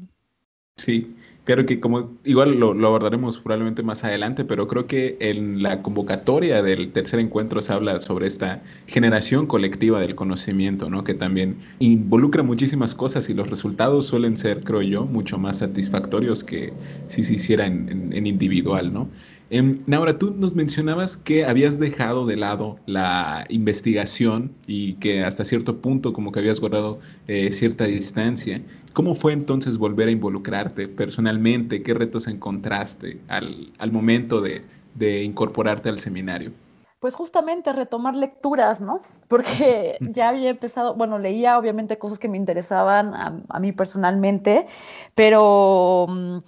Sí, 0.77 1.15
creo 1.45 1.67
que 1.67 1.81
como 1.81 2.17
igual 2.25 2.59
lo, 2.59 2.71
abordaremos 2.71 3.39
probablemente 3.39 3.83
más 3.83 4.05
adelante, 4.05 4.45
pero 4.45 4.69
creo 4.69 4.87
que 4.87 5.17
en 5.21 5.63
la 5.63 5.83
convocatoria 5.83 6.63
del 6.63 6.93
tercer 6.93 7.21
encuentro 7.21 7.61
se 7.61 7.73
habla 7.73 8.01
sobre 8.01 8.27
esta 8.27 8.63
generación 8.87 9.47
colectiva 9.47 10.01
del 10.01 10.15
conocimiento, 10.15 10.89
¿no? 10.89 11.05
Que 11.05 11.13
también 11.15 11.57
involucra 11.79 12.43
muchísimas 12.43 12.95
cosas 12.95 13.29
y 13.29 13.35
los 13.35 13.51
resultados 13.51 14.07
suelen 14.07 14.37
ser, 14.39 14.65
creo 14.65 14.83
yo, 14.83 15.05
mucho 15.05 15.39
más 15.39 15.59
satisfactorios 15.59 16.43
que 16.43 16.73
si 17.07 17.23
se 17.23 17.35
hiciera 17.35 17.67
en, 17.67 18.13
en 18.13 18.27
individual, 18.27 18.95
¿no? 18.95 19.09
Eh, 19.55 19.79
Naura, 19.87 20.19
tú 20.19 20.33
nos 20.35 20.55
mencionabas 20.55 21.19
que 21.19 21.45
habías 21.45 21.79
dejado 21.79 22.25
de 22.25 22.39
lado 22.39 22.79
la 22.87 23.45
investigación 23.51 24.51
y 24.67 24.95
que 24.95 25.23
hasta 25.23 25.45
cierto 25.45 25.83
punto 25.83 26.15
como 26.15 26.33
que 26.33 26.41
habías 26.41 26.59
guardado 26.59 27.01
eh, 27.29 27.53
cierta 27.53 27.85
distancia. 27.85 28.63
¿Cómo 28.95 29.15
fue 29.15 29.35
entonces 29.35 29.77
volver 29.77 30.09
a 30.09 30.13
involucrarte 30.13 30.89
personalmente? 30.89 31.83
¿Qué 31.83 31.93
retos 31.93 32.29
encontraste 32.29 33.21
al, 33.29 33.93
momento 33.93 34.41
de, 34.41 35.23
incorporarte 35.23 35.91
al 35.91 36.01
seminario? 36.01 36.53
Pues 36.99 37.15
justamente 37.15 37.75
retomar 37.75 38.17
lecturas, 38.17 38.81
¿no? 38.81 39.03
Porque 39.29 39.99
ya 40.01 40.31
había 40.31 40.49
empezado, 40.49 40.95
bueno, 40.95 41.19
leía 41.19 41.59
obviamente 41.59 41.99
cosas 41.99 42.19
que 42.19 42.29
me 42.29 42.39
interesaban 42.39 43.13
a, 43.13 43.43
a 43.51 43.61
mí 43.61 43.73
personalmente, 43.73 44.67
pero 45.15 46.07
mm, 46.09 46.39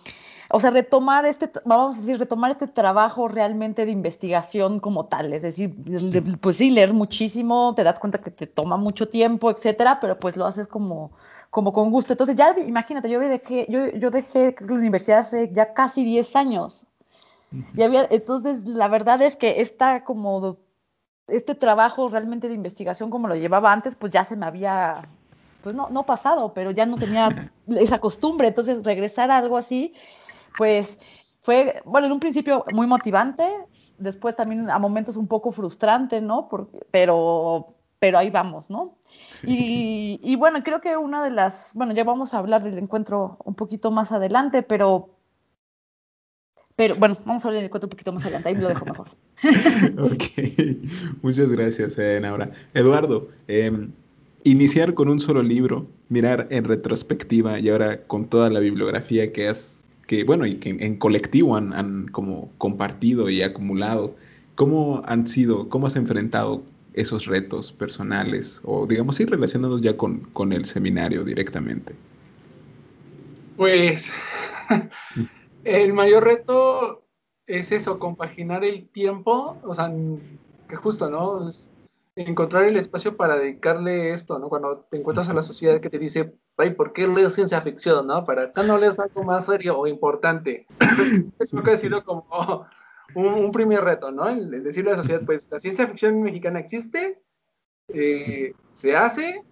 o 0.51 0.61
sea, 0.61 0.71
retomar 0.71 1.25
este, 1.27 1.51
vamos 1.65 1.97
a 1.97 2.01
decir, 2.01 2.19
retomar 2.19 2.51
este 2.51 2.67
trabajo 2.67 3.29
realmente 3.29 3.87
de 3.87 3.93
investigación 3.93 4.79
como 4.79 5.07
tal, 5.07 5.33
es 5.33 5.43
decir, 5.43 5.75
pues 6.41 6.57
sí, 6.57 6.71
leer 6.71 6.93
muchísimo, 6.93 7.73
te 7.75 7.85
das 7.85 7.99
cuenta 7.99 8.19
que 8.19 8.31
te 8.31 8.47
toma 8.47 8.77
mucho 8.77 9.09
tiempo, 9.09 9.51
etcétera, 9.51 10.01
pero 10.01 10.19
pues 10.19 10.37
lo 10.37 10.47
haces 10.47 10.69
como, 10.69 11.13
como 11.51 11.73
con 11.73 11.91
gusto. 11.91 12.13
Entonces, 12.13 12.37
ya 12.37 12.55
imagínate, 12.59 13.09
yo 13.09 13.21
dejé, 13.21 13.67
yo, 13.69 13.87
yo 13.89 14.11
dejé 14.11 14.55
la 14.61 14.75
universidad 14.75 15.21
hace 15.21 15.51
ya 15.53 15.73
casi 15.73 16.05
10 16.05 16.37
años. 16.37 16.85
Y 17.77 17.83
había, 17.83 18.07
entonces, 18.11 18.67
la 18.67 18.89
verdad 18.89 19.23
es 19.23 19.37
que 19.37 19.61
esta 19.61 20.03
como 20.03 20.57
este 21.29 21.55
trabajo 21.55 22.09
realmente 22.09 22.49
de 22.49 22.55
investigación 22.55 23.11
como 23.11 23.29
lo 23.29 23.37
llevaba 23.37 23.73
antes, 23.73 23.95
pues 23.95 24.13
ya 24.13 24.25
se 24.25 24.37
me 24.37 24.45
había, 24.45 25.03
pues 25.63 25.75
no, 25.75 25.89
no 25.89 26.05
pasado, 26.05 26.53
pero 26.53 26.73
ya 26.73 26.85
no 26.85 26.97
tenía 26.97 27.51
esa 27.69 28.01
costumbre. 28.01 28.49
Entonces, 28.49 28.83
regresar 28.83 29.31
a 29.31 29.39
algo 29.39 29.57
así 29.57 29.95
pues 30.57 30.99
fue, 31.43 31.83
bueno, 31.85 32.07
en 32.07 32.13
un 32.13 32.21
principio 32.21 32.65
muy 32.73 32.87
motivante, 32.87 33.45
después 33.99 34.35
también 34.37 34.71
a 34.71 34.79
momentos 34.79 35.17
un 35.17 35.29
poco 35.29 35.53
frustrante, 35.53 36.21
¿no? 36.21 36.49
pero, 36.91 37.75
pero 37.99 38.19
ahí 38.19 38.31
vamos, 38.31 38.71
¿no? 38.71 38.97
Y, 39.47 40.21
y, 40.23 40.37
bueno, 40.37 40.63
creo 40.63 40.81
que 40.81 40.97
una 40.97 41.23
de 41.23 41.31
las, 41.31 41.73
bueno, 41.75 41.93
ya 41.93 42.05
vamos 42.05 42.35
a 42.35 42.39
hablar 42.39 42.63
del 42.63 42.79
encuentro 42.79 43.39
un 43.45 43.55
poquito 43.55 43.91
más 43.91 44.13
adelante, 44.13 44.63
pero, 44.63 45.11
pero 46.77 46.97
bueno, 46.97 47.17
vamos 47.25 47.45
a 47.45 47.49
hablar 47.49 47.61
del 47.61 47.67
encuentro 47.67 47.87
un 47.87 47.91
poquito 47.91 48.13
más 48.13 48.25
adelante, 48.25 48.49
ahí 48.49 48.57
lo 48.57 48.69
dejo 48.69 48.85
mejor. 48.85 49.09
ok, 50.13 51.23
muchas 51.23 51.51
gracias, 51.51 51.99
eh, 51.99 52.19
Naura. 52.21 52.51
Eduardo, 52.73 53.29
eh, 53.49 53.89
iniciar 54.45 54.95
con 54.95 55.09
un 55.09 55.19
solo 55.19 55.43
libro, 55.43 55.87
mirar 56.09 56.47
en 56.51 56.65
retrospectiva 56.65 57.59
y 57.59 57.71
ahora 57.71 58.03
con 58.07 58.27
toda 58.27 58.51
la 58.51 58.61
bibliografía 58.61 59.33
que 59.33 59.49
has, 59.49 59.81
que 60.07 60.25
bueno, 60.25 60.47
y 60.47 60.55
que 60.55 60.71
en 60.71 60.97
colectivo 60.97 61.57
han, 61.57 61.73
han 61.73 62.09
como 62.09 62.51
compartido 62.59 63.31
y 63.31 63.43
acumulado, 63.43 64.15
¿cómo 64.55 65.03
han 65.07 65.27
sido, 65.27 65.69
cómo 65.69 65.87
has 65.87 65.97
enfrentado 65.97 66.63
esos 66.95 67.27
retos 67.27 67.73
personales 67.73 68.61
o 68.65 68.87
digamos 68.87 69.17
sí 69.17 69.25
relacionados 69.25 69.83
ya 69.83 69.97
con, 69.97 70.21
con 70.33 70.53
el 70.53 70.65
seminario 70.65 71.25
directamente? 71.25 71.95
Pues 73.57 74.13
el 75.65 75.93
mayor 75.93 76.25
reto 76.25 77.05
es 77.47 77.73
eso, 77.73 77.99
compaginar 77.99 78.65
el 78.65 78.89
tiempo, 78.89 79.59
o 79.63 79.75
sea, 79.75 79.93
que 80.69 80.77
justo, 80.77 81.11
¿no? 81.11 81.49
Es 81.49 81.71
encontrar 82.17 82.65
el 82.65 82.77
espacio 82.77 83.17
para 83.17 83.37
dedicarle 83.37 84.13
esto, 84.13 84.39
¿no? 84.39 84.49
Cuando 84.49 84.87
te 84.91 84.97
encuentras 84.97 85.29
a 85.29 85.35
la 85.35 85.43
sociedad 85.43 85.81
que 85.81 85.91
te 85.91 85.99
dice, 85.99 86.35
ay, 86.57 86.71
¿por 86.75 86.93
qué 86.93 87.09
lees 87.09 87.35
ciencia 87.35 87.61
ficción, 87.61 88.07
no? 88.07 88.25
Para 88.25 88.43
acá 88.45 88.63
no 88.63 88.79
lees 88.79 88.99
algo 88.99 89.25
más 89.25 89.47
serio 89.47 89.79
o 89.79 89.87
importante. 89.87 90.67
Eso 91.39 91.63
que 91.63 91.73
ha 91.73 91.77
sido 91.77 92.05
como 92.05 92.27
un, 93.15 93.51
primer 93.53 93.83
reto, 93.83 94.11
¿no? 94.13 94.29
El, 94.29 94.63
decirle 94.63 94.91
a 94.91 94.97
la 94.97 95.03
sociedad, 95.03 95.23
pues 95.27 95.49
la 95.51 95.61
ciencia 95.61 95.87
ficción 95.89 96.23
mexicana 96.23 96.61
existe, 96.61 97.21
eh, 97.89 98.55
se 98.75 98.97
hace, 98.97 99.43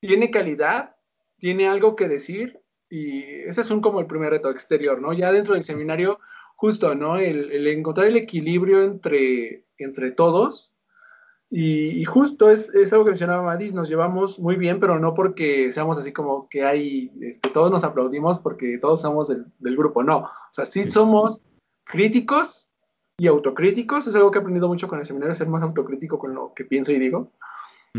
tiene 0.00 0.30
calidad, 0.30 0.96
tiene 1.38 1.68
algo 1.68 1.94
que 1.94 2.08
decir, 2.08 2.60
y 2.88 3.22
ese 3.42 3.60
es 3.60 3.70
un 3.70 3.80
como 3.80 4.00
el 4.00 4.06
primer 4.06 4.30
reto 4.30 4.50
exterior, 4.50 5.00
¿no? 5.00 5.12
Ya 5.12 5.30
dentro 5.30 5.54
del 5.54 5.64
seminario, 5.64 6.18
justo, 6.56 6.94
¿no? 6.96 7.18
El, 7.18 7.66
encontrar 7.68 8.08
el 8.08 8.16
equilibrio 8.16 8.82
entre, 8.82 9.64
entre 9.78 10.10
todos, 10.10 10.69
y, 11.52 12.04
justo 12.04 12.48
es, 12.48 12.72
es, 12.74 12.92
algo 12.92 13.04
que 13.04 13.10
mencionaba 13.10 13.42
Madis, 13.42 13.74
nos 13.74 13.88
llevamos 13.88 14.38
muy 14.38 14.54
bien, 14.54 14.78
pero 14.78 15.00
no 15.00 15.14
porque 15.14 15.72
seamos 15.72 15.98
así 15.98 16.12
como 16.12 16.48
que 16.48 16.64
hay, 16.64 17.10
este, 17.20 17.50
todos 17.50 17.72
nos 17.72 17.82
aplaudimos 17.82 18.38
porque 18.38 18.78
todos 18.78 19.00
somos 19.00 19.26
del, 19.26 19.46
del, 19.58 19.76
grupo, 19.76 20.04
no. 20.04 20.18
O 20.18 20.52
sea, 20.52 20.64
sí 20.64 20.88
somos 20.88 21.40
críticos 21.82 22.68
y 23.18 23.26
autocríticos. 23.26 24.06
Es 24.06 24.14
algo 24.14 24.30
que 24.30 24.38
he 24.38 24.40
aprendido 24.40 24.68
mucho 24.68 24.86
con 24.86 25.00
el 25.00 25.04
seminario, 25.04 25.34
ser 25.34 25.48
más 25.48 25.62
autocrítico 25.62 26.20
con 26.20 26.34
lo 26.34 26.54
que 26.54 26.64
pienso 26.64 26.92
y 26.92 27.00
digo. 27.00 27.32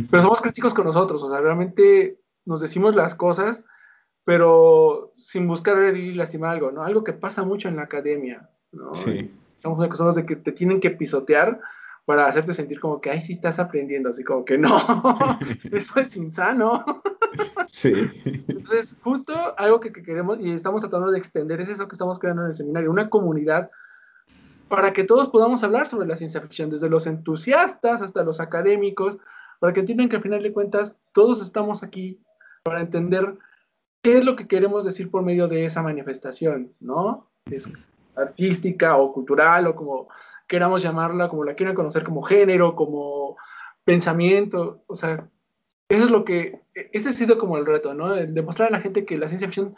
Pero 0.10 0.24
somos 0.24 0.40
críticos 0.40 0.74
con 0.74 0.86
nosotros, 0.86 1.22
o 1.22 1.30
sea, 1.30 1.42
realmente 1.42 2.18
nos 2.46 2.62
decimos 2.62 2.96
las 2.96 3.14
cosas, 3.14 3.66
pero 4.24 5.12
sin 5.18 5.46
buscar 5.48 5.98
y 5.98 6.14
lastimar 6.14 6.52
algo, 6.52 6.72
¿no? 6.72 6.84
Algo 6.84 7.04
que 7.04 7.12
pasa 7.12 7.44
mucho 7.44 7.68
en 7.68 7.76
la 7.76 7.84
academia, 7.84 8.50
¿no? 8.72 8.94
Sí. 8.96 9.30
Somos 9.58 9.86
personas 9.86 10.16
de 10.16 10.26
que 10.26 10.38
te 10.38 10.54
tienen 10.54 10.80
que 10.80 10.92
pisotear 10.92 11.60
para 12.06 12.28
hacerte 12.28 12.54
sentir 12.54 12.80
como 12.80 13.00
que, 13.00 13.12
ay, 13.12 13.22
sí 13.22 13.34
estás 13.34 13.60
aprendiendo, 13.60 14.10
así 14.10 14.24
como 14.24 14.44
que 14.44 14.58
no, 14.58 14.78
eso 15.72 16.00
es 16.00 16.16
insano. 16.18 16.84
Sí. 17.68 17.94
Entonces, 18.26 18.98
justo 19.02 19.34
algo 19.58 19.80
que, 19.80 19.92
queremos 19.92 20.40
y 20.40 20.52
estamos 20.52 20.82
tratando 20.82 21.12
de 21.12 21.18
extender 21.18 21.62
es 21.62 21.70
eso 21.70 21.88
que 21.88 21.96
estamos 21.96 22.20
creando 22.20 22.44
en 22.44 22.50
el 22.50 22.56
seminario, 22.56 22.92
una 22.92 23.10
comunidad 23.10 23.70
para 24.68 24.94
que 24.94 25.04
todos 25.04 25.30
podamos 25.30 25.64
hablar 25.64 25.88
sobre 25.88 26.08
la 26.08 26.16
ciencia 26.16 26.42
ficción, 26.42 26.70
desde 26.70 26.90
los 26.90 27.06
entusiastas 27.06 28.02
hasta 28.02 28.24
los 28.24 28.40
académicos, 28.40 29.18
para 29.60 29.74
que 29.74 29.82
entiendan 29.82 30.08
que 30.08 30.16
al 30.16 30.22
final 30.22 30.42
de 30.42 30.54
cuentas 30.54 30.98
todos 31.12 31.42
estamos 31.42 31.84
aquí 31.84 32.22
para 32.64 32.82
entender 32.82 33.38
qué 34.02 34.18
es 34.18 34.26
lo 34.26 34.36
que 34.36 34.48
queremos 34.48 34.86
decir 34.86 35.12
por 35.12 35.24
medio 35.24 35.48
de 35.48 35.66
esa 35.66 35.84
manifestación, 35.84 36.74
¿no? 36.80 37.30
Es 37.46 37.70
artística 38.16 38.98
o 38.98 39.14
cultural 39.14 39.68
o 39.68 39.76
como 39.76 40.08
queramos 40.48 40.82
llamarla, 40.82 41.30
como 41.30 41.44
la 41.44 41.56
quieran 41.56 41.76
conocer, 41.76 42.04
como 42.04 42.22
género, 42.22 42.76
como 42.76 43.38
pensamiento, 43.84 44.84
o 44.88 44.96
sea, 44.96 45.28
eso 45.88 46.06
es 46.06 46.12
lo 46.12 46.24
que, 46.24 46.62
ese 46.74 47.10
ha 47.10 47.12
sido 47.12 47.38
como 47.38 47.58
el 47.58 47.66
reto, 47.66 47.94
¿no? 47.94 48.16
demostrar 48.16 48.70
a 48.70 48.72
la 48.72 48.82
gente 48.82 49.06
que 49.06 49.18
la 49.18 49.28
ciencia 49.28 49.48
ficción 49.48 49.76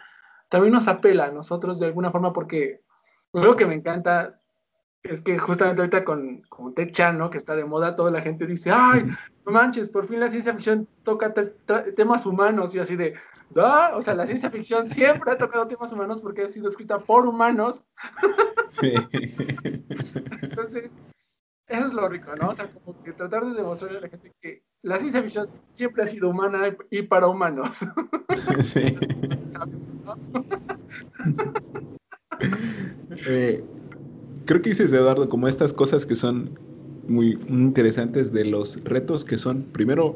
también 0.49 0.73
nos 0.73 0.87
apela 0.87 1.25
a 1.25 1.31
nosotros 1.31 1.79
de 1.79 1.87
alguna 1.87 2.11
forma, 2.11 2.33
porque 2.33 2.81
lo 3.33 3.55
que 3.55 3.65
me 3.65 3.73
encanta 3.73 4.39
es 5.01 5.21
que 5.21 5.37
justamente 5.37 5.81
ahorita 5.81 6.05
con, 6.05 6.43
con 6.49 6.73
Tech 6.73 6.91
Chan, 6.91 7.17
¿no? 7.17 7.29
Que 7.29 7.37
está 7.37 7.55
de 7.55 7.65
moda, 7.65 7.95
toda 7.95 8.09
la 8.09 8.21
gente 8.21 8.45
dice, 8.45 8.71
ay, 8.71 9.05
no 9.45 9.51
manches, 9.51 9.89
por 9.89 10.07
fin 10.07 10.19
la 10.19 10.29
ciencia 10.29 10.53
ficción 10.53 10.87
toca 11.03 11.33
temas 11.95 12.25
humanos, 12.25 12.73
y 12.73 12.79
así 12.79 12.95
de, 12.95 13.15
o 13.55 14.01
sea, 14.01 14.15
la 14.15 14.25
ciencia 14.25 14.49
ficción 14.49 14.89
siempre 14.89 15.31
ha 15.31 15.37
tocado 15.37 15.67
temas 15.67 15.91
humanos 15.91 16.21
porque 16.21 16.43
ha 16.43 16.47
sido 16.47 16.69
escrita 16.69 16.99
por 16.99 17.27
humanos. 17.27 17.83
Entonces, 20.41 20.91
eso 21.67 21.85
es 21.85 21.93
lo 21.93 22.09
rico, 22.09 22.31
¿no? 22.41 22.49
O 22.49 22.53
sea, 22.53 22.67
como 22.71 23.01
que 23.03 23.13
tratar 23.13 23.45
de 23.45 23.53
demostrarle 23.53 23.97
a 23.99 24.01
la 24.01 24.09
gente 24.09 24.31
que 24.41 24.63
la 24.81 24.97
ciencia 24.97 25.21
ficción 25.21 25.49
siempre 25.71 26.03
ha 26.03 26.07
sido 26.07 26.29
humana 26.29 26.75
y 26.89 27.03
para 27.03 27.27
humanos. 27.27 27.79
Sí. 28.63 28.97
eh, 33.27 33.63
creo 34.45 34.61
que 34.61 34.69
dices, 34.69 34.91
Eduardo, 34.91 35.29
como 35.29 35.47
estas 35.47 35.71
cosas 35.71 36.05
que 36.05 36.15
son 36.15 36.57
muy 37.07 37.39
interesantes 37.47 38.31
de 38.31 38.45
los 38.45 38.83
retos 38.83 39.23
que 39.23 39.37
son, 39.37 39.63
primero, 39.63 40.15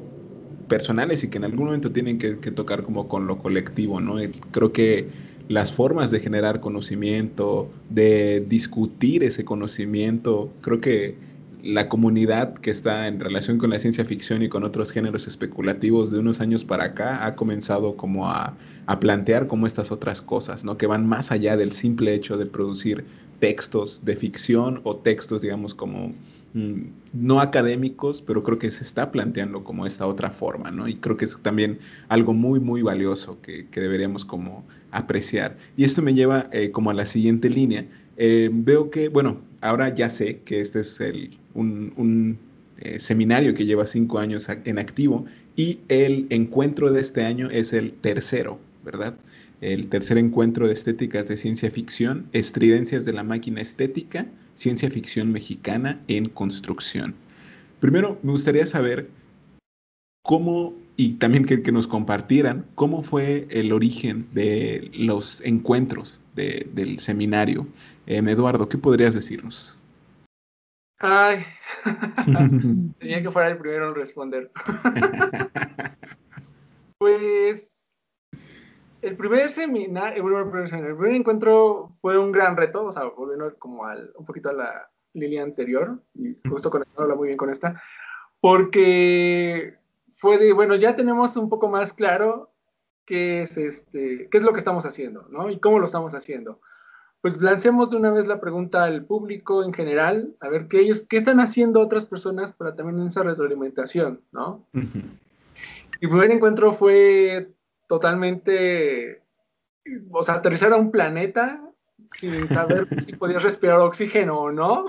personales 0.68 1.24
y 1.24 1.30
que 1.30 1.38
en 1.38 1.46
algún 1.46 1.66
momento 1.66 1.92
tienen 1.92 2.18
que, 2.18 2.36
tocar 2.52 2.84
como 2.84 3.08
con 3.08 3.28
lo 3.28 3.38
colectivo, 3.38 4.00
¿no? 4.00 4.16
creo 4.52 4.72
que 4.72 5.08
las 5.48 5.72
formas 5.72 6.12
de 6.12 6.20
generar 6.20 6.60
conocimiento, 6.60 7.70
de 7.90 8.46
discutir 8.48 9.24
ese 9.24 9.46
conocimiento, 9.46 10.52
creo 10.62 10.82
que 10.82 11.16
la 11.64 11.90
comunidad 11.90 12.54
que 12.56 12.72
está 12.72 13.08
en 13.08 13.20
relación 13.20 13.58
con 13.58 13.70
la 13.70 13.80
ciencia 13.80 14.06
ficción 14.06 14.44
y 14.44 14.50
con 14.50 14.64
otros 14.64 14.92
géneros 14.92 15.28
especulativos 15.28 16.12
de 16.12 16.20
unos 16.20 16.40
años 16.40 16.64
para 16.64 16.86
acá 16.86 17.26
ha 17.26 17.36
comenzado 17.36 17.96
como 17.98 18.28
a, 18.28 18.56
a, 18.86 19.00
plantear 19.00 19.48
como 19.48 19.68
estas 19.68 19.92
otras 19.92 20.22
cosas, 20.22 20.64
¿no? 20.64 20.78
Que 20.78 20.88
van 20.88 21.08
más 21.08 21.32
allá 21.32 21.58
del 21.58 21.74
simple 21.74 22.14
hecho 22.14 22.38
de 22.38 22.46
producir 22.46 23.06
textos 23.40 24.04
de 24.04 24.16
ficción 24.16 24.82
o 24.84 24.98
textos, 24.98 25.42
digamos, 25.42 25.74
como 25.74 26.14
mm, 26.54 26.82
no 27.14 27.40
académicos, 27.40 28.22
pero 28.22 28.44
creo 28.44 28.60
que 28.60 28.72
se 28.72 28.84
está 28.84 29.12
planteando 29.12 29.64
como 29.64 29.86
esta 29.86 30.08
otra 30.08 30.32
forma, 30.32 30.72
¿no? 30.72 30.88
Y 30.88 30.96
creo 30.96 31.18
que 31.18 31.26
es 31.26 31.38
también 31.42 31.80
algo 32.08 32.34
muy, 32.34 32.60
muy 32.60 32.82
valioso 32.82 33.42
que, 33.42 33.68
que 33.68 33.82
deberíamos 33.82 34.26
como 34.26 34.66
apreciar. 34.92 35.58
Y 35.76 35.84
esto 35.84 36.02
me 36.02 36.14
lleva 36.14 36.50
eh, 36.52 36.72
como 36.72 36.90
a 36.90 36.94
la 36.94 37.06
siguiente 37.06 37.50
línea. 37.50 37.86
Eh, 38.18 38.50
veo 38.52 38.90
que, 38.90 39.10
bueno, 39.10 39.42
ahora 39.62 39.94
ya 39.94 40.10
sé 40.10 40.40
que 40.46 40.62
este 40.62 40.82
es 40.82 41.00
el, 41.02 41.38
un, 41.54 41.94
un 41.98 42.40
eh, 42.80 43.00
seminario 43.00 43.54
que 43.54 43.66
lleva 43.66 43.86
cinco 43.86 44.20
años 44.20 44.48
en 44.50 44.80
activo 44.80 45.26
y 45.56 45.80
el 45.88 46.28
encuentro 46.30 46.92
de 46.92 47.02
este 47.02 47.24
año 47.24 47.50
es 47.50 47.74
el 47.74 47.94
tercero, 47.94 48.60
¿verdad? 48.84 49.16
el 49.62 49.88
tercer 49.88 50.18
encuentro 50.18 50.68
de 50.68 50.74
estéticas 50.74 51.28
de 51.28 51.38
ciencia 51.38 51.72
ficción, 51.72 52.28
Estridencias 52.32 53.06
de 53.06 53.14
la 53.14 53.24
máquina 53.24 53.62
estética, 53.62 54.28
ciencia 54.54 54.90
ficción 54.92 55.32
mexicana 55.32 56.02
en 56.08 56.30
construcción. 56.30 57.16
Primero, 57.80 58.20
me 58.24 58.32
gustaría 58.32 58.66
saber 58.66 59.10
cómo, 60.28 60.74
y 60.98 61.14
también 61.14 61.46
que, 61.46 61.72
nos 61.72 61.88
compartieran, 61.88 62.66
cómo 62.76 63.02
fue 63.02 63.48
el 63.50 63.72
origen 63.72 64.28
de 64.34 64.92
los 64.94 65.40
encuentros 65.42 66.22
del 66.36 67.00
seminario. 67.00 67.66
Em, 68.06 68.28
Eduardo, 68.28 68.68
¿qué 68.68 68.78
podrías 68.78 69.14
decirnos? 69.14 69.80
Ay, 71.00 71.46
tenía 73.00 73.24
que 73.24 73.32
fuera 73.32 73.48
el 73.48 73.58
primero 73.58 73.88
en 73.88 73.96
responder. 73.96 74.52
pues 76.98 77.88
el 79.02 79.16
primer 79.16 79.54
seminario, 79.54 80.28
el 80.28 80.96
primer, 80.98 81.14
encuentro 81.14 81.96
fue 82.02 82.20
un 82.20 82.34
gran 82.34 82.58
reto, 82.58 82.84
o 82.84 82.92
sea, 82.92 83.06
volviendo 83.06 83.58
como 83.60 83.86
al, 83.86 84.12
un 84.18 84.26
poquito 84.26 84.50
a 84.50 84.54
la 84.54 84.90
línea 85.14 85.42
anterior, 85.42 86.04
y 86.16 86.36
justo 86.50 86.70
conectándola 86.70 87.16
muy 87.16 87.28
bien 87.28 87.38
con 87.38 87.50
esta, 87.50 87.82
porque 88.42 89.78
fue 90.18 90.38
de, 90.38 90.54
bueno, 90.54 90.76
ya 90.76 90.96
tenemos 90.96 91.38
un 91.38 91.50
poco 91.50 91.68
más 91.68 91.94
claro 91.94 92.52
qué 93.06 93.44
es, 93.44 93.58
este, 93.58 94.28
qué 94.30 94.38
es 94.38 94.44
lo 94.44 94.52
que 94.52 94.60
estamos 94.60 94.86
haciendo, 94.86 95.28
¿no? 95.30 95.50
Y 95.50 95.60
cómo 95.60 95.80
lo 95.80 95.86
estamos 95.86 96.14
haciendo. 96.14 96.60
Pues 97.22 97.42
lancemos 97.42 97.90
de 97.90 97.98
una 97.98 98.12
vez 98.12 98.28
la 98.28 98.40
pregunta 98.40 98.84
al 98.84 99.06
público 99.06 99.64
en 99.64 99.74
general, 99.74 100.36
a 100.40 100.50
ver 100.50 100.68
qué 100.68 100.82
ellos, 100.82 101.06
qué 101.10 101.18
están 101.18 101.40
haciendo 101.40 101.80
otras 101.82 102.06
personas 102.06 102.52
para 102.52 102.76
también 102.76 103.08
esa 103.08 103.24
retroalimentación, 103.24 104.22
¿no? 104.32 104.68
El 104.74 106.10
primer 106.10 106.32
encuentro 106.32 106.74
fue 106.74 107.50
totalmente, 107.88 109.24
o 110.12 110.24
sea, 110.24 110.36
aterrizar 110.36 110.74
a 110.74 110.78
un 110.78 110.92
planeta 110.92 111.62
sin 112.12 112.48
saber 112.50 112.88
si 113.02 113.14
podías 113.14 113.44
respirar 113.44 113.80
oxígeno 113.80 114.40
o 114.40 114.52
no. 114.52 114.86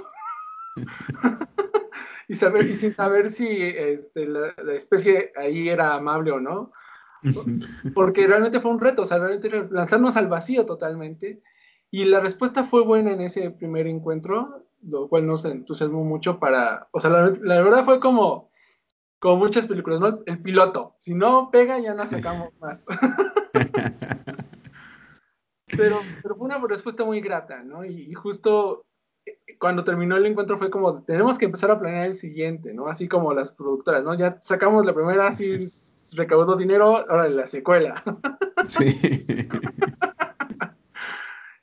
y, 2.29 2.35
saber, 2.35 2.67
y 2.67 2.75
sin 2.75 2.93
saber 2.95 3.31
si 3.31 3.49
este, 3.49 4.27
la, 4.27 4.53
especie 4.75 5.33
ahí 5.37 5.69
era 5.69 5.95
amable 5.95 6.31
o 6.31 6.41
no. 6.41 6.73
Porque 7.95 8.29
realmente 8.29 8.61
fue 8.61 8.71
un 8.71 8.79
reto, 8.79 9.03
o 9.03 9.05
sea, 9.05 9.19
realmente 9.19 9.51
lanzarnos 9.71 10.17
al 10.17 10.29
vacío 10.29 10.67
totalmente. 10.67 11.43
Y 11.91 12.05
la 12.05 12.21
respuesta 12.21 12.65
fue 12.65 12.85
buena 12.85 13.11
en 13.11 13.23
ese 13.23 13.51
primer 13.51 13.89
encuentro, 13.89 14.67
lo 14.83 15.09
cual 15.09 15.27
nos 15.27 15.45
entusiasmó 15.45 16.05
mucho 16.05 16.39
para, 16.39 16.87
o 16.93 17.01
sea, 17.01 17.11
la, 17.11 17.63
verdad 17.63 17.85
fue 17.85 17.99
como, 17.99 18.51
como 19.19 19.39
muchas 19.39 19.67
películas, 19.67 19.99
¿no? 19.99 20.21
El, 20.27 20.41
piloto, 20.41 20.95
si 20.99 21.15
no 21.15 21.51
pega 21.51 21.81
ya 21.81 21.95
no 21.95 22.07
sacamos 22.07 22.51
más. 22.61 22.85
pero, 25.77 25.97
pero 26.23 26.37
fue 26.37 26.45
una 26.45 26.59
respuesta 26.69 27.05
muy 27.05 27.21
grata, 27.21 27.65
¿no? 27.65 27.85
Y, 27.85 28.13
justo 28.13 28.85
eh, 28.85 28.88
cuando 29.59 29.85
terminó 29.85 30.17
el 30.17 30.27
encuentro 30.27 30.59
fue 30.59 30.71
como, 30.71 31.03
tenemos 31.03 31.39
que 31.39 31.47
empezar 31.47 31.71
a 31.71 31.79
planear 31.79 32.07
el 32.07 32.15
siguiente, 32.15 32.73
¿no? 32.75 32.89
Así 32.89 33.09
como 33.09 33.33
las 33.33 33.53
productoras, 33.53 34.05
¿no? 34.05 34.15
Ya 34.15 34.39
sacamos 34.43 34.85
la 34.87 34.95
primera, 34.95 35.29
así 35.29 35.59
recaudó 36.17 36.57
dinero, 36.57 37.05
ahora 37.09 37.29
la 37.29 37.47
secuela. 37.47 38.03
Sí. 38.69 39.49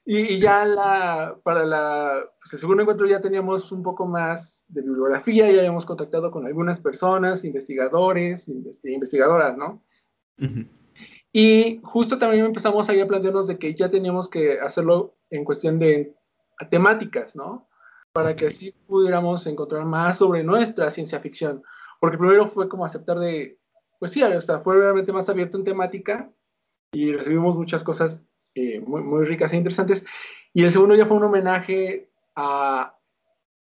Y, 0.07 0.37
ya 0.39 0.65
la, 0.65 1.35
para 1.41 1.65
la, 1.65 2.29
pues 2.39 2.53
el 2.53 2.59
segundo 2.59 2.83
encuentro 2.83 3.07
ya 3.07 3.21
teníamos 3.21 3.71
un 3.71 3.81
poco 3.81 4.05
más 4.05 4.63
de 4.67 4.83
bibliografía, 4.83 5.49
ya 5.49 5.57
habíamos 5.57 5.83
contactado 5.83 6.29
con 6.29 6.45
algunas 6.45 6.79
personas, 6.79 7.43
investigadores, 7.43 8.47
investigadoras, 8.47 9.57
¿no? 9.57 9.81
Y 11.33 11.79
justo 11.83 12.19
también 12.19 12.45
empezamos 12.45 12.87
ahí 12.87 12.99
a 12.99 13.07
plantearnos 13.07 13.47
de 13.47 13.57
que 13.57 13.73
ya 13.73 13.89
teníamos 13.89 14.29
que 14.29 14.59
hacerlo 14.59 15.15
en 15.31 15.43
cuestión 15.43 15.79
de 15.79 16.15
temáticas, 16.69 17.35
¿no? 17.35 17.67
Para 18.15 18.33
que 18.33 18.47
así 18.47 18.73
pudiéramos 18.87 19.45
encontrar 19.45 19.83
más 19.83 20.19
sobre 20.19 20.41
nuestra 20.41 20.89
ciencia 20.89 21.19
ficción. 21.19 21.61
Porque 21.99 22.17
primero 22.17 22.49
fue 22.49 22.69
como 22.69 22.85
aceptar 22.85 23.19
de, 23.19 23.59
pues 23.99 24.13
sí, 24.13 24.23
o 24.23 24.39
sea, 24.39 24.59
fue 24.59 24.77
realmente 24.77 25.11
más 25.11 25.27
abierto 25.27 25.57
en 25.57 25.65
temática 25.65 26.31
y 26.93 27.11
recibimos 27.11 27.57
muchas 27.57 27.83
cosas 27.83 28.23
eh, 28.53 28.79
muy, 28.79 29.03
muy, 29.03 29.25
ricas 29.25 29.51
e 29.51 29.57
interesantes. 29.57 30.05
Y 30.53 30.63
el 30.63 30.71
segundo 30.71 30.95
ya 30.95 31.05
fue 31.05 31.17
un 31.17 31.25
homenaje 31.25 32.09
a 32.37 32.97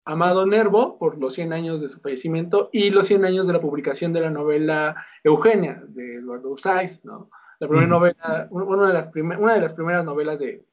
Amado 0.04 0.46
Nervo 0.46 0.98
por 0.98 1.18
los 1.18 1.34
100 1.34 1.52
años 1.52 1.80
de 1.80 1.88
su 1.88 1.98
fallecimiento 1.98 2.70
y 2.72 2.90
los 2.90 3.08
100 3.08 3.24
años 3.24 3.48
de 3.48 3.54
la 3.54 3.60
publicación 3.60 4.12
de 4.12 4.20
la 4.20 4.30
novela 4.30 5.04
Eugenia 5.24 5.82
de 5.88 6.18
Eduardo 6.18 6.50
Usáiz, 6.50 7.04
¿no? 7.04 7.28
La 7.58 7.66
primera 7.66 7.88
novela, 7.88 8.46
una 8.50 8.86
de, 8.86 8.92
las 8.92 9.10
una 9.16 9.54
de 9.54 9.60
las 9.60 9.74
primeras 9.74 10.04
novelas 10.04 10.38
de, 10.38 10.64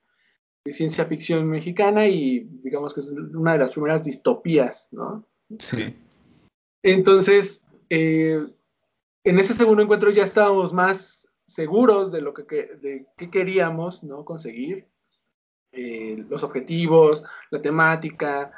de, 0.64 0.72
ciencia 0.72 1.06
ficción 1.06 1.50
mexicana 1.50 2.08
y 2.08 2.48
digamos 2.64 2.94
que 2.94 3.02
es 3.02 3.10
una 3.10 3.54
de 3.54 3.60
las 3.60 3.72
primeras 3.72 4.04
distopías, 4.04 4.88
¿no? 4.92 5.26
Sí. 5.60 5.96
Entonces, 6.84 7.66
eh, 7.90 8.46
en 9.24 9.40
ese 9.40 9.54
segundo 9.54 9.84
encuentro 9.84 10.12
ya 10.12 10.24
estábamos 10.24 10.74
más 10.74 11.30
seguros 11.46 12.12
de 12.12 12.22
lo 12.22 12.34
que, 12.34 12.44
de 12.82 13.06
qué 13.18 13.30
queríamos 13.30 14.04
¿no? 14.04 14.24
conseguir, 14.24 14.88
eh, 15.74 16.26
los 16.30 16.44
objetivos, 16.44 17.24
la 17.50 17.62
temática, 17.62 18.52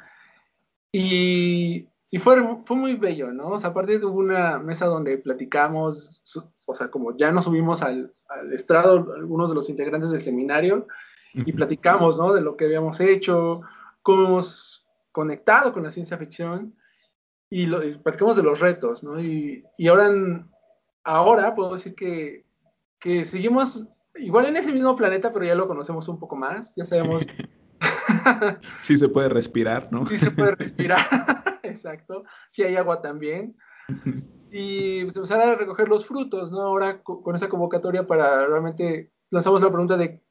y, 0.92 1.88
y 2.12 2.20
fue, 2.20 2.38
fue, 2.66 2.78
muy 2.78 2.96
bello, 2.96 3.32
¿no? 3.32 3.50
O 3.50 3.60
sea, 3.60 3.72
aparte 3.72 3.98
de 3.98 4.06
una 4.06 4.60
mesa 4.60 4.86
donde 4.86 5.18
platicamos, 5.18 6.22
o 6.66 6.74
sea, 6.74 6.90
como 6.90 7.18
ya 7.18 7.32
nos 7.32 7.46
subimos 7.46 7.82
al, 7.82 8.14
al 8.30 8.54
estrado 8.54 9.12
algunos 9.16 9.50
de 9.50 9.56
los 9.56 9.70
integrantes 9.70 10.12
del 10.12 10.22
seminario 10.22 10.88
y 11.34 11.52
platicamos, 11.54 12.18
¿no? 12.18 12.34
De 12.34 12.42
lo 12.42 12.56
que 12.56 12.66
habíamos 12.66 13.00
hecho, 13.00 13.62
cómo 14.02 14.26
hemos 14.26 14.86
conectado 15.12 15.74
con 15.74 15.84
la 15.84 15.92
ciencia 15.92 16.18
ficción 16.18 16.76
y, 17.50 17.66
lo, 17.66 17.80
platicamos 18.02 18.36
de 18.36 18.44
los 18.44 18.60
retos, 18.60 19.04
¿no? 19.04 19.20
Y, 19.20 19.64
y 19.78 19.88
ahora, 19.88 20.12
ahora 21.04 21.56
puedo 21.56 21.74
decir 21.74 21.96
que 21.96 22.46
que 23.04 23.26
seguimos 23.26 23.84
igual 24.16 24.46
en 24.46 24.56
ese 24.56 24.72
mismo 24.72 24.96
planeta, 24.96 25.34
pero 25.34 25.44
ya 25.44 25.56
lo 25.56 25.68
conocemos 25.68 26.08
un 26.08 26.18
poco 26.20 26.38
más, 26.38 26.74
ya 26.78 26.86
sabemos. 26.86 27.28
sí 28.80 28.98
se 28.98 29.10
puede 29.10 29.28
respirar, 29.28 29.92
¿no? 29.92 30.06
sí 30.06 30.18
se 30.18 30.32
puede 30.32 30.52
respirar, 30.56 31.02
exacto. 31.64 32.24
Sí 32.50 32.64
hay 32.64 32.78
agua 32.78 33.02
también. 33.02 33.58
Y 34.52 35.04
pues, 35.04 35.18
empezar 35.18 35.42
a 35.42 35.56
recoger 35.56 35.90
los 35.90 36.06
frutos, 36.06 36.50
¿no? 36.50 36.62
Ahora 36.62 37.04
con 37.04 37.36
esa 37.36 37.50
convocatoria 37.50 38.08
para 38.08 38.48
realmente 38.48 39.12
lanzamos 39.30 39.60
la 39.60 39.68
pregunta 39.68 39.98
de 39.98 40.24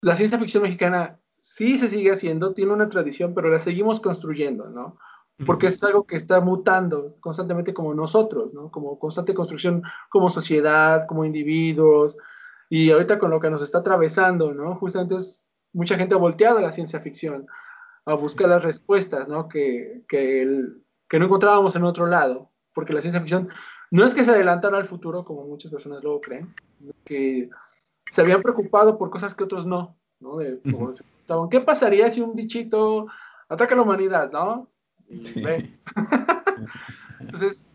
la 0.00 0.16
ciencia 0.16 0.38
ficción 0.38 0.62
mexicana 0.62 1.18
sí 1.40 1.78
se 1.78 1.88
sigue 1.88 2.12
haciendo, 2.12 2.54
tiene 2.54 2.72
una 2.72 2.88
tradición, 2.88 3.34
pero 3.34 3.50
la 3.50 3.58
seguimos 3.58 4.00
construyendo, 4.00 4.68
¿no? 4.68 4.98
porque 5.46 5.68
es 5.68 5.82
algo 5.84 6.04
que 6.04 6.16
está 6.16 6.40
mutando 6.40 7.16
constantemente 7.20 7.72
como 7.72 7.94
nosotros, 7.94 8.52
¿no? 8.52 8.70
Como 8.70 8.98
constante 8.98 9.34
construcción 9.34 9.82
como 10.08 10.30
sociedad, 10.30 11.06
como 11.06 11.24
individuos, 11.24 12.16
y 12.68 12.90
ahorita 12.90 13.18
con 13.18 13.30
lo 13.30 13.40
que 13.40 13.50
nos 13.50 13.62
está 13.62 13.78
atravesando, 13.78 14.52
¿no? 14.52 14.74
Justamente 14.74 15.16
es, 15.16 15.48
mucha 15.72 15.96
gente 15.96 16.14
ha 16.14 16.18
volteado 16.18 16.58
a 16.58 16.62
la 16.62 16.72
ciencia 16.72 17.00
ficción, 17.00 17.46
a 18.04 18.14
buscar 18.14 18.48
las 18.48 18.62
respuestas, 18.62 19.28
¿no? 19.28 19.48
Que, 19.48 20.02
que, 20.08 20.42
el, 20.42 20.82
que 21.08 21.18
no 21.18 21.26
encontrábamos 21.26 21.76
en 21.76 21.84
otro 21.84 22.06
lado, 22.06 22.50
porque 22.74 22.92
la 22.92 23.00
ciencia 23.00 23.20
ficción 23.20 23.48
no 23.90 24.04
es 24.04 24.14
que 24.14 24.24
se 24.24 24.32
adelantara 24.32 24.76
al 24.76 24.88
futuro, 24.88 25.24
como 25.24 25.46
muchas 25.46 25.70
personas 25.70 26.02
luego 26.02 26.20
creen, 26.20 26.52
que 27.04 27.48
se 28.10 28.20
habían 28.20 28.42
preocupado 28.42 28.98
por 28.98 29.10
cosas 29.10 29.34
que 29.34 29.44
otros 29.44 29.66
no, 29.66 29.96
¿no? 30.20 30.36
De, 30.36 30.60
¿Qué 31.50 31.60
pasaría 31.60 32.10
si 32.10 32.20
un 32.20 32.34
bichito 32.34 33.06
ataca 33.48 33.74
a 33.74 33.76
la 33.76 33.82
humanidad, 33.82 34.30
¿no? 34.32 34.68
Entonces, 37.20 37.68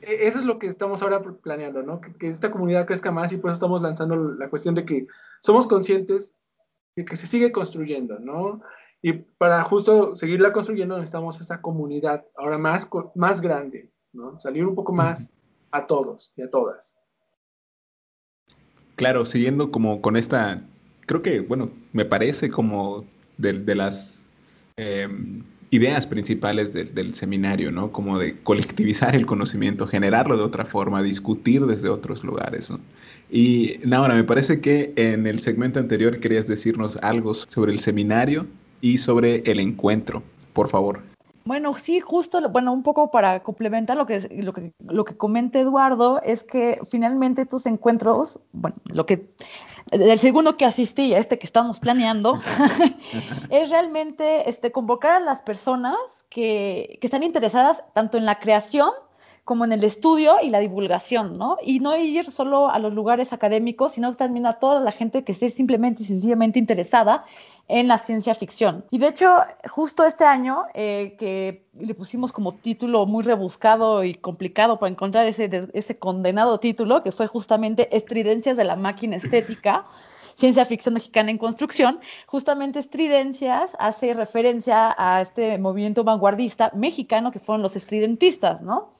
e, 0.00 0.26
eso 0.26 0.38
es 0.38 0.44
lo 0.44 0.58
que 0.58 0.66
estamos 0.66 1.02
ahora 1.02 1.22
planeando, 1.22 1.82
¿no? 1.82 2.00
Que, 2.00 2.28
esta 2.28 2.50
comunidad 2.50 2.86
crezca 2.86 3.10
más 3.10 3.32
y 3.32 3.36
por 3.36 3.50
eso 3.50 3.54
estamos 3.54 3.82
lanzando 3.82 4.16
la 4.16 4.48
cuestión 4.48 4.74
de 4.74 4.84
que 4.84 5.06
somos 5.40 5.66
conscientes 5.66 6.34
de 6.96 7.04
que 7.04 7.16
se 7.16 7.26
sigue 7.26 7.52
construyendo, 7.52 8.18
¿no? 8.18 8.60
Y 9.02 9.12
para 9.12 9.62
justo 9.64 10.16
seguirla 10.16 10.52
construyendo 10.52 10.96
necesitamos 10.96 11.40
esa 11.40 11.60
comunidad 11.60 12.24
ahora 12.36 12.56
más, 12.56 12.88
más 13.14 13.40
grande, 13.40 13.90
¿no? 14.12 14.38
Salir 14.40 14.64
un 14.64 14.74
poco 14.74 14.92
más 14.92 15.32
a 15.72 15.86
todos 15.86 16.32
y 16.36 16.42
a 16.42 16.50
todas. 16.50 16.96
Claro, 18.96 19.26
siguiendo 19.26 19.70
como 19.70 20.00
con 20.00 20.16
esta, 20.16 20.62
creo 21.06 21.22
que, 21.22 21.40
bueno, 21.40 21.70
me 21.92 22.04
parece 22.04 22.48
como 22.50 23.04
de, 23.38 23.74
las 23.74 24.24
em, 24.76 25.42
ideas 25.70 26.06
principales 26.06 26.72
del 26.72 27.14
seminario, 27.14 27.72
¿no? 27.72 27.90
Como 27.90 28.18
de 28.18 28.38
colectivizar 28.42 29.16
el 29.16 29.26
conocimiento, 29.26 29.88
generarlo 29.88 30.36
de 30.36 30.44
otra 30.44 30.64
forma, 30.64 31.02
discutir 31.02 31.66
desde 31.66 31.88
otros 31.88 32.22
lugares, 32.22 32.70
¿no? 32.70 32.78
Y 33.30 33.80
ahora 33.92 34.14
me 34.14 34.24
parece 34.24 34.60
que 34.60 34.92
en 34.96 35.26
el 35.26 35.40
segmento 35.40 35.80
anterior 35.80 36.20
querías 36.20 36.46
decirnos 36.46 36.96
algo 36.98 37.34
sobre 37.34 37.72
el 37.72 37.80
seminario 37.80 38.46
y 38.80 38.98
sobre 38.98 39.42
el 39.50 39.58
encuentro, 39.58 40.22
por 40.52 40.68
favor. 40.68 41.13
Bueno, 41.44 41.74
sí, 41.74 42.00
justo, 42.00 42.40
bueno, 42.48 42.72
un 42.72 42.82
poco 42.82 43.10
para 43.10 43.42
complementar 43.42 43.96
lo 43.96 44.06
que, 44.06 44.20
lo 44.42 44.52
que, 44.54 44.72
lo 44.78 45.04
que 45.04 45.16
comenta 45.16 45.60
Eduardo, 45.60 46.22
es 46.22 46.42
que 46.42 46.80
finalmente 46.90 47.42
estos 47.42 47.66
encuentros, 47.66 48.40
bueno, 48.52 48.76
lo 48.86 49.04
que 49.04 49.34
el 49.90 50.18
segundo 50.18 50.56
que 50.56 50.64
asistí, 50.64 51.12
a 51.12 51.18
este 51.18 51.38
que 51.38 51.46
estamos 51.46 51.78
planeando, 51.80 52.38
es 53.50 53.70
realmente 53.70 54.48
este, 54.48 54.72
convocar 54.72 55.12
a 55.12 55.20
las 55.20 55.42
personas 55.42 55.96
que, 56.30 56.98
que 57.00 57.06
están 57.06 57.22
interesadas 57.22 57.84
tanto 57.92 58.16
en 58.16 58.24
la 58.24 58.38
creación 58.38 58.90
como 59.44 59.66
en 59.66 59.72
el 59.72 59.84
estudio 59.84 60.36
y 60.42 60.48
la 60.48 60.58
divulgación, 60.58 61.36
¿no? 61.36 61.58
Y 61.62 61.80
no 61.80 61.94
ir 61.96 62.30
solo 62.30 62.70
a 62.70 62.78
los 62.78 62.94
lugares 62.94 63.34
académicos, 63.34 63.92
sino 63.92 64.14
también 64.16 64.46
a 64.46 64.54
toda 64.54 64.80
la 64.80 64.90
gente 64.90 65.22
que 65.22 65.32
esté 65.32 65.50
simplemente 65.50 66.02
y 66.02 66.06
sencillamente 66.06 66.58
interesada 66.58 67.26
en 67.68 67.86
la 67.86 67.98
ciencia 67.98 68.34
ficción. 68.34 68.86
Y 68.90 68.98
de 68.98 69.08
hecho, 69.08 69.36
justo 69.68 70.04
este 70.04 70.24
año, 70.24 70.64
eh, 70.72 71.14
que 71.18 71.66
le 71.78 71.94
pusimos 71.94 72.32
como 72.32 72.52
título 72.52 73.04
muy 73.04 73.22
rebuscado 73.22 74.02
y 74.02 74.14
complicado 74.14 74.78
para 74.78 74.90
encontrar 74.90 75.26
ese, 75.26 75.68
ese 75.74 75.98
condenado 75.98 76.58
título, 76.58 77.02
que 77.02 77.12
fue 77.12 77.26
justamente 77.26 77.94
Estridencias 77.94 78.56
de 78.56 78.64
la 78.64 78.76
máquina 78.76 79.16
estética. 79.16 79.84
Ciencia 80.36 80.64
ficción 80.64 80.94
mexicana 80.94 81.30
en 81.30 81.38
construcción, 81.38 82.00
justamente 82.26 82.80
Estridencias 82.80 83.70
hace 83.78 84.14
referencia 84.14 84.92
a 84.98 85.20
este 85.20 85.58
movimiento 85.58 86.02
vanguardista 86.02 86.72
mexicano 86.74 87.30
que 87.30 87.38
fueron 87.38 87.62
los 87.62 87.76
estridentistas, 87.76 88.60
¿no? 88.60 88.94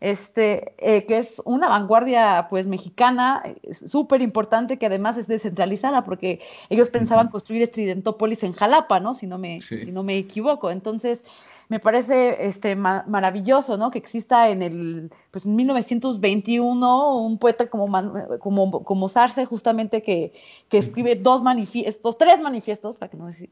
Este, 0.00 0.74
eh, 0.78 1.06
que 1.06 1.18
es 1.18 1.40
una 1.44 1.68
vanguardia 1.68 2.46
pues 2.50 2.66
mexicana 2.66 3.42
súper 3.70 4.22
importante 4.22 4.78
que 4.78 4.86
además 4.86 5.16
es 5.16 5.26
descentralizada 5.26 6.04
porque 6.04 6.40
ellos 6.68 6.90
pensaban 6.90 7.28
construir 7.28 7.62
Estridentópolis 7.62 8.42
en 8.42 8.52
Jalapa, 8.52 9.00
¿no? 9.00 9.14
Si 9.14 9.26
no 9.26 9.38
me, 9.38 9.60
si 9.60 9.90
no 9.92 10.02
me 10.02 10.16
equivoco. 10.16 10.70
Entonces, 10.70 11.24
me 11.68 11.80
parece 11.80 12.46
este, 12.46 12.76
maravilloso, 12.76 13.76
¿no? 13.76 13.90
Que 13.90 13.98
exista 13.98 14.50
en 14.50 14.62
el, 14.62 15.10
pues 15.30 15.46
en 15.46 15.56
1921 15.56 17.16
un 17.16 17.38
poeta 17.38 17.68
como, 17.68 17.90
como, 18.38 18.84
como 18.84 19.08
Sarce 19.08 19.46
justamente 19.46 20.02
que, 20.02 20.32
que 20.68 20.78
escribe 20.78 21.16
dos 21.16 21.42
manifiestos, 21.42 22.18
tres 22.18 22.40
manifiestos, 22.40 22.96
para 22.96 23.10
que 23.10 23.16
no 23.16 23.26
decir, 23.26 23.50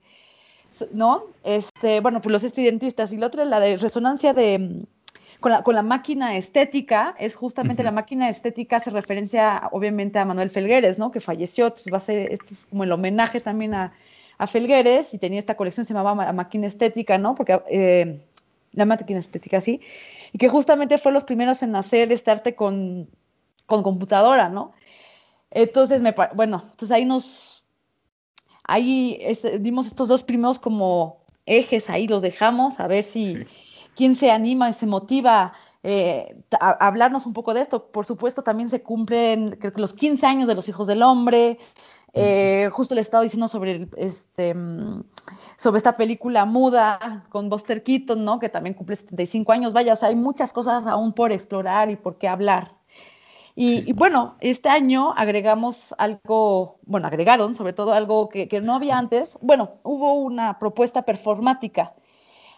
¿no? 0.92 1.24
Este, 1.42 2.00
bueno, 2.00 2.22
pues 2.22 2.32
los 2.32 2.44
estudiantistas 2.44 3.12
y 3.12 3.16
la 3.16 3.26
otra, 3.26 3.44
la 3.44 3.58
de 3.58 3.78
resonancia 3.78 4.32
de 4.32 4.86
con 5.44 5.52
la, 5.52 5.62
con 5.62 5.74
la 5.74 5.82
máquina 5.82 6.38
estética, 6.38 7.14
es 7.18 7.36
justamente 7.36 7.82
la 7.82 7.90
máquina 7.90 8.30
estética, 8.30 8.78
hace 8.78 8.88
referencia 8.88 9.68
obviamente 9.72 10.18
a 10.18 10.24
Manuel 10.24 10.48
Felgueres, 10.48 10.98
¿no? 10.98 11.10
Que 11.10 11.20
falleció, 11.20 11.66
entonces 11.66 11.92
va 11.92 11.98
a 11.98 12.00
ser, 12.00 12.32
este 12.32 12.54
es 12.54 12.64
como 12.64 12.84
el 12.84 12.90
homenaje 12.90 13.42
también 13.42 13.74
a, 13.74 13.92
a 14.38 14.46
Felgueres 14.46 15.12
y 15.12 15.18
tenía 15.18 15.38
esta 15.38 15.54
colección, 15.54 15.84
se 15.84 15.92
llamaba 15.92 16.32
Máquina 16.32 16.66
Estética, 16.66 17.18
¿no? 17.18 17.34
Porque 17.34 17.60
eh, 17.68 18.24
la 18.72 18.86
máquina 18.86 19.20
estética, 19.20 19.60
sí, 19.60 19.82
y 20.32 20.38
que 20.38 20.48
justamente 20.48 20.96
fue 20.96 21.12
los 21.12 21.24
primeros 21.24 21.62
en 21.62 21.76
hacer 21.76 22.10
este 22.10 22.30
arte 22.30 22.54
con, 22.54 23.10
con 23.66 23.82
computadora, 23.82 24.48
¿no? 24.48 24.72
Entonces, 25.50 26.00
me, 26.00 26.14
bueno, 26.34 26.62
entonces 26.70 26.90
ahí 26.90 27.04
nos, 27.04 27.66
ahí 28.62 29.20
dimos 29.60 29.88
estos 29.88 30.08
dos 30.08 30.22
primeros 30.22 30.58
como 30.58 31.18
ejes, 31.44 31.90
ahí 31.90 32.08
los 32.08 32.22
dejamos, 32.22 32.80
a 32.80 32.86
ver 32.86 33.04
si 33.04 33.44
quién 33.94 34.14
se 34.14 34.30
anima 34.30 34.68
y 34.68 34.72
se 34.72 34.86
motiva 34.86 35.52
eh, 35.82 36.36
a, 36.58 36.70
hablarnos 36.86 37.26
un 37.26 37.32
poco 37.32 37.54
de 37.54 37.60
esto. 37.60 37.86
Por 37.90 38.04
supuesto, 38.04 38.42
también 38.42 38.68
se 38.68 38.82
cumplen, 38.82 39.56
creo 39.60 39.72
que 39.72 39.80
los 39.80 39.94
15 39.94 40.26
años 40.26 40.48
de 40.48 40.54
los 40.54 40.68
hijos 40.68 40.86
del 40.86 41.02
hombre. 41.02 41.58
Eh, 42.16 42.68
justo 42.70 42.94
le 42.94 43.00
estaba 43.00 43.24
diciendo 43.24 43.48
sobre, 43.48 43.88
este, 43.96 44.54
mm, 44.54 45.02
sobre 45.56 45.78
esta 45.78 45.96
película 45.96 46.44
muda 46.44 47.24
con 47.28 47.48
Buster 47.48 47.82
Keaton, 47.82 48.24
¿no? 48.24 48.38
Que 48.38 48.48
también 48.48 48.74
cumple 48.74 48.94
75 48.94 49.50
años. 49.50 49.72
Vaya, 49.72 49.92
o 49.94 49.96
sea, 49.96 50.10
hay 50.10 50.14
muchas 50.14 50.52
cosas 50.52 50.86
aún 50.86 51.12
por 51.12 51.32
explorar 51.32 51.90
y 51.90 51.96
por 51.96 52.18
qué 52.18 52.28
hablar. 52.28 52.76
Y, 53.56 53.92
bueno, 53.92 54.34
este 54.40 54.68
año 54.68 55.12
agregamos 55.16 55.94
algo, 55.98 56.78
bueno, 56.86 57.06
agregaron 57.06 57.54
sobre 57.54 57.72
todo 57.72 57.92
algo 57.94 58.28
que, 58.28 58.48
no 58.60 58.74
había 58.74 58.98
antes. 58.98 59.38
Bueno, 59.40 59.74
hubo 59.84 60.14
una 60.14 60.58
propuesta 60.58 61.02
performática. 61.02 61.94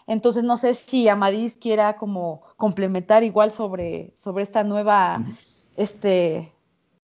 Entonces, 0.07 0.43
no 0.43 0.55
sé 0.55 0.73
si 0.73 1.09
Amadís 1.09 1.57
quiera 1.57 1.97
como 1.97 2.41
complementar 2.55 3.23
igual 3.23 3.51
sobre, 3.51 4.13
sobre 4.17 4.43
esta 4.43 4.63
nueva 4.63 5.23
este, 5.75 6.53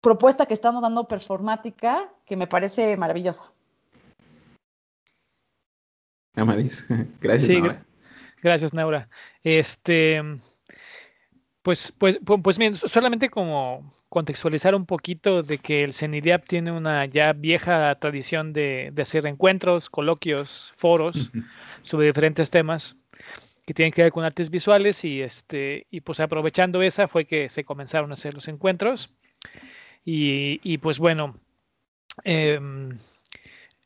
propuesta 0.01 0.47
que 0.47 0.55
estamos 0.55 0.83
dando 0.83 1.07
performática, 1.07 2.13
que 2.27 2.37
me 2.37 2.49
parece 2.49 2.97
maravillosa. 2.97 3.45
Amadís, 6.35 6.87
gracias. 7.21 7.79
gracias, 8.43 8.75
Naura. 8.75 9.09
Este, 9.45 10.21
pues, 11.69 11.93
pues, 11.93 12.19
pues 12.43 12.57
bien, 12.57 12.75
solamente 12.75 13.29
como 13.29 13.87
contextualizar 14.09 14.75
un 14.75 14.87
poquito 14.87 15.43
de 15.43 15.59
que 15.59 15.85
el 15.85 15.93
CENIDIAP 15.93 16.47
tiene 16.49 16.73
una 16.73 17.05
ya 17.05 17.35
vieja 17.35 17.95
tradición 17.97 18.55
de, 18.55 18.91
hacer 18.99 19.27
encuentros, 19.27 19.91
coloquios, 19.91 20.73
foros 20.77 21.31
sobre 21.83 22.07
diferentes 22.07 22.49
temas 22.49 22.97
que 23.67 23.75
tienen 23.75 23.93
que 23.93 24.03
ver 24.03 24.13
con 24.13 24.25
artes 24.25 24.49
visuales 24.49 25.05
y 25.05 25.21
este 25.21 25.87
y 25.91 26.01
pues 26.01 26.21
aprovechando 26.21 26.81
esa 26.81 27.07
fue 27.07 27.27
que 27.27 27.51
se 27.51 27.65
comenzaron 27.65 28.13
a 28.13 28.15
hacer 28.15 28.33
los 28.33 28.49
encuentros. 28.49 29.13
Y, 30.07 30.61
y 30.63 30.79
pues 30.79 30.99
bueno 30.99 31.35
eh, 32.25 32.59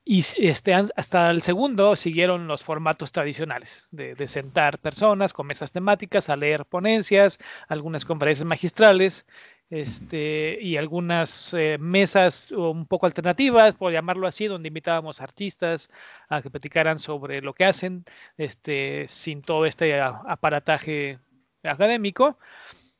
y 0.04 0.18
este, 0.38 0.74
hasta 0.74 1.30
el 1.30 1.42
segundo 1.42 1.94
siguieron 1.94 2.48
los 2.48 2.64
formatos 2.64 3.12
tradicionales 3.12 3.86
de, 3.92 4.26
sentar 4.26 4.78
personas 4.78 5.32
con 5.32 5.46
mesas 5.46 5.70
temáticas 5.70 6.28
a 6.28 6.36
leer 6.36 6.66
ponencias, 6.66 7.38
algunas 7.68 8.04
conferencias 8.04 8.48
magistrales 8.48 9.26
este, 9.70 10.58
y 10.60 10.76
algunas 10.76 11.54
eh, 11.54 11.78
mesas 11.78 12.50
un 12.50 12.86
poco 12.86 13.06
alternativas, 13.06 13.76
por 13.76 13.92
llamarlo 13.92 14.26
así, 14.26 14.46
donde 14.48 14.68
invitábamos 14.68 15.20
artistas 15.20 15.88
a 16.28 16.42
que 16.42 16.50
platicaran 16.50 16.98
sobre 16.98 17.40
lo 17.40 17.54
que 17.54 17.64
hacen 17.64 18.04
este, 18.36 19.06
sin 19.06 19.42
todo 19.42 19.66
este 19.66 20.00
aparataje 20.00 21.20
académico 21.62 22.38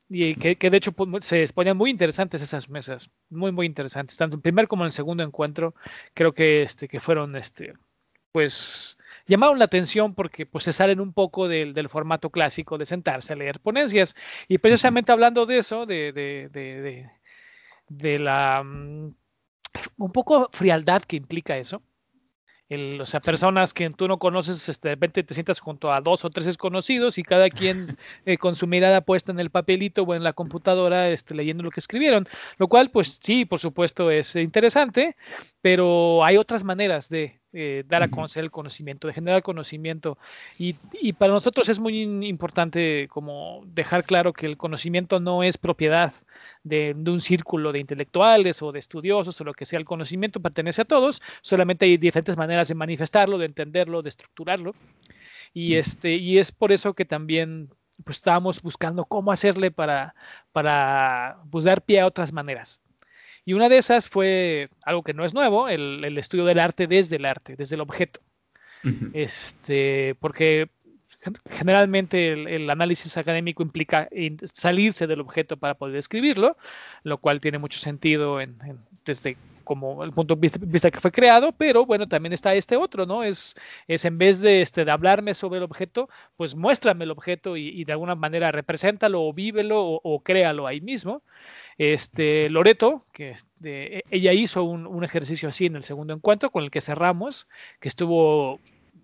y 0.09 0.35
que, 0.35 0.69
de 0.69 0.77
hecho 0.77 0.93
se 1.21 1.47
ponían 1.53 1.77
muy 1.77 1.89
interesantes 1.89 2.41
esas 2.41 2.69
mesas, 2.69 3.09
muy, 3.29 3.51
muy 3.51 3.65
interesantes, 3.65 4.17
tanto 4.17 4.35
en 4.35 4.39
el 4.39 4.41
primer 4.41 4.67
como 4.67 4.83
en 4.83 4.87
el 4.87 4.91
segundo 4.91 5.23
encuentro, 5.23 5.73
creo 6.13 6.33
que, 6.33 6.61
este, 6.61 6.87
que 6.87 6.99
fueron, 6.99 7.35
este, 7.35 7.73
pues, 8.31 8.97
llamaron 9.27 9.59
la 9.59 9.65
atención 9.65 10.13
porque 10.13 10.45
pues 10.45 10.65
se 10.65 10.73
salen 10.73 10.99
un 10.99 11.13
poco 11.13 11.47
del, 11.47 11.73
del 11.73 11.89
formato 11.89 12.29
clásico 12.29 12.77
de 12.77 12.85
sentarse 12.85 13.33
a 13.33 13.37
leer 13.37 13.59
ponencias, 13.59 14.15
y 14.47 14.57
precisamente 14.57 15.11
hablando 15.11 15.45
de 15.45 15.57
eso, 15.57 15.85
de, 15.85 16.11
de, 16.11 16.49
de, 16.49 17.09
de 17.87 18.19
la, 18.19 18.63
mm, 18.63 19.15
un 19.97 20.11
poco 20.11 20.49
frialdad 20.51 21.01
que 21.03 21.15
implica 21.17 21.57
eso, 21.57 21.81
o 22.69 23.05
sea, 23.05 23.19
personas 23.19 23.73
que 23.73 23.89
tú 23.91 24.07
no 24.07 24.17
conoces, 24.17 24.67
este, 24.69 24.89
de 24.89 24.95
repente 24.95 25.23
te 25.23 25.33
sientas 25.33 25.59
junto 25.59 25.91
a 25.91 26.01
dos 26.01 26.25
o 26.25 26.29
tres 26.29 26.45
desconocidos 26.45 27.17
y 27.17 27.23
cada 27.23 27.49
quien 27.49 27.85
eh, 28.25 28.37
con 28.37 28.55
su 28.55 28.67
mirada 28.67 29.01
puesta 29.01 29.31
en 29.31 29.39
el 29.39 29.49
papelito 29.49 30.03
o 30.03 30.15
en 30.15 30.23
la 30.23 30.33
computadora 30.33 31.09
este, 31.09 31.35
leyendo 31.35 31.63
lo 31.63 31.71
que 31.71 31.79
escribieron, 31.79 32.27
lo 32.57 32.67
cual 32.67 32.89
pues 32.89 33.19
sí, 33.21 33.45
por 33.45 33.59
supuesto 33.59 34.09
es 34.09 34.35
interesante, 34.35 35.15
pero 35.61 36.23
hay 36.23 36.37
otras 36.37 36.63
maneras 36.63 37.09
de, 37.09 37.42
eh, 37.53 37.83
dar 37.87 38.01
a 38.01 38.07
conocer 38.07 38.43
el 38.43 38.51
conocimiento, 38.51 39.07
de 39.07 39.13
generar 39.13 39.43
conocimiento. 39.43 40.17
Y, 40.57 40.75
y, 40.93 41.13
para 41.13 41.33
nosotros 41.33 41.69
es 41.69 41.79
muy 41.79 42.01
importante 42.01 43.07
como 43.09 43.63
dejar 43.67 44.05
claro 44.05 44.33
que 44.33 44.47
el 44.47 44.57
conocimiento 44.57 45.19
no 45.19 45.43
es 45.43 45.57
propiedad 45.57 46.11
de, 46.63 46.93
de, 46.95 47.11
un 47.11 47.21
círculo 47.21 47.71
de 47.71 47.79
intelectuales 47.79 48.61
o 48.61 48.71
de 48.71 48.79
estudiosos 48.79 49.39
o 49.39 49.43
lo 49.43 49.53
que 49.53 49.65
sea. 49.65 49.77
El 49.77 49.85
conocimiento 49.85 50.39
pertenece 50.39 50.81
a 50.81 50.85
todos, 50.85 51.21
solamente 51.41 51.85
hay 51.85 51.97
diferentes 51.97 52.37
maneras 52.37 52.67
de 52.67 52.75
manifestarlo, 52.75 53.37
de 53.37 53.45
entenderlo, 53.45 54.01
de 54.01 54.09
estructurarlo. 54.09 54.73
Y, 55.53 55.75
este, 55.75 56.15
y 56.15 56.39
es 56.39 56.51
por 56.51 56.71
eso 56.71 56.93
que 56.93 57.05
también 57.05 57.69
pues, 58.03 58.17
estábamos 58.17 58.61
buscando 58.61 59.05
cómo 59.05 59.31
hacerle 59.31 59.71
para, 59.71 60.15
para 60.51 61.37
pues, 61.51 61.65
dar 61.65 61.83
pie 61.83 61.99
a 61.99 62.07
otras 62.07 62.33
maneras. 62.33 62.79
Y 63.45 63.53
una 63.53 63.69
de 63.69 63.77
esas 63.77 64.07
fue 64.07 64.69
algo 64.83 65.03
que 65.03 65.13
no 65.13 65.25
es 65.25 65.33
nuevo, 65.33 65.67
el, 65.67 66.03
el 66.05 66.17
estudio 66.17 66.45
del 66.45 66.59
arte 66.59 66.87
desde 66.87 67.17
el 67.17 67.25
arte, 67.25 67.55
desde 67.55 67.75
el 67.75 67.81
objeto. 67.81 68.21
Este, 69.13 70.15
porque 70.19 70.69
generalmente 71.49 72.33
el, 72.33 72.69
análisis 72.69 73.17
académico 73.17 73.63
implica 73.63 74.09
salirse 74.43 75.07
del 75.07 75.21
objeto 75.21 75.57
para 75.57 75.75
poder 75.75 75.95
escribirlo, 75.95 76.57
lo 77.03 77.17
cual 77.17 77.39
tiene 77.39 77.57
mucho 77.57 77.79
sentido 77.79 78.41
en, 78.41 78.57
desde 79.05 79.37
como 79.63 80.03
el 80.03 80.11
punto 80.11 80.35
de 80.35 80.49
vista, 80.59 80.91
que 80.91 80.99
fue 80.99 81.11
creado, 81.11 81.51
pero 81.53 81.85
bueno, 81.85 82.07
también 82.07 82.33
está 82.33 82.53
este 82.55 82.75
otro, 82.75 83.05
¿no? 83.05 83.23
Es, 83.23 83.55
es 83.87 84.05
en 84.05 84.17
vez 84.17 84.41
de, 84.41 84.61
este, 84.61 84.85
de 84.85 84.91
hablarme 84.91 85.33
sobre 85.33 85.57
el 85.57 85.63
objeto, 85.63 86.09
pues 86.35 86.55
muéstrame 86.55 87.05
el 87.05 87.11
objeto 87.11 87.55
y, 87.57 87.83
de 87.83 87.91
alguna 87.91 88.15
manera 88.15 88.51
represéntalo 88.51 89.23
o 89.23 89.33
vívelo 89.33 89.81
o, 89.81 90.19
créalo 90.23 90.67
ahí 90.67 90.81
mismo. 90.81 91.23
Este, 91.77 92.49
Loreto, 92.49 93.01
que 93.13 93.31
este, 93.31 94.03
ella 94.09 94.33
hizo 94.33 94.63
un, 94.63 94.85
un 94.85 95.03
ejercicio 95.03 95.49
así 95.49 95.65
en 95.65 95.75
el 95.75 95.83
segundo 95.83 96.13
encuentro 96.13 96.51
con 96.51 96.63
el 96.63 96.71
que 96.71 96.81
cerramos, 96.81 97.47
que 97.79 97.87
estuvo 97.87 98.59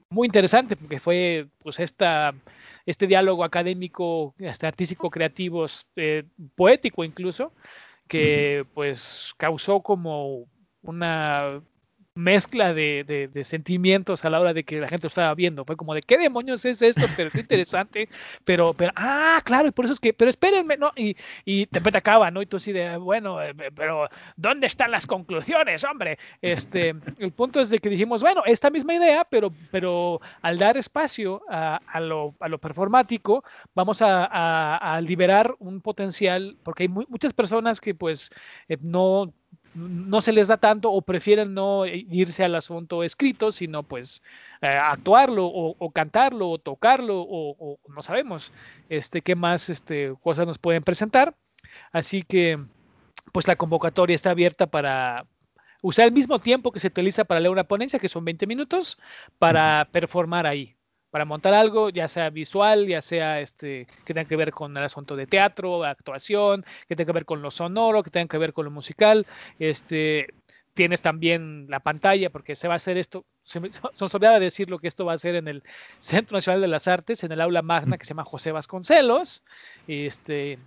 muy 0.09 0.25
interesante 0.25 0.75
porque 0.75 0.99
fue 0.99 1.47
pues 1.59 1.79
esta, 1.79 2.33
este 2.85 3.07
diálogo 3.07 3.43
académico, 3.43 4.33
este 4.39 4.67
artístico, 4.67 5.09
creativo, 5.09 5.65
eh, 5.95 6.23
poético 6.55 7.03
incluso, 7.03 7.53
que 8.07 8.65
pues 8.73 9.33
causó 9.37 9.81
como 9.81 10.47
una 10.81 11.61
mezcla 12.15 12.73
de, 12.73 13.29
sentimientos 13.43 14.25
a 14.25 14.29
la 14.29 14.39
hora 14.39 14.53
de 14.53 14.63
que 14.63 14.79
la 14.79 14.87
gente 14.87 15.05
lo 15.05 15.09
estaba 15.09 15.33
viendo. 15.35 15.65
Fue 15.65 15.77
como 15.77 15.93
de, 15.93 16.01
¿qué 16.01 16.17
demonios 16.17 16.65
es 16.65 16.81
esto? 16.81 17.05
Pero 17.15 17.31
qué 17.31 17.39
interesante. 17.39 18.09
Pero, 18.45 18.73
pero, 18.73 18.91
ah, 18.95 19.39
claro, 19.43 19.67
y 19.67 19.71
por 19.71 19.85
eso 19.85 19.93
es 19.93 19.99
que, 19.99 20.13
pero 20.13 20.29
espérenme, 20.29 20.77
¿no? 20.77 20.91
Y, 20.95 21.15
y 21.45 21.67
te, 21.67 21.79
te 21.81 21.97
acaba, 21.97 22.31
¿no? 22.31 22.41
Y 22.41 22.45
tú 22.45 22.57
así 22.57 22.71
de, 22.71 22.97
bueno, 22.97 23.41
eh, 23.41 23.53
pero 23.75 24.09
¿dónde 24.35 24.67
están 24.67 24.91
las 24.91 25.05
conclusiones, 25.05 25.83
hombre? 25.83 26.17
Este, 26.41 26.89
el 27.19 27.31
punto 27.31 27.59
es 27.59 27.69
de 27.69 27.79
que 27.79 27.89
dijimos, 27.89 28.21
bueno, 28.21 28.43
esta 28.45 28.69
misma 28.69 28.95
idea, 28.95 29.25
pero, 29.29 29.51
pero 29.71 30.19
al 30.41 30.57
dar 30.57 30.77
espacio 30.77 31.43
a, 31.49 31.79
a, 31.85 31.99
lo, 31.99 32.35
a 32.39 32.47
lo, 32.47 32.57
performático, 32.59 33.43
vamos 33.75 34.01
a, 34.01 34.75
a, 34.75 35.01
liberar 35.01 35.55
un 35.59 35.81
potencial, 35.81 36.57
porque 36.63 36.83
hay 36.83 36.89
muchas 36.89 37.33
personas 37.33 37.79
que 37.79 37.93
pues 37.93 38.31
eh, 38.67 38.77
no 38.81 39.33
no 39.75 40.21
se 40.21 40.31
les 40.31 40.47
da 40.47 40.57
tanto 40.57 40.91
o 40.91 41.01
prefieren 41.01 41.53
no 41.53 41.85
irse 41.85 42.43
al 42.43 42.55
asunto 42.55 43.03
escrito, 43.03 43.51
sino 43.51 43.83
pues 43.83 44.21
eh, 44.61 44.67
actuarlo 44.67 45.45
o, 45.45 45.91
cantarlo 45.91 46.49
o 46.49 46.57
tocarlo 46.57 47.25
o, 47.27 47.79
no 47.87 48.01
sabemos 48.01 48.51
este, 48.89 49.21
qué 49.21 49.35
más 49.35 49.69
este, 49.69 50.13
cosas 50.21 50.47
nos 50.47 50.57
pueden 50.57 50.83
presentar. 50.83 51.35
Así 51.91 52.23
que 52.23 52.59
pues 53.31 53.47
la 53.47 53.55
convocatoria 53.55 54.15
está 54.15 54.31
abierta 54.31 54.67
para 54.67 55.25
usar 55.81 56.05
el 56.05 56.13
mismo 56.13 56.39
tiempo 56.39 56.71
que 56.71 56.79
se 56.79 56.87
utiliza 56.87 57.25
para 57.25 57.39
leer 57.39 57.51
una 57.51 57.63
ponencia, 57.63 57.99
que 57.99 58.09
son 58.09 58.25
20 58.25 58.47
minutos, 58.47 58.97
para 59.37 59.87
performar 59.91 60.47
ahí 60.47 60.75
para 61.09 61.25
montar 61.25 61.53
algo, 61.53 61.89
ya 61.89 62.07
sea 62.07 62.29
visual, 62.29 62.87
ya 62.87 63.01
sea 63.01 63.41
este, 63.41 63.87
que 64.05 64.13
tenga 64.13 64.27
que 64.27 64.35
ver 64.35 64.51
con 64.51 64.75
el 64.75 64.83
asunto 64.83 65.15
de 65.15 65.27
teatro, 65.27 65.83
actuación, 65.83 66.65
que 66.87 66.95
tenga 66.95 67.07
que 67.07 67.13
ver 67.13 67.25
con 67.25 67.41
lo 67.41 67.51
sonoro, 67.51 68.03
que 68.03 68.11
tenga 68.11 68.27
que 68.27 68.37
ver 68.37 68.53
con 68.53 68.65
lo 68.65 68.71
musical. 68.71 69.25
Este, 69.59 70.27
tienes 70.73 71.01
también 71.01 71.65
la 71.69 71.79
pantalla, 71.79 72.29
porque 72.29 72.55
se 72.55 72.67
va 72.67 72.75
a 72.75 72.77
hacer 72.77 72.97
esto, 72.97 73.25
se 73.43 73.59
me, 73.59 73.69
se 73.93 74.05
olvidaba 74.05 74.39
decir 74.39 74.69
lo 74.69 74.79
que 74.79 74.87
esto 74.87 75.05
va 75.05 75.13
a 75.13 75.17
ser 75.17 75.35
en 75.35 75.47
el 75.47 75.63
Centro 75.99 76.37
Nacional 76.37 76.61
de 76.61 76.67
las 76.67 76.87
Artes, 76.87 77.23
en 77.23 77.31
el 77.31 77.41
aula 77.41 77.61
magna 77.61 77.97
que 77.97 78.05
se 78.05 78.09
llama 78.09 78.23
José 78.23 78.51
Vasconcelos. 78.51 79.43
Este, 79.87 80.57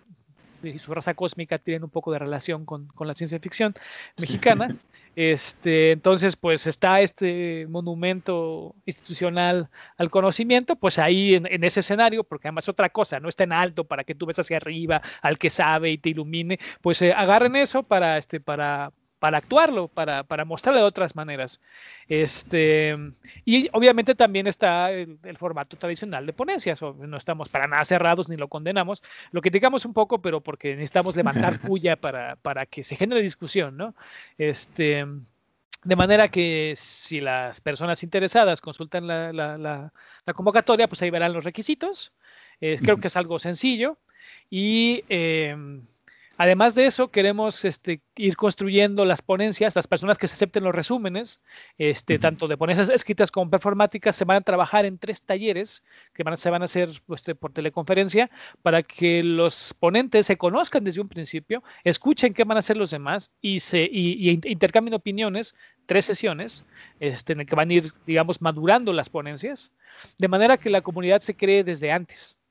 y 0.62 0.78
su 0.78 0.92
raza 0.92 1.14
cósmica 1.14 1.58
tienen 1.58 1.84
un 1.84 1.90
poco 1.90 2.12
de 2.12 2.18
relación 2.18 2.64
con, 2.64 2.86
con 2.88 3.06
la 3.06 3.14
ciencia 3.14 3.38
ficción 3.38 3.74
mexicana. 4.18 4.76
Este, 5.14 5.92
entonces, 5.92 6.36
pues 6.36 6.66
está 6.66 7.02
este 7.02 7.66
monumento 7.68 8.74
institucional 8.86 9.68
al 9.98 10.08
conocimiento, 10.08 10.74
pues 10.74 10.98
ahí 10.98 11.34
en, 11.34 11.46
en, 11.46 11.64
ese 11.64 11.80
escenario, 11.80 12.24
porque 12.24 12.48
además 12.48 12.70
otra 12.70 12.88
cosa, 12.88 13.20
no 13.20 13.28
está 13.28 13.44
en 13.44 13.52
alto 13.52 13.84
para 13.84 14.04
que 14.04 14.14
tú 14.14 14.24
ves 14.24 14.38
hacia 14.38 14.56
arriba 14.56 15.02
al 15.20 15.36
que 15.36 15.50
sabe 15.50 15.90
y 15.90 15.98
te 15.98 16.08
ilumine, 16.08 16.58
pues 16.80 17.02
eh, 17.02 17.12
agarren 17.12 17.56
eso 17.56 17.82
para, 17.82 18.16
este, 18.16 18.40
para, 18.40 18.90
para 19.22 19.38
actuarlo, 19.38 19.86
para, 19.86 20.24
para 20.24 20.44
mostrarlo 20.44 20.80
de 20.80 20.86
otras 20.86 21.14
maneras. 21.14 21.60
Este, 22.08 22.96
y 23.44 23.68
obviamente 23.72 24.16
también 24.16 24.48
está 24.48 24.90
el, 24.90 25.16
el, 25.22 25.38
formato 25.38 25.76
tradicional 25.76 26.26
de 26.26 26.32
ponencias, 26.32 26.82
no 26.82 27.16
estamos 27.16 27.48
para 27.48 27.68
nada 27.68 27.84
cerrados 27.84 28.28
ni 28.28 28.34
lo 28.34 28.48
condenamos, 28.48 29.04
lo 29.30 29.40
criticamos 29.40 29.84
un 29.84 29.92
poco, 29.92 30.20
pero 30.20 30.40
porque 30.40 30.70
necesitamos 30.74 31.14
levantar 31.14 31.60
puya 31.68 31.94
para, 31.94 32.34
para 32.34 32.66
que 32.66 32.82
se 32.82 32.96
genere 32.96 33.22
discusión, 33.22 33.76
¿no? 33.76 33.94
Este, 34.38 35.06
de 35.84 35.96
manera 35.96 36.26
que 36.26 36.74
si 36.76 37.20
las 37.20 37.60
personas 37.60 38.02
interesadas 38.02 38.60
consultan 38.60 39.06
la, 39.06 39.32
la, 39.32 39.56
la, 39.56 39.92
la 40.26 40.32
convocatoria, 40.34 40.88
pues 40.88 41.00
ahí 41.00 41.10
verán 41.10 41.32
los 41.32 41.44
requisitos. 41.44 42.12
Eh, 42.60 42.76
creo 42.82 42.96
que 42.96 43.06
es 43.06 43.16
algo 43.16 43.38
sencillo. 43.38 43.98
Y 44.50 45.04
eh, 45.08 45.56
Además 46.42 46.74
de 46.74 46.86
eso, 46.86 47.12
queremos 47.12 47.64
este, 47.64 48.02
ir 48.16 48.34
construyendo 48.34 49.04
las 49.04 49.22
ponencias, 49.22 49.76
las 49.76 49.86
personas 49.86 50.18
que 50.18 50.26
se 50.26 50.34
acepten 50.34 50.64
los 50.64 50.74
resúmenes, 50.74 51.40
este, 51.78 52.14
uh 52.14 52.18
-huh. 52.18 52.20
tanto 52.20 52.48
de 52.48 52.56
ponencias 52.56 52.88
escritas 52.88 53.30
como 53.30 53.48
performáticas, 53.48 54.16
se 54.16 54.24
van 54.24 54.38
a 54.38 54.40
trabajar 54.40 54.84
en 54.84 54.98
tres 54.98 55.22
talleres 55.22 55.84
que 56.12 56.24
van, 56.24 56.36
se 56.36 56.50
van 56.50 56.62
a 56.62 56.64
hacer 56.64 56.88
pues, 57.06 57.22
por 57.38 57.52
teleconferencia 57.52 58.28
para 58.60 58.82
que 58.82 59.22
los 59.22 59.72
ponentes 59.78 60.26
se 60.26 60.36
conozcan 60.36 60.82
desde 60.82 61.00
un 61.00 61.08
principio, 61.08 61.62
escuchen 61.84 62.34
qué 62.34 62.42
van 62.42 62.56
a 62.56 62.58
hacer 62.58 62.76
los 62.76 62.90
demás 62.90 63.30
y, 63.40 63.60
se, 63.60 63.84
y, 63.84 64.28
y 64.28 64.40
intercambien 64.50 64.94
opiniones, 64.94 65.54
tres 65.86 66.06
sesiones, 66.06 66.64
este, 66.98 67.34
en 67.34 67.40
el 67.42 67.46
que 67.46 67.54
van 67.54 67.70
a 67.70 67.74
ir, 67.74 67.84
digamos, 68.04 68.42
madurando 68.42 68.92
las 68.92 69.10
ponencias, 69.10 69.70
de 70.18 70.26
manera 70.26 70.56
que 70.56 70.70
la 70.70 70.80
comunidad 70.80 71.20
se 71.20 71.36
cree 71.36 71.62
desde 71.62 71.92
antes. 71.92 72.41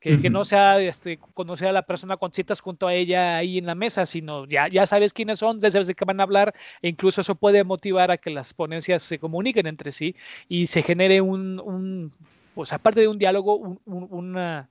Que, 0.00 0.18
que, 0.18 0.30
no 0.30 0.46
sea 0.46 0.80
este, 0.80 1.18
conocer 1.34 1.68
a 1.68 1.72
la 1.72 1.82
persona 1.82 2.16
con 2.16 2.32
citas 2.32 2.60
junto 2.60 2.86
a 2.86 2.94
ella 2.94 3.36
ahí 3.36 3.58
en 3.58 3.66
la 3.66 3.74
mesa, 3.74 4.06
sino 4.06 4.46
ya, 4.46 4.66
ya 4.66 4.86
sabes 4.86 5.12
quiénes 5.12 5.38
son, 5.38 5.60
ya 5.60 5.70
sabes 5.70 5.88
de 5.88 5.94
qué 5.94 6.06
van 6.06 6.20
a 6.20 6.22
hablar, 6.22 6.54
e 6.80 6.88
incluso 6.88 7.20
eso 7.20 7.34
puede 7.34 7.64
motivar 7.64 8.10
a 8.10 8.16
que 8.16 8.30
las 8.30 8.54
ponencias 8.54 9.02
se 9.02 9.18
comuniquen 9.18 9.66
entre 9.66 9.92
sí 9.92 10.16
y 10.48 10.68
se 10.68 10.82
genere 10.82 11.20
un, 11.20 11.60
un 11.60 12.10
pues 12.54 12.72
aparte 12.72 13.00
de 13.00 13.08
un 13.08 13.18
diálogo, 13.18 13.56
un, 13.56 13.80
un, 13.84 14.08
una, 14.10 14.70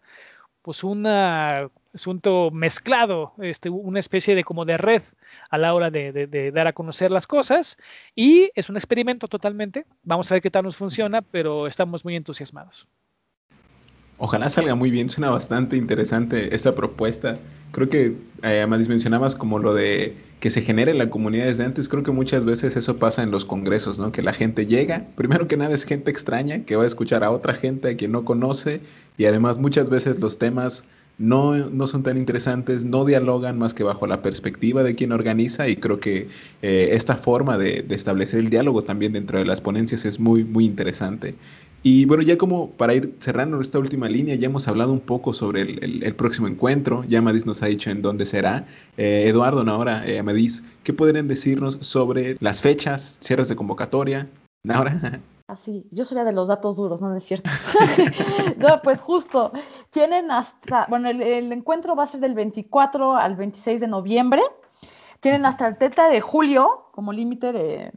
pues 0.61 0.83
un 0.83 1.05
asunto 1.07 2.51
mezclado, 2.51 3.33
este, 3.41 3.69
una 3.69 3.99
especie 3.99 4.35
de 4.35 4.43
como 4.43 4.65
de 4.65 4.77
red 4.77 5.01
a 5.49 5.57
la 5.57 5.73
hora 5.73 5.89
de, 5.89 6.11
de, 6.11 6.27
de, 6.27 6.51
dar 6.51 6.67
a 6.67 6.73
conocer 6.73 7.11
las 7.11 7.27
cosas 7.27 7.77
y 8.15 8.51
es 8.55 8.69
un 8.69 8.77
experimento 8.77 9.27
totalmente, 9.27 9.85
vamos 10.03 10.31
a 10.31 10.35
ver 10.35 10.41
qué 10.41 10.51
tal 10.51 10.65
nos 10.65 10.75
funciona, 10.75 11.21
pero 11.21 11.67
estamos 11.67 12.03
muy 12.05 12.15
entusiasmados. 12.15 12.87
Ojalá 14.21 14.49
salga 14.49 14.75
muy 14.75 14.91
bien, 14.91 15.07
suena 15.07 15.29
bastante 15.29 15.77
interesante 15.77 16.53
esta 16.53 16.75
propuesta. 16.75 17.39
Creo 17.71 17.89
que, 17.89 18.17
eh, 18.43 18.65
mencionabas 18.67 19.33
como 19.33 19.59
lo 19.59 19.73
de 19.73 20.17
que 20.41 20.49
se 20.49 20.61
genere 20.61 20.93
la 20.93 21.09
comunidad 21.09 21.45
desde 21.45 21.63
antes. 21.63 21.87
Creo 21.87 22.03
que 22.03 22.11
muchas 22.11 22.43
veces 22.43 22.75
eso 22.75 22.97
pasa 22.97 23.23
en 23.23 23.31
los 23.31 23.45
congresos, 23.45 23.97
¿no? 23.97 24.11
Que 24.11 24.21
la 24.21 24.33
gente 24.33 24.65
llega, 24.65 25.07
primero 25.15 25.47
que 25.47 25.55
nada 25.55 25.73
es 25.73 25.85
gente 25.85 26.11
extraña 26.11 26.65
que 26.65 26.75
va 26.75 26.83
a 26.83 26.87
escuchar 26.87 27.23
a 27.23 27.31
otra 27.31 27.53
gente 27.53 27.89
a 27.89 27.95
quien 27.95 28.11
no 28.11 28.25
conoce 28.25 28.81
y 29.17 29.23
además 29.25 29.57
muchas 29.57 29.89
veces 29.89 30.19
los 30.19 30.37
temas 30.37 30.83
no, 31.19 31.55
no 31.69 31.85
son 31.85 32.01
tan 32.01 32.17
interesantes, 32.17 32.83
no 32.85 33.05
dialogan 33.05 33.59
más 33.59 33.75
que 33.75 33.83
bajo 33.83 34.07
la 34.07 34.21
perspectiva 34.23 34.81
de 34.81 34.95
quien 34.95 35.11
organiza 35.11 35.67
y 35.67 35.75
creo 35.75 35.99
que 35.99 36.27
eh, 36.61 36.89
esta 36.93 37.15
forma 37.15 37.57
de, 37.57 37.83
de, 37.87 37.95
establecer 37.95 38.39
el 38.39 38.49
diálogo 38.49 38.83
también 38.83 39.13
dentro 39.13 39.37
de 39.37 39.45
las 39.45 39.61
ponencias 39.61 40.05
es 40.05 40.19
muy, 40.19 40.43
muy 40.43 40.65
interesante. 40.65 41.35
Y 41.81 42.05
bueno, 42.05 42.23
ya 42.23 42.37
como 42.37 42.71
para 42.71 42.93
ir 42.93 43.15
cerrando 43.19 43.61
esta 43.61 43.79
última 43.79 44.09
línea, 44.09 44.35
ya 44.35 44.47
hemos 44.47 44.67
hablado 44.67 44.91
un 44.91 44.99
poco 44.99 45.33
sobre 45.33 45.61
el, 45.61 46.03
el, 46.03 46.15
próximo 46.15 46.47
encuentro, 46.47 47.05
ya 47.07 47.19
Amadís 47.19 47.45
nos 47.45 47.63
ha 47.63 47.67
dicho 47.67 47.89
en 47.89 48.01
dónde 48.01 48.25
será. 48.25 48.65
Eh, 48.97 49.25
Eduardo, 49.27 49.61
ahora, 49.69 50.05
eh, 50.05 50.19
Amadís, 50.19 50.63
¿qué 50.83 50.91
podrían 50.91 51.29
decirnos 51.29 51.77
sobre 51.81 52.35
las 52.41 52.61
fechas, 52.61 53.17
cierres 53.21 53.47
de 53.47 53.55
convocatoria? 53.55 54.27
Ahora. 54.67 55.21
Así, 55.49 55.87
yo 55.89 56.05
sería 56.05 56.23
de 56.23 56.31
los 56.31 56.47
datos 56.47 56.75
duros, 56.75 57.01
no, 57.01 57.09
no 57.09 57.15
es 57.15 57.23
cierto. 57.23 57.49
no, 58.57 58.83
pues 58.83 59.01
justo, 59.01 59.51
tienen 59.89 60.29
hasta, 60.29 60.85
bueno, 60.87 61.09
el, 61.09 61.23
el, 61.23 61.51
encuentro 61.51 61.95
va 61.95 62.03
a 62.03 62.07
ser 62.07 62.19
del 62.19 62.35
24 62.35 63.15
al 63.15 63.35
26 63.35 63.81
de 63.81 63.87
noviembre, 63.87 64.43
tienen 65.19 65.47
hasta 65.47 65.67
el 65.67 65.79
30 65.79 66.09
de 66.09 66.21
julio 66.21 66.89
como 66.91 67.11
límite 67.11 67.51
de, 67.51 67.91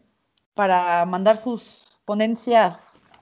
para 0.54 1.04
mandar 1.04 1.36
sus 1.36 1.98
ponencias 2.06 3.12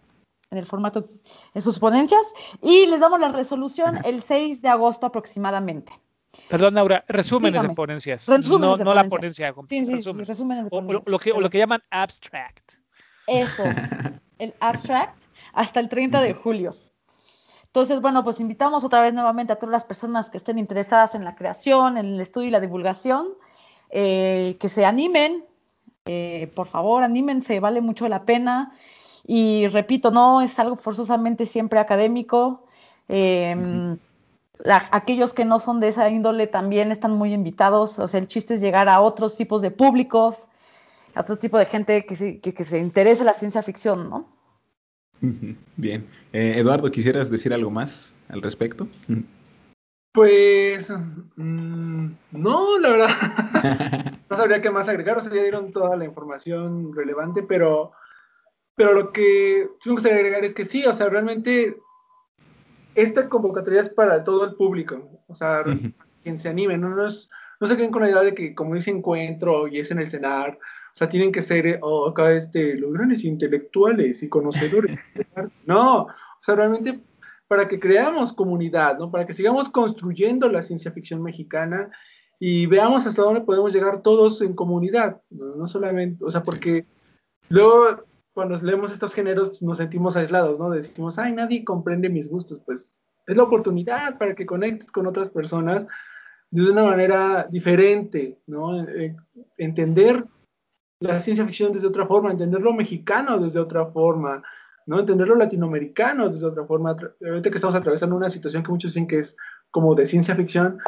en 0.53 0.59
el 0.59 0.67
formato, 0.67 1.09
en 1.53 1.63
sus 1.63 1.81
ponencias, 1.81 2.23
y 2.63 2.87
les 2.87 3.01
damos 3.01 3.19
la 3.19 3.33
resolución 3.33 3.99
el 4.05 4.23
6 4.23 4.63
de 4.63 4.69
agosto 4.69 5.07
aproximadamente. 5.07 5.93
Perdón, 6.49 6.75
Laura, 6.75 7.05
resúmenes 7.09 7.63
Dígame. 7.63 7.71
de 7.71 7.75
ponencias. 7.75 8.29
Resúmenes 8.29 8.61
no, 8.61 8.77
de 8.77 8.85
no 8.85 8.91
ponencia. 9.09 9.49
la 9.49 9.55
ponencia. 9.55 9.55
Sí, 9.69 9.87
sí, 9.87 9.93
resúmenes. 9.97 10.27
Sí, 10.29 10.33
resúmenes 10.33 10.65
de 10.65 10.71
ponencia. 10.71 11.03
O, 11.05 11.11
lo, 11.11 11.19
que, 11.19 11.33
o 11.33 11.41
lo 11.41 11.51
que 11.51 11.59
llaman 11.59 11.83
abstract. 11.91 12.80
Eso, 13.31 13.63
el 14.39 14.55
abstract, 14.61 15.17
hasta 15.53 15.81
el 15.81 15.89
30 15.89 16.21
de 16.21 16.35
julio. 16.35 16.77
Entonces, 17.67 18.01
bueno, 18.01 18.25
pues 18.25 18.41
invitamos 18.41 18.83
otra 18.83 19.01
vez 19.01 19.15
nuevamente 19.15 19.53
a 19.53 19.57
todas 19.57 19.71
las 19.71 19.85
personas 19.85 20.29
que 20.29 20.39
estén 20.39 20.59
interesadas 20.59 21.15
en 21.15 21.25
la 21.25 21.37
creación, 21.37 21.97
en 21.97 22.07
el 22.07 22.21
estudio 22.21 22.49
y 22.49 22.51
la 22.51 22.59
divulgación, 22.59 23.29
eh, 23.91 24.57
que 24.59 24.69
se 24.69 24.85
animen, 24.85 25.45
eh, 26.05 26.51
por 26.57 26.67
favor, 26.67 27.05
anímense, 27.05 27.61
vale 27.61 27.81
mucho 27.81 28.09
la 28.09 28.25
pena. 28.25 28.73
Y 29.25 29.69
repito, 29.69 30.11
no 30.11 30.41
es 30.41 30.59
algo 30.59 30.75
forzosamente 30.75 31.47
siempre 31.47 31.79
académico. 31.79 32.65
Eh, 33.09 33.55
uh 33.57 33.61
-huh. 33.61 33.99
la, 34.65 34.89
aquellos 34.91 35.33
que 35.33 35.45
no 35.45 35.61
son 35.61 35.79
de 35.79 35.89
esa 35.89 36.09
índole 36.09 36.49
también 36.49 36.91
están 36.91 37.13
muy 37.17 37.33
invitados. 37.33 38.01
O 38.01 38.09
sea, 38.09 38.19
el 38.19 38.27
chiste 38.27 38.55
es 38.55 38.61
llegar 38.61 38.89
a 38.89 39.01
otros 39.01 39.37
tipos 39.37 39.63
de 39.63 39.71
públicos, 39.71 40.49
a 41.15 41.21
otro 41.21 41.37
tipo 41.37 41.59
de 41.59 41.67
gente 41.67 42.05
que 42.07 42.17
se, 42.17 42.41
que, 42.41 42.55
que 42.55 42.65
se 42.65 42.79
interese 42.79 43.23
en 43.23 43.27
la 43.27 43.35
ciencia 43.35 43.63
ficción, 43.63 44.11
¿no? 44.11 44.29
Bien. 45.77 46.07
Eh, 46.33 46.55
Eduardo, 46.57 46.91
¿quisieras 46.91 47.31
decir 47.31 47.53
algo 47.53 47.71
más 47.71 48.17
al 48.29 48.41
respecto? 48.41 48.89
Pues 50.13 50.91
mmm, 51.37 52.07
no, 52.33 52.79
la 52.79 52.89
verdad. 52.89 53.09
no 54.31 54.37
sabría 54.37 54.63
qué 54.63 54.71
más 54.71 54.89
agregar, 54.89 55.19
o 55.19 55.23
sea, 55.23 55.33
ya 55.33 55.43
dieron 55.43 55.73
toda 55.73 55.97
la 55.97 56.05
información 56.05 56.95
relevante, 56.95 57.43
pero 57.43 57.93
pero 58.77 58.95
lo 58.95 59.13
que 59.13 59.69
sí 59.81 59.91
me 59.91 59.97
gustaría 59.97 60.17
agregar 60.19 60.43
es 60.43 60.55
que 60.55 60.65
sí, 60.65 60.87
o 60.87 60.95
sea, 60.95 61.11
realmente 61.11 61.77
esta 62.95 63.29
convocatoria 63.29 63.83
es 63.83 63.91
para 63.91 64.25
todo 64.25 64.45
el 64.45 64.55
público, 64.55 65.23
o 65.27 65.35
sea, 65.35 65.63
uh 65.67 65.71
-huh. 65.71 65.93
quien 66.23 66.41
se 66.41 66.49
anime, 66.49 66.79
no, 66.79 66.89
no, 66.89 67.07
es, 67.07 67.29
no 67.61 67.67
se 67.67 67.77
queden 67.77 67.91
con 67.91 68.01
la 68.01 68.09
idea 68.09 68.23
de 68.23 68.35
que 68.35 68.55
como 68.55 68.75
dice 68.75 68.91
encuentro 68.91 69.69
y 69.69 69.81
es 69.81 69.91
en 69.91 69.99
el 69.99 70.07
cenar, 70.07 70.59
o 70.93 70.95
sea, 70.95 71.09
tienen 71.09 71.33
que 71.33 71.43
ser 71.43 71.79
oh, 71.83 72.09
acá 72.09 72.33
este, 72.33 72.75
los 72.75 72.93
grandes 72.93 73.25
intelectuales 73.25 74.23
y 74.23 74.29
conocedores. 74.29 74.99
no, 75.67 76.03
o 76.03 76.43
sea, 76.43 76.55
realmente 76.57 77.01
para 77.49 77.69
que 77.69 77.81
creamos 77.81 78.33
comunidad, 78.33 78.99
¿no? 78.99 79.11
Para 79.11 79.27
que 79.27 79.33
sigamos 79.33 79.69
construyendo 79.69 80.49
la 80.49 80.63
ciencia 80.63 80.93
ficción 80.93 81.23
mexicana 81.23 81.91
y 82.39 82.67
veamos 82.67 83.07
hasta 83.07 83.23
dónde 83.23 83.43
podemos 83.43 83.73
llegar 83.73 84.03
todos 84.03 84.41
en 84.41 84.55
comunidad, 84.55 85.21
no, 85.31 85.57
no 85.57 85.67
solamente, 85.67 86.25
o 86.25 86.31
sea, 86.31 86.43
porque 86.43 86.87
luego 87.49 88.05
cuando 88.33 88.57
leemos 88.57 88.93
estos 88.93 89.15
géneros 89.15 89.61
nos 89.63 89.79
sentimos 89.79 90.17
aislados, 90.17 90.59
¿no? 90.59 90.71
Decimos, 90.71 91.19
ay, 91.19 91.33
nadie 91.33 91.65
comprende 91.65 92.09
mis 92.09 92.29
gustos. 92.29 92.61
Pues 92.65 92.93
es 93.27 93.37
la 93.37 93.43
oportunidad 93.43 94.19
para 94.19 94.35
que 94.35 94.47
conectes 94.47 94.91
con 94.91 95.07
otras 95.07 95.29
personas 95.29 95.87
de 96.51 96.71
una 96.71 96.85
manera 96.85 97.47
diferente, 97.51 98.39
¿no? 98.47 98.83
Eh, 98.83 99.15
entender 99.57 100.25
la 101.01 101.19
ciencia 101.19 101.45
ficción 101.45 101.73
desde 101.73 101.87
otra 101.87 102.07
forma, 102.07 102.31
entender 102.31 102.61
lo 102.61 102.73
mexicano 102.73 103.39
desde 103.39 103.59
otra 103.59 103.87
forma, 103.87 104.43
¿no? 104.87 105.01
Entender 105.01 105.29
lo 105.29 105.35
latinoamericano 105.35 106.29
desde 106.29 106.47
otra 106.47 106.65
forma. 106.65 106.97
Ahorita 107.27 107.51
que 107.51 107.57
estamos 107.57 107.75
atravesando 107.75 108.17
una 108.17 108.31
situación 108.31 108.63
que 108.63 108.71
muchos 108.71 108.93
dicen 108.93 109.09
que 109.09 109.19
es 109.19 109.37
como 109.71 109.95
de 109.95 110.07
ciencia 110.07 110.37
ficción, 110.37 110.79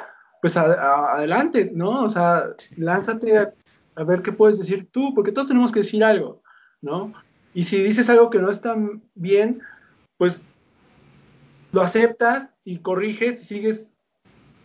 pues 0.40 0.56
a, 0.56 0.64
a, 0.64 1.16
adelante, 1.16 1.70
¿no? 1.74 2.04
O 2.04 2.08
sea, 2.08 2.44
lánzate 2.76 3.38
a, 3.38 3.52
a 3.96 4.04
ver 4.04 4.22
qué 4.22 4.32
puedes 4.32 4.58
decir 4.58 4.88
tú, 4.90 5.14
porque 5.14 5.32
todos 5.32 5.48
tenemos 5.48 5.72
que 5.72 5.80
decir 5.80 6.04
algo, 6.04 6.42
¿no? 6.80 7.12
Y 7.54 7.64
si 7.64 7.82
dices 7.82 8.08
algo 8.08 8.30
que 8.30 8.38
no 8.38 8.50
está 8.50 8.76
bien, 9.14 9.62
pues 10.16 10.42
lo 11.72 11.80
aceptas 11.80 12.48
y 12.64 12.78
corriges 12.78 13.42
y 13.42 13.44
sigues 13.44 13.92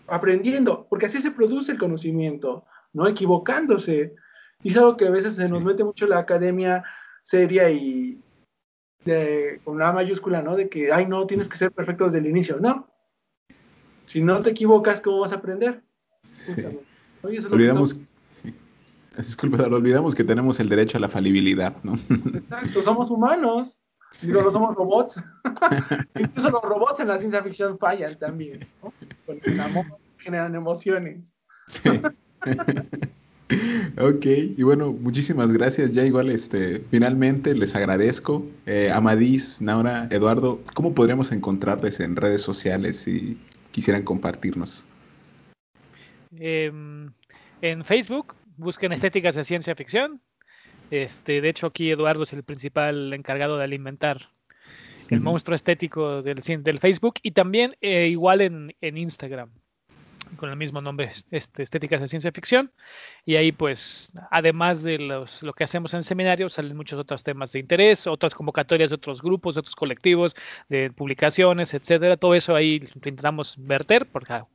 aprendiendo, 0.07 0.87
porque 0.89 1.07
así 1.07 1.19
se 1.19 1.31
produce 1.31 1.71
el 1.71 1.79
conocimiento, 1.79 2.65
no 2.93 3.07
equivocándose. 3.07 4.15
Y 4.64 4.70
es 4.70 4.78
algo 4.78 4.97
que 4.97 5.05
a 5.05 5.12
veces 5.12 5.36
se 5.36 5.49
nos 5.49 5.64
mete 5.64 5.84
mucho 5.84 6.08
la 6.08 6.20
academia 6.20 6.84
seria 7.22 7.70
y, 7.70 8.20
de, 9.05 9.62
con 9.64 9.76
una 9.76 9.91
mayúscula, 9.91 10.41
¿no? 10.41 10.55
De 10.55 10.70
que, 10.70 10.91
ay, 10.91 11.05
no, 11.05 11.28
tienes 11.28 11.47
que 11.47 11.58
ser 11.58 11.72
perfecto 11.72 12.05
desde 12.05 12.20
el 12.20 12.28
inicio. 12.28 12.60
No. 12.60 12.88
Si 14.05 14.24
no 14.24 14.41
te 14.41 14.51
equivocas, 14.51 15.01
¿cómo 15.01 15.20
vas 15.20 15.32
a 15.32 15.36
aprender? 15.36 15.84
Sí. 16.32 16.64
olvidamos, 17.24 17.97
disculpe, 19.16 19.62
olvidamos 19.64 20.16
que 20.16 20.24
tenemos 20.24 20.60
el 20.60 20.70
derecho 20.70 20.97
a 20.97 21.01
la 21.01 21.10
falibilidad, 21.10 21.76
¿no? 21.84 21.93
Exacto, 22.34 22.82
somos 22.82 23.10
humanos. 23.10 23.80
Digo, 24.22 24.41
no 24.41 24.51
somos 24.51 24.76
robots. 24.76 25.22
Incluso 26.18 26.49
los 26.49 26.62
robots 26.62 27.01
en 27.01 27.10
la 27.10 27.18
ciencia 27.18 27.43
ficción 27.43 27.78
fallan 27.78 28.18
también, 28.18 28.66
¿no? 28.82 28.93
Porque 29.26 29.51
el 29.51 29.60
amor 29.60 29.86
generan 30.18 30.55
emociones. 30.55 31.34
Ok, 33.97 34.25
y 34.25 34.61
bueno, 34.63 34.91
muchísimas 34.93 35.51
gracias. 35.51 35.91
Ya 35.91 36.03
igual, 36.03 36.29
este, 36.29 36.81
finalmente 36.91 37.55
les 37.55 37.75
agradezco. 37.75 38.45
Eh, 38.65 38.91
Amadís, 38.93 39.61
Naura, 39.61 40.07
Eduardo, 40.11 40.61
¿cómo 40.73 40.93
podríamos 40.93 41.31
encontrarles 41.31 41.99
en 41.99 42.15
redes 42.15 42.41
sociales 42.41 42.97
si 42.97 43.37
quisieran 43.71 44.03
compartirnos? 44.03 44.85
Em, 46.35 47.09
en 47.61 47.83
Facebook, 47.83 48.35
busquen 48.57 48.91
Estéticas 48.91 49.35
de 49.35 49.43
Ciencia 49.43 49.75
Ficción. 49.75 50.21
Este, 50.91 51.41
de 51.41 51.49
hecho, 51.49 51.67
aquí 51.67 51.89
Eduardo 51.89 52.23
es 52.23 52.33
el 52.33 52.43
principal 52.43 53.13
encargado 53.13 53.57
de 53.57 53.63
alimentar 53.63 54.29
el 55.09 55.21
monstruo 55.21 55.55
estético 55.55 56.21
del, 56.21 56.41
del, 56.63 56.79
Facebook 56.79 57.15
y 57.23 57.31
también 57.31 57.77
eh, 57.79 58.07
igual 58.07 58.41
en, 58.41 58.75
en 58.81 58.97
Instagram 58.97 59.49
con 60.36 60.49
el 60.49 60.55
mismo 60.55 60.82
nombre, 60.82 61.09
este, 61.32 61.63
Estéticas 61.63 62.01
de 62.01 62.07
Ciencia 62.07 62.32
Ficción. 62.32 62.71
Y 63.25 63.36
ahí, 63.36 63.51
pues, 63.51 64.11
además 64.32 64.84
de 64.84 64.99
los, 64.99 65.43
lo 65.43 65.53
que 65.53 65.63
hacemos 65.63 65.93
en 65.93 66.03
seminarios, 66.03 66.53
salen 66.53 66.75
muchos 66.75 66.99
otros 66.99 67.23
temas 67.23 67.51
de 67.51 67.59
interés, 67.59 68.07
otras 68.07 68.36
convocatorias 68.36 68.89
de 68.89 68.95
otros 68.95 69.21
grupos, 69.21 69.55
de 69.55 69.59
otros 69.59 69.75
colectivos, 69.75 70.36
de 70.69 70.91
publicaciones, 70.91 71.73
etcétera. 71.73 72.17
Todo 72.17 72.36
eso 72.36 72.55
ahí 72.55 72.82
intentamos 72.95 73.55
verter, 73.57 74.05
porque 74.05 74.34
ah, 74.34 74.47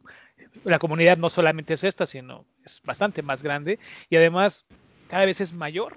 la 0.64 0.78
comunidad 0.78 1.16
no 1.16 1.30
solamente 1.30 1.74
es 1.74 1.84
esta, 1.84 2.06
sino 2.06 2.44
es 2.64 2.82
bastante 2.84 3.22
más 3.22 3.42
grande. 3.42 3.78
Y 4.10 4.16
además, 4.16 4.66
cada 5.08 5.24
vez 5.24 5.40
es 5.40 5.52
mayor. 5.52 5.96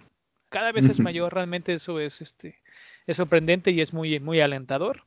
Cada 0.49 0.71
vez 0.71 0.86
es 0.86 0.99
mayor. 0.99 1.34
Realmente 1.34 1.73
eso 1.73 1.99
es, 1.99 2.21
este, 2.21 2.61
es 3.07 3.17
sorprendente 3.17 3.71
y 3.71 3.82
es 3.82 3.93
muy, 3.93 4.19
muy 4.19 4.39
alentador. 4.39 5.05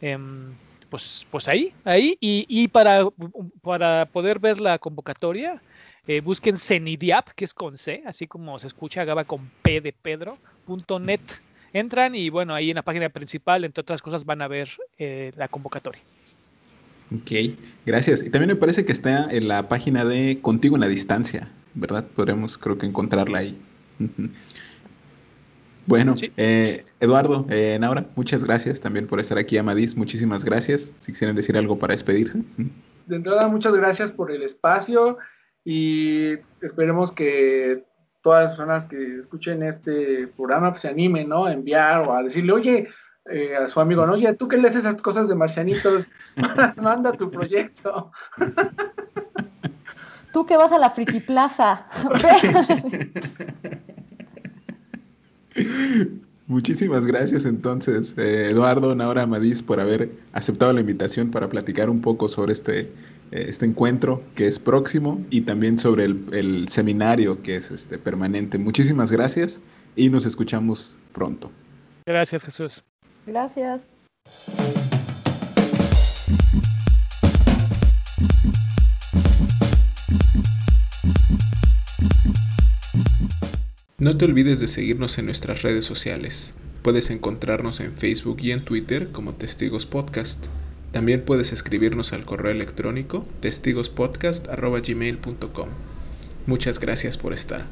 Em, 0.00 0.54
pues, 0.90 1.26
pues 1.30 1.48
ahí, 1.48 1.72
ahí. 1.84 2.16
Y, 2.20 2.68
para, 2.68 3.08
para 3.62 4.06
poder 4.06 4.38
ver 4.38 4.60
la 4.60 4.78
convocatoria, 4.78 5.60
eh, 6.06 6.20
busquen 6.20 6.56
Cenidiap, 6.56 7.30
que 7.30 7.44
es 7.44 7.54
con 7.54 7.76
C, 7.76 8.02
así 8.06 8.26
como 8.26 8.58
se 8.58 8.66
escucha, 8.66 9.04
Gaba 9.04 9.24
con 9.24 9.50
P 9.62 9.80
de 9.80 9.92
Pedro, 9.92 10.38
punto 10.64 10.98
net. 10.98 11.20
Entran 11.72 12.14
y 12.14 12.30
bueno, 12.30 12.54
ahí 12.54 12.70
en 12.70 12.76
la 12.76 12.82
página 12.82 13.08
principal, 13.08 13.64
entre 13.64 13.82
otras 13.82 14.00
cosas, 14.00 14.24
van 14.24 14.40
a 14.40 14.48
ver 14.48 14.68
eh, 14.98 15.32
la 15.36 15.48
convocatoria. 15.48 16.00
Ok, 17.14 17.56
gracias. 17.84 18.22
Y 18.22 18.30
también 18.30 18.48
me 18.48 18.56
parece 18.56 18.84
que 18.84 18.92
está 18.92 19.28
en 19.30 19.48
la 19.48 19.68
página 19.68 20.04
de 20.04 20.40
Contigo 20.40 20.76
en 20.76 20.80
la 20.80 20.88
Distancia, 20.88 21.48
¿verdad? 21.74 22.04
Podremos, 22.04 22.58
creo 22.58 22.78
que 22.78 22.86
encontrarla 22.86 23.38
ahí. 23.38 23.58
Bueno, 25.86 26.14
eh, 26.36 26.84
Eduardo, 26.98 27.46
eh, 27.48 27.78
Naura, 27.80 28.06
muchas 28.16 28.44
gracias 28.44 28.80
también 28.80 29.06
por 29.06 29.20
estar 29.20 29.38
aquí, 29.38 29.56
Amadís, 29.56 29.96
muchísimas 29.96 30.44
gracias. 30.44 30.92
Si 30.98 31.12
quisieran 31.12 31.36
decir 31.36 31.56
algo 31.56 31.78
para 31.78 31.94
despedirse. 31.94 32.42
De 33.06 33.16
entrada, 33.16 33.46
muchas 33.46 33.74
gracias 33.74 34.10
por 34.10 34.32
el 34.32 34.42
espacio 34.42 35.18
y 35.64 36.38
esperemos 36.60 37.12
que 37.12 37.84
todas 38.20 38.40
las 38.40 38.50
personas 38.50 38.86
que 38.86 39.20
escuchen 39.20 39.62
este 39.62 40.26
programa 40.26 40.70
pues, 40.70 40.80
se 40.82 40.88
animen, 40.88 41.28
¿no? 41.28 41.46
A 41.46 41.52
enviar 41.52 42.08
o 42.08 42.14
a 42.14 42.24
decirle, 42.24 42.52
oye, 42.52 42.88
eh, 43.30 43.54
a 43.54 43.68
su 43.68 43.80
amigo, 43.80 44.04
¿no? 44.06 44.14
oye, 44.14 44.32
tú 44.34 44.48
qué 44.48 44.56
lees 44.56 44.74
esas 44.74 45.00
cosas 45.00 45.28
de 45.28 45.36
marcianitos, 45.36 46.10
manda 46.82 47.12
tu 47.12 47.30
proyecto. 47.30 48.10
Tú 50.32 50.44
que 50.44 50.56
vas 50.56 50.72
a 50.72 50.78
la 50.78 50.90
Friki 50.90 51.20
Plaza. 51.20 51.86
Muchísimas 56.48 57.04
gracias 57.04 57.44
entonces, 57.44 58.14
eh, 58.16 58.50
Eduardo, 58.50 58.94
Naura 58.94 59.22
Amadís, 59.22 59.64
por 59.64 59.80
haber 59.80 60.12
aceptado 60.32 60.72
la 60.72 60.80
invitación 60.80 61.32
para 61.32 61.48
platicar 61.48 61.90
un 61.90 62.00
poco 62.00 62.28
sobre 62.28 62.52
este, 62.52 62.80
eh, 62.80 63.46
este 63.48 63.66
encuentro 63.66 64.22
que 64.36 64.46
es 64.46 64.60
próximo 64.60 65.20
y 65.28 65.40
también 65.40 65.80
sobre 65.80 66.04
el, 66.04 66.68
seminario 66.68 67.42
que 67.42 67.56
es 67.56 67.72
este, 67.72 67.98
permanente. 67.98 68.58
Muchísimas 68.58 69.10
gracias 69.10 69.60
y 69.96 70.08
nos 70.08 70.24
escuchamos 70.24 70.98
pronto. 71.12 71.50
Gracias, 72.06 72.44
Jesús. 72.44 72.84
Gracias. 73.26 73.88
No 83.98 84.18
te 84.18 84.26
olvides 84.26 84.60
de 84.60 84.68
seguirnos 84.68 85.16
en 85.16 85.24
nuestras 85.24 85.62
redes 85.62 85.86
sociales. 85.86 86.52
Puedes 86.82 87.08
encontrarnos 87.08 87.80
en 87.80 87.96
Facebook 87.96 88.42
y 88.42 88.50
en 88.50 88.62
Twitter 88.62 89.08
como 89.10 89.34
Testigos 89.34 89.86
Podcast. 89.86 90.48
También 90.92 91.22
puedes 91.22 91.50
escribirnos 91.50 92.12
al 92.12 92.26
correo 92.26 92.52
electrónico 92.52 93.26
testigospodcast.gmail.com. 93.40 95.68
Muchas 96.44 96.78
gracias 96.78 97.16
por 97.16 97.32
estar. 97.32 97.64